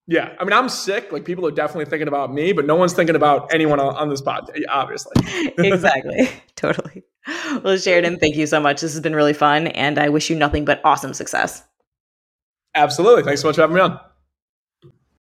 Yeah, 0.05 0.33
I 0.37 0.43
mean, 0.43 0.51
I'm 0.51 0.67
sick. 0.67 1.11
Like 1.11 1.23
people 1.23 1.47
are 1.47 1.51
definitely 1.51 1.85
thinking 1.85 2.09
about 2.09 2.33
me, 2.33 2.51
but 2.51 2.65
no 2.65 2.75
one's 2.75 2.93
thinking 2.93 3.15
about 3.15 3.53
anyone 3.53 3.79
on, 3.79 3.95
on 3.95 4.09
this 4.09 4.21
pod. 4.21 4.51
Obviously, 4.69 5.13
exactly, 5.57 6.29
totally. 6.55 7.03
Well, 7.63 7.77
Sheridan, 7.77 8.19
thank 8.19 8.35
you 8.35 8.45
so 8.45 8.59
much. 8.59 8.81
This 8.81 8.93
has 8.93 9.01
been 9.01 9.15
really 9.15 9.33
fun, 9.33 9.67
and 9.67 9.97
I 9.97 10.09
wish 10.09 10.29
you 10.29 10.35
nothing 10.35 10.65
but 10.65 10.81
awesome 10.83 11.13
success. 11.13 11.63
Absolutely. 12.75 13.23
Thanks 13.23 13.41
so 13.41 13.47
much 13.47 13.55
for 13.55 13.61
having 13.61 13.75
me 13.75 13.81
on. 13.81 13.99